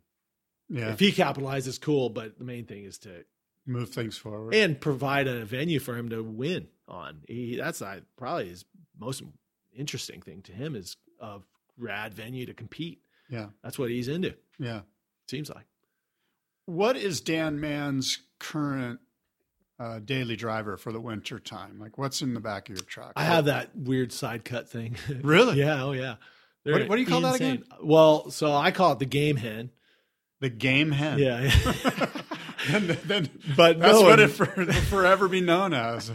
[0.68, 0.92] Yeah.
[0.92, 2.10] if he capitalizes, cool.
[2.10, 3.24] But the main thing is to
[3.66, 4.52] Move things forward.
[4.54, 7.22] and provide a venue for him to win on.
[7.28, 8.64] He, that's I, probably his
[8.98, 9.22] most
[9.72, 11.38] interesting thing to him is a
[11.78, 13.00] rad venue to compete.
[13.30, 13.46] yeah.
[13.62, 14.34] That's what he's into.
[14.58, 14.80] Yeah.
[15.30, 15.66] Seems like.
[16.66, 18.98] What is Dan Mann's current
[19.82, 21.78] uh, daily driver for the winter time?
[21.80, 23.12] Like what's in the back of your truck?
[23.16, 24.96] I have that weird side cut thing.
[25.22, 25.58] Really?
[25.58, 25.82] yeah.
[25.84, 26.16] Oh yeah.
[26.64, 27.64] What- what do you call that again?
[27.82, 29.70] Well, so I call it the game hen.
[30.40, 31.18] the game hen.
[31.18, 31.50] Yeah.
[32.70, 36.10] then, then But that's no what it for, forever be known as.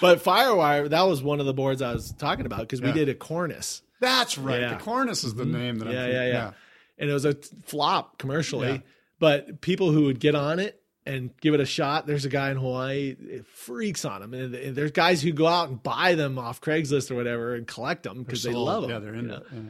[0.00, 2.94] but Firewire, that was one of the boards I was talking about because we Yeah.
[2.94, 3.82] did a cornice.
[4.00, 4.60] That's right.
[4.60, 4.74] Yeah.
[4.76, 6.50] The Cornice is the name that I'm yeah, yeah, yeah,
[6.98, 8.72] And it was a flop commercially.
[8.72, 8.78] Yeah.
[9.18, 12.50] But people who would get on it and give it a shot, there's a guy
[12.50, 14.34] in Hawaii, it freaks on them.
[14.34, 17.66] And and there's guys who go out and buy them off Craigslist or whatever and
[17.66, 18.90] collect them because they love them.
[18.90, 19.42] Yeah, they're in it.
[19.52, 19.60] Yeah.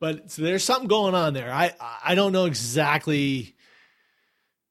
[0.00, 1.52] But so there's something going on there.
[1.52, 1.72] I
[2.04, 3.54] I don't know exactly,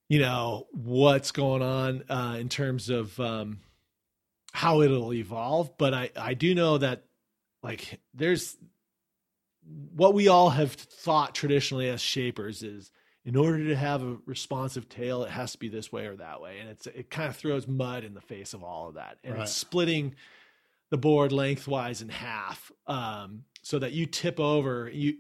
[0.10, 3.60] you know, what's going on uh, in terms of um,
[4.52, 7.06] how it'll evolve, but I I do know that
[7.64, 8.58] like there's
[9.96, 12.92] what we all have thought traditionally as shapers is
[13.24, 16.42] in order to have a responsive tail, it has to be this way or that
[16.42, 19.18] way, and it's it kind of throws mud in the face of all of that,
[19.24, 19.44] and Right.
[19.44, 20.16] it's splitting
[20.90, 24.90] the board lengthwise in half, um, so that you tip over.
[24.92, 25.18] You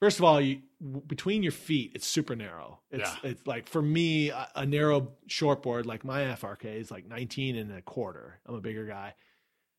[0.00, 0.62] first of all, you
[1.06, 2.80] between your feet, it's super narrow.
[2.90, 3.30] It's Yeah.
[3.30, 7.56] it's like for me, a, a narrow short board like my FRK is like 19
[7.56, 8.40] and a quarter.
[8.46, 9.14] I'm a bigger guy,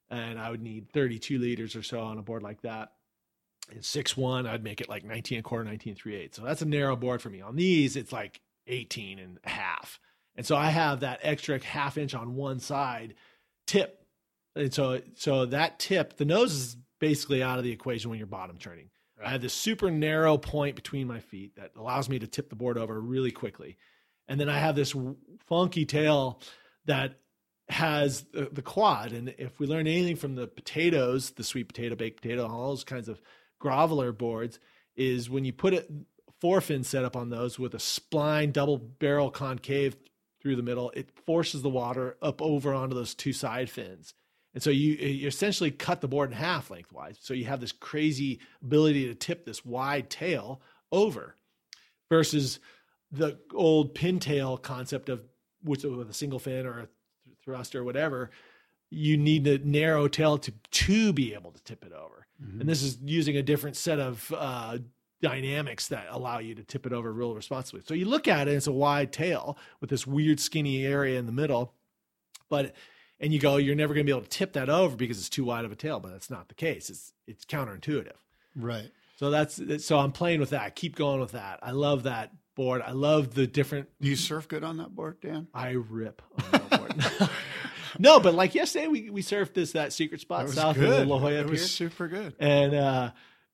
[0.09, 2.93] and I would need 32 liters or so on a board like that.
[3.81, 6.35] Six one, I'd make it like 19 and a quarter, 19 three eight.
[6.35, 7.41] So that's a narrow board for me.
[7.41, 9.99] On these, it's like 18 and a half.
[10.35, 13.15] And so I have that extra half inch on one side
[13.65, 14.05] tip.
[14.55, 18.27] And so so that tip, the nose is basically out of the equation when you're
[18.27, 18.89] bottom turning.
[19.23, 22.55] I have this super narrow point between my feet that allows me to tip the
[22.55, 23.77] board over really quickly.
[24.27, 24.93] And then I have this
[25.47, 26.41] funky tail
[26.85, 27.19] that
[27.69, 29.11] has the, the quad.
[29.11, 32.83] And if we learn anything from the potatoes, the sweet potato, baked potato, all those
[32.83, 33.21] kinds of
[33.65, 34.59] groveler boards,
[34.95, 35.85] is when you put a
[36.39, 39.95] four fin setup on those with a spline double barrel concave
[40.41, 44.13] through the middle, it forces the water up over onto those two side fins.
[44.53, 47.17] And so you, you essentially cut the board in half lengthwise.
[47.19, 50.61] So you have this crazy ability to tip this wide tail
[50.91, 51.35] over
[52.09, 52.59] versus
[53.11, 55.23] the old pintail concept of
[55.63, 56.87] which with a single fin or a
[57.43, 58.29] thrust or whatever,
[58.95, 62.27] you need a narrow tail to to be able to tip it over.
[62.59, 64.80] And this is using a different set of uh,
[65.22, 67.81] dynamics that allow you to tip it over real responsibly.
[67.85, 71.26] So you look at it, it's a wide tail with this weird skinny area in
[71.26, 71.73] the middle,
[72.49, 72.76] but
[73.19, 75.30] and you go, you're never going to be able to tip that over because it's
[75.30, 75.99] too wide of a tail.
[75.99, 76.89] But that's not the case.
[76.89, 78.17] It's it's counterintuitive.
[78.55, 78.91] Right.
[79.17, 80.76] So that's so I'm playing with that.
[80.76, 81.59] Keep going with that.
[81.63, 82.81] I love that board.
[82.81, 83.88] I love the different.
[84.01, 85.47] Do you surf good on that board, Dan?
[85.53, 87.30] I rip on that board.
[87.99, 91.01] no, but like yesterday, we we surfed this that secret spot south good.
[91.03, 92.34] of La Jolla it was here, super good.
[92.39, 93.11] and uh,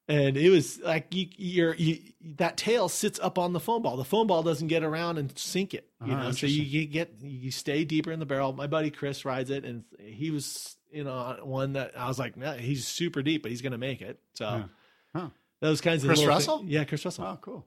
[0.08, 2.00] and it was like you, you're you
[2.38, 3.98] that tail sits up on the foam ball.
[3.98, 6.32] The foam ball doesn't get around and sink it, you Ah, know.
[6.32, 8.52] So you, you get you stay deeper in the barrel.
[8.54, 12.36] My buddy Chris rides it, and he was you know one that I was like,
[12.38, 14.20] nah, he's super deep, but he's gonna make it.
[14.34, 14.64] So Yeah.
[15.16, 15.30] Huh.
[15.60, 16.64] those kinds of Chris Russell?
[16.66, 17.26] yeah, Chris Russell.
[17.26, 17.66] Oh, cool.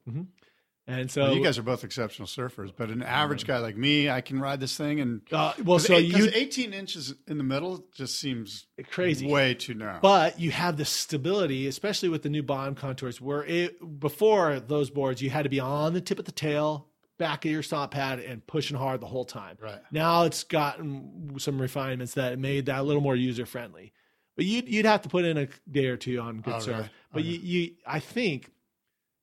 [0.87, 4.11] And so Well, you guys are both exceptional surfers, but an average guy like me,
[4.11, 7.45] I can ride this thing and uh, well, so because you 18 inches in the
[7.45, 9.27] middle just seems crazy.
[9.27, 9.99] way too narrow.
[10.03, 14.91] but you have the stability, especially with the new bottom contours, where it before those
[14.91, 17.93] boards you had to be on the tip of the tail, back of your stop
[17.93, 19.57] pad, and pushing hard the whole time.
[19.63, 19.81] Right.
[19.91, 23.95] now, it's gotten some refinements that made that a little more user friendly.
[24.37, 26.77] But you'd you'd have to put in a day or two on good Oh, surf.
[26.77, 26.91] really?
[27.13, 27.29] But Okay.
[27.29, 28.51] you, you, I think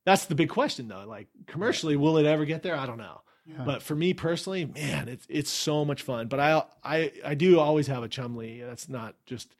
[0.05, 1.05] that's the big question though.
[1.07, 2.75] Like commercially, will it ever get there?
[2.75, 3.21] I don't know.
[3.45, 3.63] Yeah.
[3.65, 6.27] But for me personally, man, it's it's so much fun.
[6.27, 8.65] But I I I do always have a Chumlee.
[8.65, 9.55] That's not just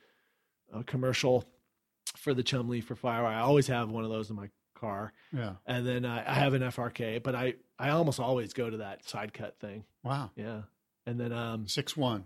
[0.74, 1.46] a commercial
[2.16, 3.26] for the Chumlee for Fire.
[3.26, 5.54] I always have one of those in my car, yeah.
[5.68, 7.22] and then I, I have an FRK.
[7.24, 9.84] But I I almost always go to that side cut thing.
[10.04, 10.32] Wow.
[10.36, 10.62] Yeah,
[11.06, 12.26] and then um Six one.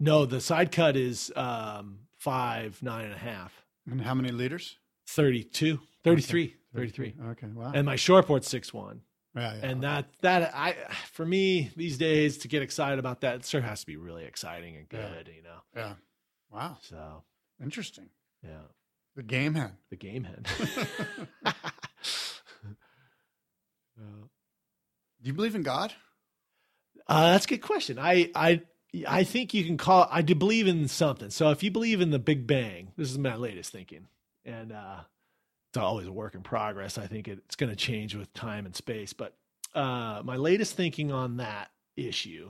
[0.00, 3.64] no, the side cut is um five nine and a half.
[3.90, 4.76] And how many liters?
[5.08, 7.14] 32, 33, 33.
[7.30, 7.46] Okay.
[7.48, 7.72] Wow.
[7.74, 9.00] And my shortboard's six one.
[9.34, 9.66] yeah, yeah.
[9.70, 10.74] and that that I
[11.12, 14.24] for me these days to get excited about that it sure has to be really
[14.24, 15.08] exciting and Yeah.
[15.16, 15.58] good, you know.
[15.74, 15.94] yeah.
[16.50, 16.78] Wow.
[16.82, 17.24] So
[17.62, 18.10] Interesting.
[18.44, 18.62] yeah,
[19.16, 19.74] The game hand.
[19.90, 20.46] the game head.
[23.96, 24.04] Yeah.
[25.22, 25.92] Do you believe in God?
[27.06, 27.98] uh, that's a good question.
[27.98, 28.62] I I
[29.06, 30.08] I think you can call.
[30.10, 31.30] I do believe in something.
[31.30, 34.06] So if you believe in the Big Bang, this is my latest thinking,
[34.44, 35.00] and uh,
[35.74, 36.98] it's always a work in progress.
[36.98, 39.12] I think it's going to change with time and space.
[39.12, 39.34] But
[39.74, 42.48] uh, my latest thinking on that issue,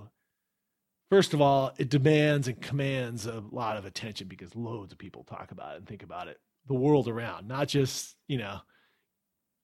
[1.08, 5.24] first of all, it demands and commands a lot of attention because loads of people
[5.24, 8.60] talk about it and think about it, the world around, not just you know.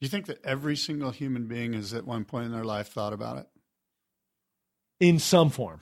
[0.00, 2.88] Do you think that every single human being has at one point in their life
[2.88, 3.46] thought about it?
[5.00, 5.80] in some form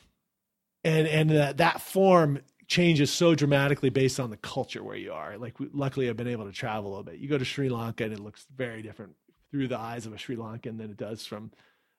[0.85, 2.39] and and that that form
[2.69, 5.37] changes so dramatically based on the culture where you are.
[5.39, 7.17] Like luckily i've been able to travel a little bit.
[7.17, 9.15] You go to sri lanka and it looks very different
[9.51, 11.51] through the eyes of a sri lankan than it does from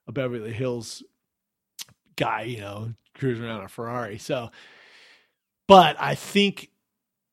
[0.07, 1.03] a beverly hills
[2.15, 4.17] guy you know cruising around a ferrari.
[4.17, 4.51] So
[5.67, 6.69] but i think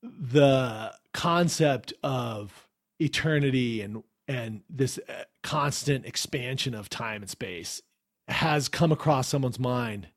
[0.02, 2.68] the concept of
[3.00, 7.80] eternity and and this uh, constant expansion of time and space
[8.28, 10.08] has come across someone's mind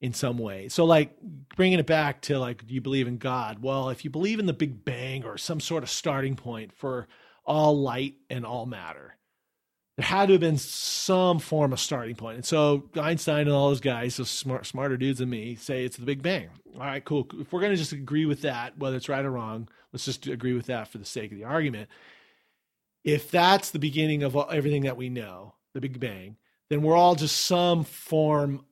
[0.00, 0.68] in some way.
[0.68, 1.16] So like
[1.56, 3.62] bringing it back to like do you believe in God?
[3.62, 7.08] Well, if you believe in the big bang or some sort of starting point for
[7.44, 9.16] all light and all matter,
[9.96, 12.36] there had to have been some form of starting point.
[12.36, 15.96] And so Einstein and all those guys, those smart, smarter dudes than me, say it's
[15.96, 16.48] the Big Bang.
[16.74, 17.26] All right, cool.
[17.40, 20.26] If we're going to just agree with that, whether it's right or wrong, let's just
[20.26, 21.88] agree with that for the sake of the argument.
[23.04, 26.36] If that's the beginning of everything that we know, the Big Bang,
[26.68, 28.66] then we're all just some form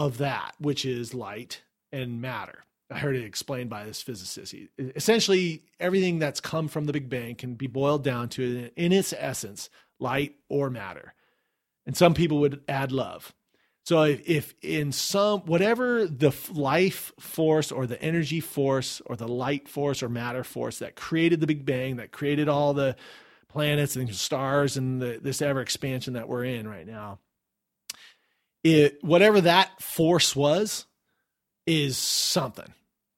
[0.00, 1.60] of that, which is light
[1.92, 2.64] and matter.
[2.90, 4.50] I heard it explained by this physicist.
[4.50, 8.92] He- Essentially, everything that's come from the Big Bang can be boiled down to, in
[8.92, 9.68] its essence,
[9.98, 11.12] light or matter.
[11.84, 13.34] And some people would add love.
[13.84, 19.28] So if, if in some whatever the life force or the energy force or the
[19.28, 22.96] light force or matter force that created the Big Bang, that created all the
[23.48, 27.18] planets and stars and the, this ever expansion that we're in right now,
[28.64, 30.86] it whatever that force was
[31.66, 32.72] is something,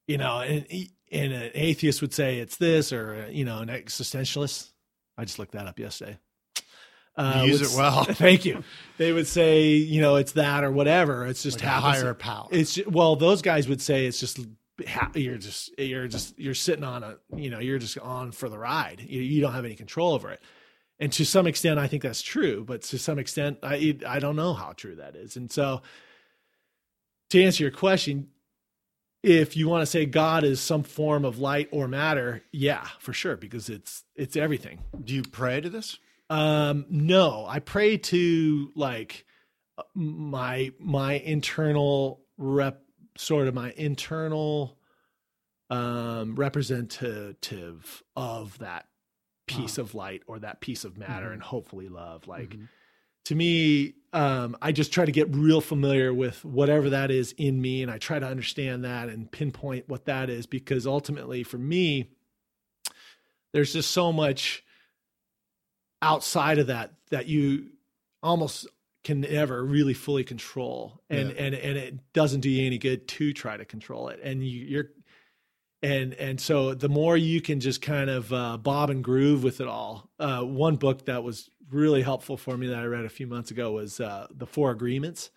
[0.07, 0.41] you know.
[0.41, 0.67] And
[1.11, 4.71] and an atheist would say it's this, or you know, an existentialist.
[5.19, 6.19] I just looked that up yesterday.
[7.15, 8.05] Uh, use would it well.
[8.11, 8.65] Thank you.
[8.97, 11.27] They would say, you know, it's that or whatever.
[11.27, 12.49] It's just Like higher power.
[12.51, 14.39] It's ju- well, those guys would say it's just
[15.15, 18.59] you're just you're just you're sitting on a you know you're just on for the
[18.59, 19.05] ride.
[19.07, 20.41] You, you don't have any control over it.
[21.03, 22.63] And to some extent, I think that's true.
[22.65, 25.37] But to some extent, I I don't know how true that is.
[25.37, 25.83] And so,
[27.31, 28.29] to answer your question,
[29.25, 33.13] if you want to say God is some form of light or matter, yeah, for
[33.13, 34.79] sure, because it's it's everything.
[35.05, 35.99] Do you pray to this?
[36.31, 39.25] Um, no, I pray to like
[39.97, 42.81] my my internal rep,
[43.19, 44.79] sort of my internal
[45.69, 48.87] um representative of that
[49.57, 51.33] piece of light or that piece of matter Mhm.
[51.35, 52.27] and hopefully love.
[52.27, 52.69] Like Mhm.
[53.25, 57.61] to me, um, I just try to get real familiar with whatever that is in
[57.61, 61.59] me, and I try to understand that and pinpoint what that is because ultimately, for
[61.59, 62.11] me,
[63.53, 64.65] there's just so much
[66.01, 67.71] outside of that that you
[68.23, 68.67] almost
[69.05, 71.37] can never really fully control and Yeah.
[71.37, 74.65] and and it doesn't do you any good to try to control it and you,
[74.65, 74.91] you're
[75.83, 79.61] and and so the more you can just kind of uh, bob and groove with
[79.61, 80.11] it all.
[80.19, 83.51] Uh, one book that was really helpful for me that I read a few months
[83.51, 85.31] ago was uh, the Four Agreements,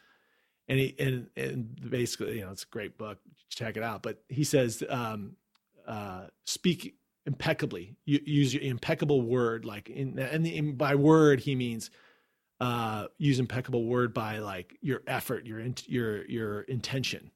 [0.68, 3.18] and he and and basically you know it's a great book.
[3.50, 4.04] Check it out.
[4.04, 5.36] But he says um,
[5.88, 6.96] uh, speak
[7.26, 7.96] impeccably.
[8.06, 11.90] You use your impeccable word, like in and in, by word he means
[12.60, 17.32] uh, use impeccable word by like your effort, your your your intention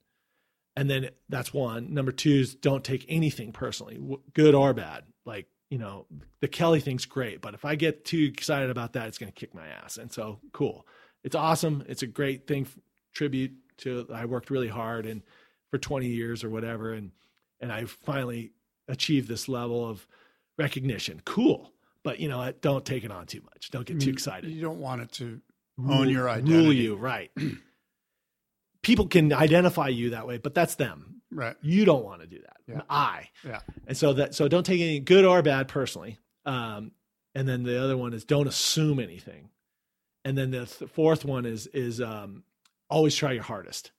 [0.80, 1.94] and then that's one.
[1.94, 4.00] Number two is don't take anything personally
[4.34, 5.04] good or bad.
[5.26, 6.06] Like you know
[6.40, 9.40] the kelly thing's great but if i get too excited about that it's going to
[9.40, 9.98] kick my ass.
[9.98, 10.88] And so cool.
[11.24, 11.84] It's awesome.
[11.88, 12.66] It's a great thing
[13.14, 15.22] tribute to i worked really hard and
[15.70, 17.12] for 20 years or whatever and
[17.60, 18.52] and i finally
[18.88, 20.08] achieved this level of
[20.58, 21.22] recognition.
[21.26, 21.72] Cool.
[22.04, 23.70] But you know don't take it on too much.
[23.70, 24.50] Don't get too mm, excited.
[24.50, 25.42] You don't want it to
[25.78, 26.54] Rule- own your identity.
[26.56, 27.32] rule you right
[28.82, 31.22] people can identify you that way but that's them.
[31.32, 31.56] Right.
[31.62, 32.58] you don't want to do that.
[32.68, 32.82] Yeah.
[32.90, 33.30] i.
[33.46, 33.60] Yeah.
[33.88, 36.92] and so that so don't take any good or bad personally um
[37.36, 39.50] and then the other one is don't assume anything.
[40.26, 42.44] And then the th- fourth one is is um
[42.90, 43.92] always try your hardest.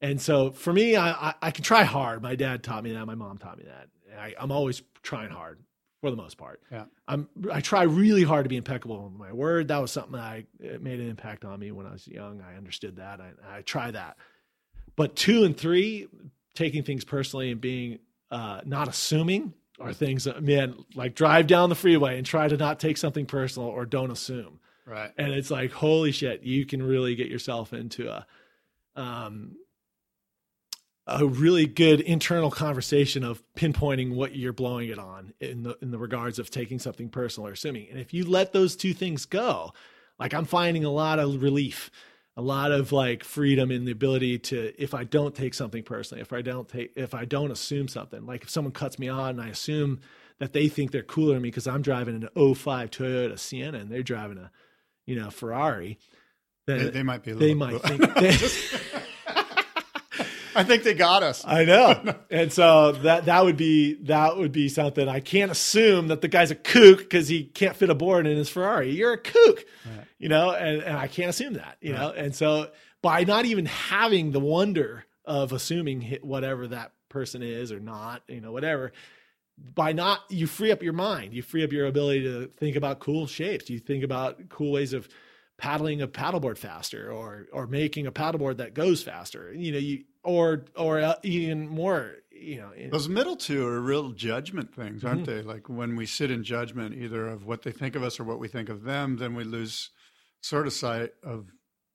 [0.00, 2.22] And so for me I, I i can try hard.
[2.22, 3.06] My dad taught me that.
[3.06, 3.88] My mom taught me that.
[4.18, 5.58] I, i'm always trying hard
[6.04, 6.60] for the most part.
[6.70, 6.84] Yeah.
[7.08, 9.68] i'm i try really hard to be impeccable with my word.
[9.68, 12.42] That was something that i it made an impact on me when i was young.
[12.42, 13.22] I understood that.
[13.22, 14.18] I, I try that.
[14.96, 16.08] But two and three
[16.54, 18.00] taking things personally and being
[18.30, 22.56] uh, not assuming are things that man like drive down the freeway and try to
[22.58, 24.60] not take something personal or don't assume.
[24.86, 25.10] Right.
[25.16, 28.26] and it's like holy shit you can really get yourself into a
[28.94, 29.56] um
[31.06, 35.90] a really good internal conversation of pinpointing what you're blowing it on in the in
[35.90, 39.26] the regards of taking something personal or assuming and if you let those two things
[39.26, 39.72] go
[40.18, 41.90] like i'm finding a lot of relief
[42.36, 46.22] a lot of like freedom in the ability to if i don't take something personally
[46.22, 49.30] if i don't take if i don't assume something like if someone cuts me on
[49.30, 50.00] and i assume
[50.38, 53.90] that they think they're cooler than me because i'm driving an 05 toyota sienna and
[53.90, 54.50] they're driving a
[55.04, 55.98] you know ferrari
[56.66, 57.32] then They, they might be.
[57.32, 58.36] A they little, might think they,
[60.54, 61.44] I think they got us.
[61.46, 62.14] I know.
[62.30, 66.28] And so that that would be that would be something I can't assume that the
[66.28, 68.90] guy's a kook because he can't fit a board in his Ferrari.
[68.90, 69.64] You're a kook,
[70.18, 72.10] you know, and, and I can't assume that, you know.
[72.10, 72.70] And so
[73.02, 78.40] by not even having the wonder of assuming whatever that person is or not, you
[78.40, 78.92] know, whatever,
[79.74, 83.00] by not you free up your mind, you free up your ability to think about
[83.00, 83.70] cool shapes.
[83.70, 85.08] You think about cool ways of
[85.56, 89.52] paddling a paddleboard faster or or making a paddleboard that goes faster.
[89.52, 92.12] You know, you or or uh, even more.
[92.30, 95.36] You know, in- Those middle two are real judgment things, aren't Mm-hmm.
[95.36, 95.42] they?
[95.42, 98.38] Like when we sit in judgment, either of what they think of us or what
[98.38, 99.90] we think of them, then we lose
[100.42, 101.46] sort of sight of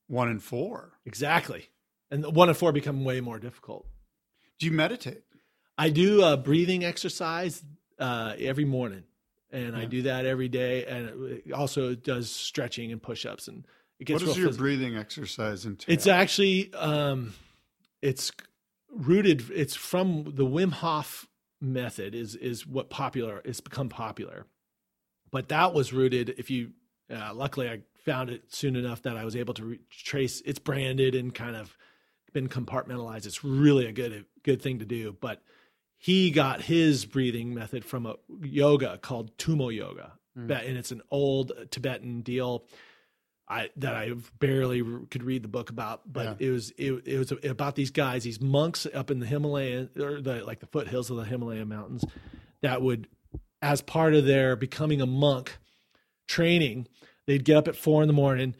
[0.07, 0.93] one and four.
[1.05, 1.69] exactly.
[2.11, 3.85] And one and four become way more difficult.
[4.57, 5.21] Do you meditate?
[5.77, 7.63] I do a breathing exercise
[7.99, 9.03] uh, every morning,
[9.51, 13.67] and I do that every day, and it also does stretching and push ups, and
[13.99, 14.63] it gets What does your physical.
[14.63, 15.93] breathing exercise entail?
[15.93, 17.35] It's actually um,
[18.01, 18.31] it's
[18.91, 19.49] rooted.
[19.51, 21.27] It's from the Wim Hof
[21.61, 22.15] method.
[22.15, 23.41] Is is what popular.
[23.45, 24.45] It's become popular,
[25.31, 26.35] but that was rooted.
[26.37, 26.71] If you
[27.13, 30.41] uh, luckily I found it soon enough that I was able to re- trace.
[30.45, 31.75] It's branded and kind of
[32.33, 33.25] been compartmentalized.
[33.25, 35.41] It's really a good good thing to do, but.
[36.01, 40.13] He got his breathing method from a yoga called Tummo Yoga,
[40.65, 42.63] and it's an old Tibetan deal.
[43.49, 47.33] I that I barely could read the book about, but it was it, it was
[47.43, 51.17] about these guys, these monks up in the Himalayan or the like the foothills of
[51.17, 52.03] the Himalayan mountains
[52.61, 53.07] that would,
[53.61, 55.57] as part of their becoming a monk
[56.27, 56.87] training,
[57.25, 58.55] they'd get up at four in the morning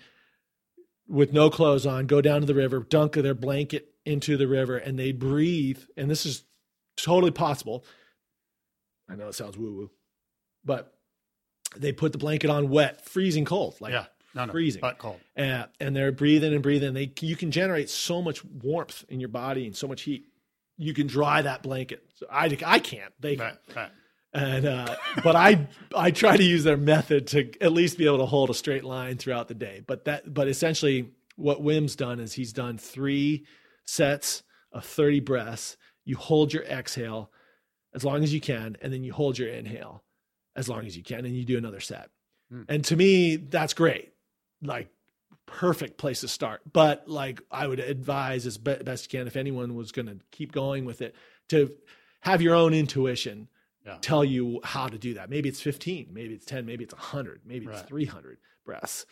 [1.08, 4.78] with no clothes on, go down to the river, dunk their blanket into the river,
[4.78, 5.80] and they'd breathe.
[5.98, 6.44] And this is
[6.98, 7.86] totally possible.
[9.10, 9.92] I know it sounds woo woo,
[10.64, 10.94] but
[11.76, 14.82] they put the blanket on wet, freezing cold, like yeah, no, no, freezing.
[14.82, 15.20] but cold.
[15.36, 16.94] and, and they're breathing and breathing.
[16.94, 20.26] They you can generate so much warmth in your body and so much heat.
[20.78, 22.04] You can dry that blanket.
[22.16, 23.14] So I I can't.
[23.20, 23.46] They can.
[23.46, 23.92] Right, right.
[24.32, 28.20] And uh, but I I try to use their method to at least be able
[28.20, 29.82] to hold a straight line throughout the day.
[29.86, 33.46] But that but essentially what Wim's done is he's done three
[33.86, 35.78] sets of 30 breaths.
[36.06, 37.32] You hold your exhale
[37.96, 40.04] as long as you can, and then you hold your inhale
[40.56, 42.10] as long as you can, and you do another set.
[42.68, 44.12] And to me, that's great.
[44.62, 44.90] Like
[45.46, 46.62] perfect place to start.
[46.72, 50.18] But like I would advise as be- best you can if anyone was going to
[50.32, 51.16] keep going with it
[51.50, 51.72] to
[52.22, 53.48] have your own intuition
[53.86, 53.98] Yeah.
[54.02, 55.30] tell you how to do that.
[55.30, 59.06] Maybe it's 15, maybe it's 10, maybe it's 100, maybe it's 300 breaths.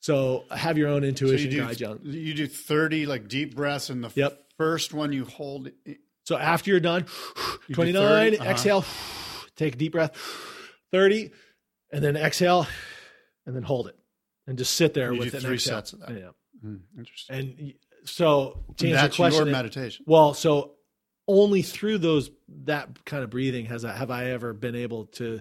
[0.00, 2.10] So have your own So intuition you do, you.
[2.10, 4.44] you do 30 like deep breaths, and the Yep.
[4.56, 5.70] first one you hold.
[5.86, 5.94] So
[6.24, 7.06] So after you're done,
[7.68, 8.02] do 29,
[8.32, 8.50] 30, uh-huh.
[8.50, 8.84] exhale,
[9.56, 10.16] take a deep breath,
[10.90, 11.30] 30,
[11.92, 12.66] and then exhale,
[13.46, 13.96] and then hold it.
[14.50, 16.10] And just sit there You do with an three sets of that.
[16.10, 16.30] Yeah.
[16.66, 17.36] Mm, interesting.
[17.36, 17.74] And
[18.04, 20.04] so to And answer that's your question, your meditation.
[20.08, 20.72] well, so
[21.28, 22.30] only through those
[22.64, 25.40] that kind of breathing has I, have I ever been able to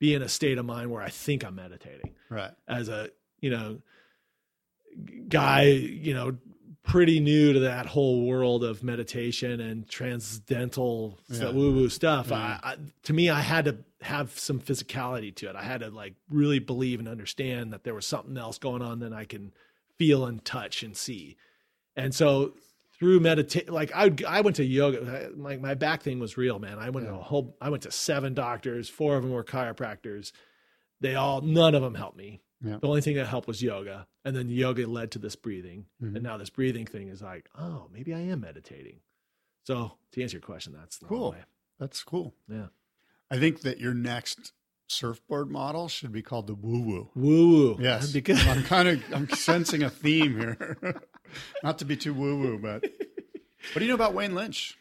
[0.00, 2.50] be in a state of mind where I think I'm meditating Right.
[2.66, 3.10] as a
[3.40, 3.82] you know
[5.28, 6.36] guy you know
[6.86, 11.50] pretty new to that whole world of meditation and transcendental Yeah.
[11.50, 12.28] woo woo stuff.
[12.30, 12.58] Yeah.
[12.62, 15.56] I, I, to me, I had to have some physicality to it.
[15.56, 19.00] I had to like really believe and understand that there was something else going on
[19.00, 19.52] than I can
[19.98, 21.36] feel and touch and see.
[21.96, 22.52] And so
[22.98, 25.30] through meditate, like I I went to yoga.
[25.36, 26.78] My my back thing was real, man.
[26.78, 27.56] I went to a whole.
[27.60, 28.88] I went to seven doctors.
[28.88, 30.32] Four of them were chiropractors.
[31.00, 32.40] They all none of them helped me.
[32.64, 32.78] Yeah.
[32.80, 36.14] The only thing that helped was yoga, and then yoga led to this breathing, Mhm.
[36.16, 39.00] and now this breathing thing is like, oh, maybe I am meditating.
[39.64, 41.32] So to answer your question, that's the Cool.
[41.32, 41.44] way.
[41.78, 42.34] That's cool.
[42.48, 42.68] Yeah.
[43.30, 44.52] I think that your next
[44.88, 47.10] surfboard model should be called the woo woo.
[47.14, 47.76] Woo woo.
[47.80, 50.78] Yes, Because I'm kind of I'm sensing a theme here.
[51.62, 54.78] Not to be too woo woo, but what do you know about Wayne Lynch?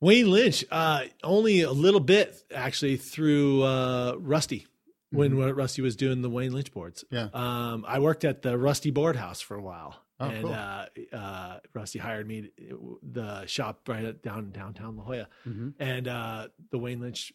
[0.00, 4.66] Wayne Lynch, uh, only a little bit actually through uh, Rusty
[5.10, 5.56] when Mm-hmm.
[5.58, 7.04] Rusty was doing the Wayne Lynch boards.
[7.10, 7.28] Yeah.
[7.32, 10.52] Um, I worked at the Rusty Board House for a while, Oh, and cool.
[10.52, 10.86] uh,
[11.16, 15.74] uh, Rusty hired me to, the shop right down downtown La Jolla, Mhm.
[15.78, 17.32] and uh, the Wayne Lynch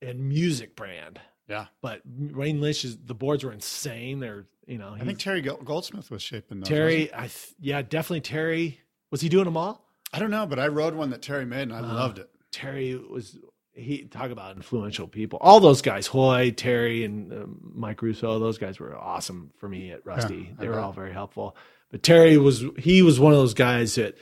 [0.00, 1.20] and music brand.
[1.48, 4.20] Yeah, But Wayne Lynch is the boards were insane.
[4.20, 6.68] They're you know I think Terry Goldsmith was shaping those.
[6.68, 7.12] Terry.
[7.12, 8.80] I th- yeah, definitely Terry.
[9.10, 9.84] Was he doing them all?
[10.12, 12.30] I don't know, but I rode one that Terry made and I Uh, loved it.
[12.52, 13.36] Terry was
[13.74, 15.38] he talk about influential people.
[15.40, 19.90] All those guys, Hoy, Terry, and um, Mike Russo, those guys were awesome for me
[19.90, 20.48] at Rusty.
[20.50, 21.56] Yeah, they were all very helpful.
[21.90, 24.16] But Terry was he was one of those guys that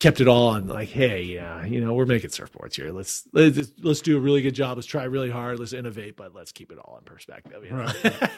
[0.00, 2.90] kept it all on like, hey, yeah, you know, we're making surfboards here.
[2.92, 4.76] Let's let's let's do a really good job.
[4.76, 5.58] Let's try really hard.
[5.58, 7.64] Let's innovate, but let's keep it all in perspective.
[7.64, 7.84] You know?
[7.84, 8.30] Right,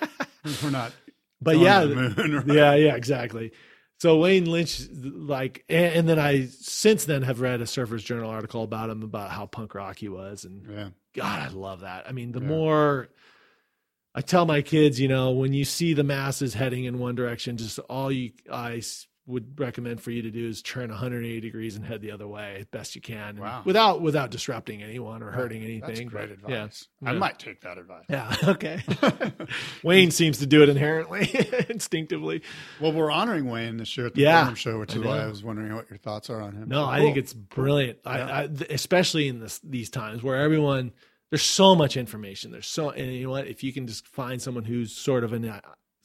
[0.63, 0.93] We're not.
[1.41, 2.15] but yeah, moon,
[2.47, 2.47] right?
[2.47, 3.53] yeah, yeah, exactly.
[3.99, 8.31] So Wayne Lynch, like, and, and then I since then have read a Surfer's Journal
[8.31, 12.07] article about him about how punk rock he was, and Yeah, God, I love that.
[12.07, 12.47] I mean, the Yeah.
[12.47, 13.09] more
[14.15, 17.59] I tell my kids, you know, when you see the masses heading in one direction,
[17.59, 18.81] just all you I
[19.29, 22.65] would recommend for you to do is turn 180 degrees and head the other way
[22.71, 23.63] best you can, Wow.
[23.65, 25.81] without without disrupting anyone or hurting anything.
[25.81, 26.69] That's great but, yeah.
[27.05, 27.19] I Yeah.
[27.19, 28.05] might take that advice.
[28.09, 28.35] Yeah.
[28.49, 28.83] Okay.
[29.83, 31.29] Wayne seems to do it inherently,
[31.69, 32.43] instinctively.
[32.81, 35.19] Well, we're honoring Wayne this year at the Yeah, Forum Show, which I is why.
[35.23, 36.69] I was wondering what your thoughts are on him.
[36.69, 37.07] No, I Cool.
[37.09, 37.99] think it's brilliant.
[38.05, 38.39] I, Yeah.
[38.39, 40.93] I, th- especially in this these times where everyone
[41.31, 42.53] there's so much information.
[42.53, 43.49] There's so and you know what?
[43.49, 45.45] If you can just find someone who's sort of an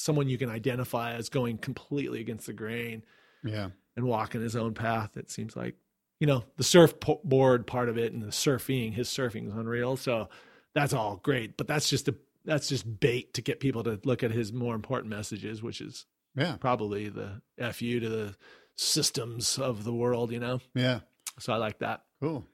[0.02, 3.04] someone you can identify as going completely against the grain
[3.44, 5.76] yeah, and walking his own path, it seems like
[6.20, 8.94] you know the surfboard part of it and the surfing.
[8.94, 9.98] His surfing is unreal.
[9.98, 10.30] So
[10.74, 12.16] that's all great, but that's just a
[12.46, 16.06] that's just bait to get people to look at his more important messages, which is
[16.36, 17.42] yeah, probably the
[17.74, 18.36] fu to the
[18.76, 20.32] systems of the world.
[20.32, 21.00] You know, yeah.
[21.40, 22.04] so I like that.
[22.22, 22.46] Cool.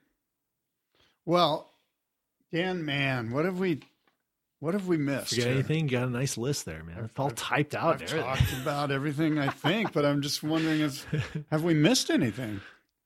[1.26, 1.74] Well,
[2.54, 3.82] Dan, man, what have we,
[4.60, 5.30] what have we missed?
[5.30, 5.54] Forget here?
[5.54, 5.86] anything?
[5.86, 7.06] You got a nice list there, man.
[7.06, 8.02] It's all typed out.
[8.02, 11.06] I've talked about everything I think, but I'm just wondering: is
[11.52, 12.62] have we missed anything?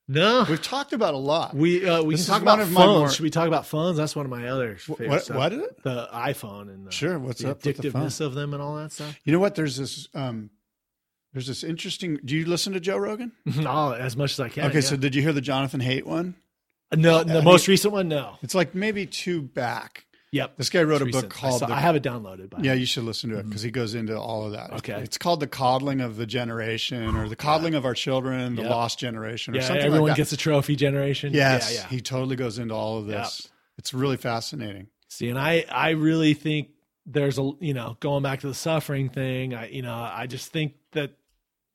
[0.08, 1.54] No, We've talked about a lot.
[1.54, 2.72] we uh, we This can talk about phones.
[2.74, 3.96] more- Should we talk about phones?
[3.96, 5.36] That's one of my other favorite what- stuff.
[5.36, 5.82] what is it?
[5.84, 7.18] The iPhone and the, Sure.
[7.18, 9.16] What's the up with the addictiveness of them and all that stuff.
[9.24, 9.54] You know what?
[9.54, 10.08] There's this.
[10.12, 10.50] Um,
[11.32, 12.18] there's this interesting.
[12.24, 13.32] Do you listen to Joe Rogan?
[13.64, 14.64] oh, as much as I can.
[14.66, 14.80] okay, yeah.
[14.80, 16.34] so did you hear the Jonathan Haidt one?
[16.94, 18.36] no, the I most mean- recent one, no.
[18.42, 20.04] It's like maybe two back.
[20.32, 21.32] Yep, This guy wrote It's a book recent.
[21.32, 21.60] I, called.
[21.60, 22.48] saw- the, I have it downloaded.
[22.48, 24.68] By Yeah, you should listen to it because he goes into all of that.
[24.68, 24.76] Mm-hmm.
[24.76, 25.00] Okay.
[25.02, 28.70] It's called the coddling of the generation or the coddling of our children, the Yeah.
[28.70, 29.64] lost generation, or yeah.
[29.64, 30.22] something Everyone like that.
[30.22, 31.34] gets a trophy generation.
[31.34, 31.88] yes, yeah, yeah.
[31.88, 33.18] he totally goes into all of Yeah.
[33.24, 33.50] this.
[33.76, 34.86] It's really fascinating.
[35.08, 36.70] See, and I, I really think
[37.04, 39.54] there's a, you know, going back to the suffering thing.
[39.54, 41.10] I, you know, I just think that,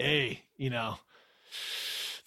[0.01, 0.97] a, you know,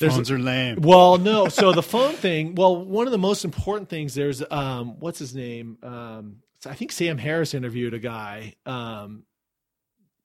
[0.01, 0.81] there's Phones are lame.
[0.81, 1.49] Well, no.
[1.49, 2.55] So the phone thing.
[2.55, 4.15] Well, one of the most important things.
[4.15, 5.79] There's um, what's his name?
[5.83, 6.37] Um,
[6.67, 8.55] I think Sam Harris interviewed a guy.
[8.67, 9.25] Um,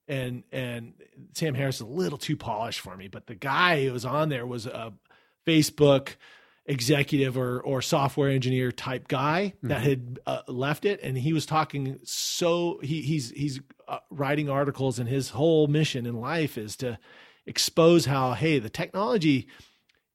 [0.07, 0.93] and and
[1.33, 4.29] Sam Harris is a little too polished for me, but the guy who was on
[4.29, 4.93] there was a
[5.45, 6.15] Facebook
[6.67, 11.45] executive or or software engineer type guy that had uh, left it, and he was
[11.45, 11.99] talking.
[12.03, 16.97] So he he's he's uh, writing articles, and his whole mission in life is to
[17.45, 19.47] expose how hey the technology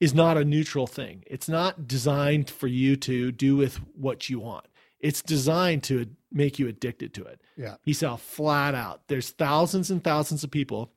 [0.00, 1.22] is not a neutral thing.
[1.26, 4.66] It's not designed for you to do with what you want.
[4.98, 7.40] It's designed to make you addicted to it.
[7.56, 7.76] Yeah.
[7.82, 9.02] He said flat out.
[9.08, 10.92] There's thousands and thousands of people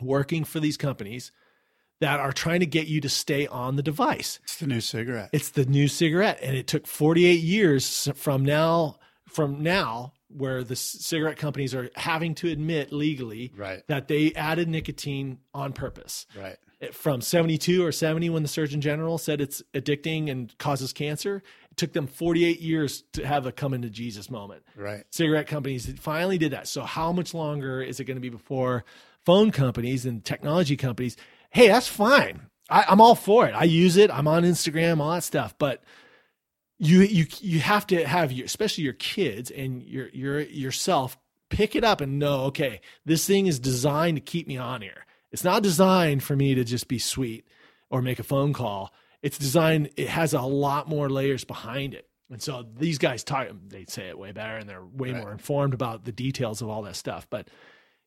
[0.00, 1.32] working for these companies
[2.00, 4.38] that are trying to get you to stay on the device.
[4.44, 5.30] It's the new cigarette.
[5.32, 8.98] It's the new cigarette, and it took 48 years from now
[9.28, 13.82] from now where the cigarette companies are having to admit legally Right.
[13.88, 16.26] that they added nicotine on purpose.
[16.36, 16.56] right.
[16.92, 21.42] From 72 or 70 when the Surgeon General said it's addicting and causes cancer,
[21.72, 25.02] it took them 48 years to have a come into Jesus moment Right.
[25.10, 26.68] cigarette companies finally did that.
[26.68, 28.84] So how much longer is it going to be before
[29.26, 31.16] phone companies and technology companies?
[31.50, 32.42] Hey, that's fine.
[32.70, 33.54] I, I'm all for it.
[33.56, 34.10] I use it.
[34.12, 35.54] I'm on Instagram, all that stuff.
[35.58, 35.82] But
[36.78, 41.18] you you you have to have your especially your kids and your your yourself
[41.50, 45.04] pick it up and know okay this thing is designed to keep me on here
[45.32, 47.46] it's not designed for me to just be sweet
[47.90, 48.92] or make a phone call
[49.22, 53.48] it's designed it has a lot more layers behind it and so these guys talk
[53.68, 55.22] they say it way better and they're way Right.
[55.22, 57.48] more informed about the details of all that stuff but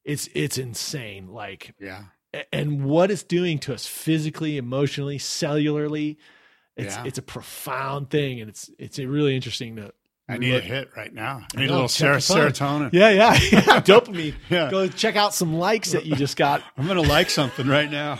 [0.05, 2.03] it's it's insane like Yeah.
[2.53, 6.17] and what it's doing to us physically, emotionally, cellularly.
[6.77, 7.03] It's Yeah.
[7.05, 9.93] it's a profound thing, and it's it's really interesting to.
[10.29, 11.41] I need look- a hit right now.
[11.53, 12.91] I I need know, a little ser- serotonin.
[12.93, 13.81] Yeah, yeah, yeah.
[13.81, 14.35] dopamine.
[14.49, 14.69] Yeah.
[14.71, 17.91] Go check out some likes that you just got, I'm going to like something right
[17.91, 18.17] now.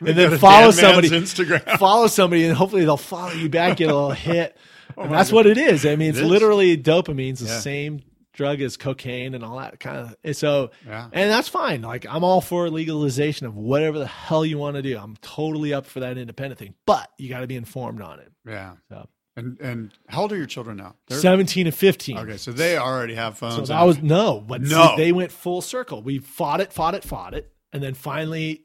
[0.00, 1.10] and then follow somebody.
[1.10, 1.78] Instagram.
[1.78, 3.76] Follow somebody, and hopefully they'll follow you back.
[3.76, 4.56] Get a little hit.
[4.96, 5.84] Oh and that's what it is.
[5.84, 7.58] I mean, it's Oh It literally dopamine's the Yeah.
[7.60, 8.02] same
[8.34, 10.14] drug is cocaine and all that kind of.
[10.22, 11.08] and So, Yeah.
[11.12, 11.80] and that's fine.
[11.82, 14.98] Like I'm all for legalization of whatever the hell you want to do.
[14.98, 18.30] I'm totally up for that independent thing, but you got to be informed on it.
[18.46, 18.74] Yeah.
[18.90, 19.08] So.
[19.36, 20.94] And and how old are your children now?
[21.08, 22.18] They're- 17 and 15.
[22.18, 23.54] okay, so they already have phones.
[23.56, 24.94] So that was no, but see, No.
[24.96, 26.02] they went full circle.
[26.02, 28.62] We fought it, fought it, fought it, and then finally,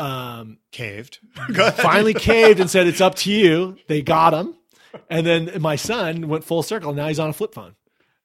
[0.00, 1.18] um, caved.
[1.76, 4.54] Finally caved and said, "It's up to you." They got him,
[5.10, 6.92] and then my son went full circle.
[6.92, 7.74] Now he's on a flip phone.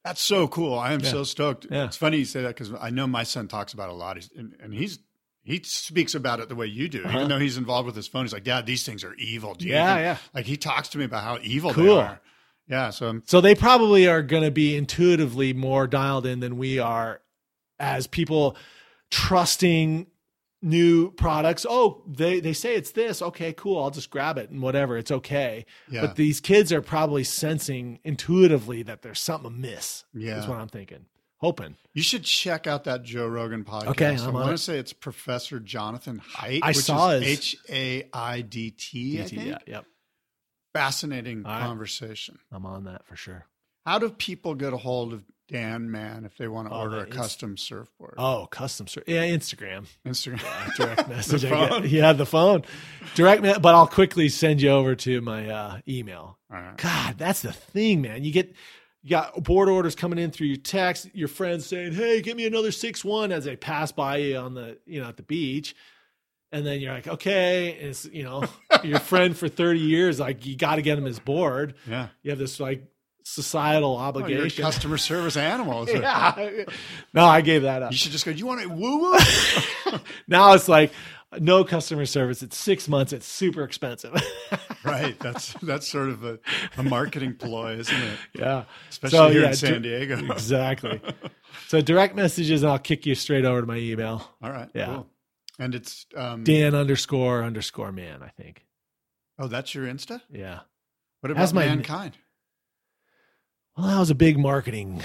[0.04, 0.78] That's so cool.
[0.78, 1.68] I am so stoked.
[1.70, 1.86] Yeah.
[1.86, 4.18] It's funny you say that because I know my son talks about it a lot,
[4.18, 5.00] he's, and, and he's
[5.44, 7.04] he speaks about it the way you do.
[7.08, 9.66] Even though he's involved with his phone, he's like, "Dad, these things are evil." Do
[9.68, 9.84] you Uh-huh.
[9.84, 10.18] Yeah, even-" yeah.
[10.34, 12.22] Like he talks to me about how evil they are.
[12.68, 12.90] Yeah.
[12.92, 17.22] So So they probably are going to be intuitively more dialed in than we are
[17.80, 18.56] as people
[19.12, 20.08] trusting
[20.64, 21.66] new products.
[21.70, 23.22] Oh, they, they say it's this.
[23.22, 23.84] Okay, cool.
[23.84, 24.98] I'll just grab it and whatever.
[24.98, 25.66] It's okay.
[25.90, 26.02] Yeah.
[26.02, 30.06] But these kids are probably sensing intuitively that there's something amiss.
[30.14, 30.40] Yeah.
[30.40, 31.06] Is what I'm thinking.
[31.38, 31.76] Hoping.
[31.94, 33.88] You should check out that Joe Rogan podcast.
[33.88, 36.62] Okay, I I'm on want to say it's Professor Jonathan Haidt.
[36.64, 39.22] I which saw H A I D T.
[39.22, 39.46] I think.
[39.46, 39.86] Yeah, yep.
[40.74, 41.62] Fascinating right.
[41.62, 42.40] conversation.
[42.50, 43.46] I'm on that for sure.
[43.86, 46.98] How do people get a hold of Dan Mann if they want to Oh, order
[47.00, 48.16] a is- custom surfboard?
[48.18, 49.04] Oh, custom surf.
[49.08, 50.76] yeah, Instagram Instagram.
[50.78, 51.42] direct message.
[51.42, 51.82] The.
[51.88, 52.64] Yeah, the phone
[53.16, 53.42] direct.
[53.44, 56.38] Me- but I'll quickly send you over to my uh, email.
[56.52, 56.78] All right.
[56.78, 58.24] God, that's the thing, man.
[58.24, 58.56] You get
[59.02, 62.46] you got board orders coming in through your text, your friends saying, "Hey, give me
[62.46, 65.76] another six one" as they pass by you on the you know at the beach,
[66.54, 68.46] and then you're like, "Okay," and it's you know
[68.84, 71.74] your friend for thirty years, like you got to get him his board.
[71.86, 72.08] Yeah.
[72.22, 72.86] You have this like
[73.24, 74.64] societal Oh, obligation.
[74.64, 75.88] customer service animal.
[75.90, 76.66] yeah.
[77.14, 77.92] No, I gave that up.
[77.92, 80.00] You should just go, do you want a woo woo?
[80.28, 80.92] Now it's like
[81.40, 82.42] no customer service.
[82.44, 83.14] It's six months.
[83.14, 84.14] It's super expensive.
[84.84, 85.18] right.
[85.20, 86.40] That's that's sort of a,
[86.78, 88.20] a marketing ploy, isn't it?
[88.34, 88.64] yeah.
[88.90, 90.18] Especially here in dir- San Diego.
[90.32, 91.02] exactly.
[91.68, 94.28] So direct messages, and I'll kick you straight over to my email.
[94.42, 94.70] All right.
[94.74, 94.86] Yeah.
[94.88, 95.08] Cool.
[95.60, 98.66] And it's um Dan underscore underscore man, I think.
[99.38, 100.22] oh, that's your Insta?
[100.32, 100.60] Yeah.
[101.22, 102.14] What about my- MannKine?
[103.78, 105.02] Well, that was a big marketing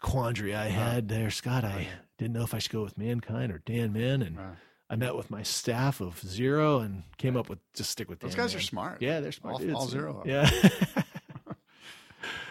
[0.00, 0.78] quandary I uh-huh.
[0.80, 1.64] had there, Scott.
[1.64, 4.52] I didn't know if I should go with MannKine or Dan Mann, and Wow.
[4.90, 8.34] I met with my staff of zero and came up with just stick with Those
[8.34, 9.00] Dan guys are smart.
[9.00, 9.54] Yeah, they're smart.
[9.54, 9.74] All- dudes.
[9.74, 10.22] all zero.
[10.26, 10.50] Yeah.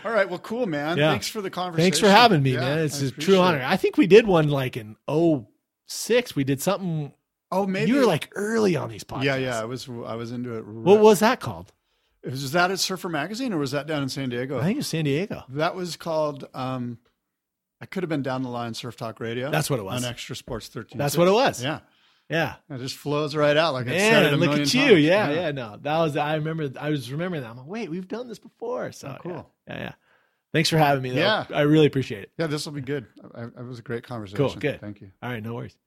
[0.04, 0.28] All right.
[0.28, 0.98] Well, cool, man.
[0.98, 1.12] Yeah.
[1.12, 1.84] Thanks for the conversation.
[1.84, 2.80] Thanks for having me, Yeah, man.
[2.80, 3.60] It's I a true honor.
[3.60, 3.64] it.
[3.64, 6.36] I think we did one like in 06.
[6.36, 7.14] We did something.
[7.52, 9.24] Oh, maybe you were like early on these podcasts.
[9.26, 9.62] Yeah, yeah.
[9.62, 10.66] I was I was into it.
[10.66, 11.72] What was that called?
[12.24, 14.60] Was that at Surfer Magazine or was that down in San Diego?
[14.60, 15.44] I think it was San Diego.
[15.50, 16.46] That was called.
[16.54, 17.00] Um,
[17.82, 19.50] I could have been down the line Surf Talk Radio.
[19.50, 20.04] That's what it was.
[20.04, 20.98] on Extra Sports Thirteen.
[21.00, 21.64] That's what it was.
[21.64, 21.80] Yeah,
[22.30, 22.56] Yeah.
[22.70, 24.82] it just flows right out like I said it Man, a look at you.
[24.90, 25.00] times.
[25.04, 27.50] Yeah, yeah, No, that was, I remember, I was remembering that.
[27.50, 28.92] I'm like, wait, we've done this before.
[28.92, 29.52] So Oh, cool.
[29.68, 29.80] Yeah, yeah.
[29.82, 29.94] yeah.
[30.54, 31.16] Thanks for having me, though.
[31.22, 31.46] Yeah.
[31.52, 32.32] I really appreciate it.
[32.38, 33.08] Yeah, this will be good.
[33.34, 34.38] I, it was a great conversation.
[34.38, 34.54] Cool.
[34.56, 34.80] Good.
[34.82, 35.10] Thank you.
[35.24, 35.42] All right.
[35.42, 35.78] No worries.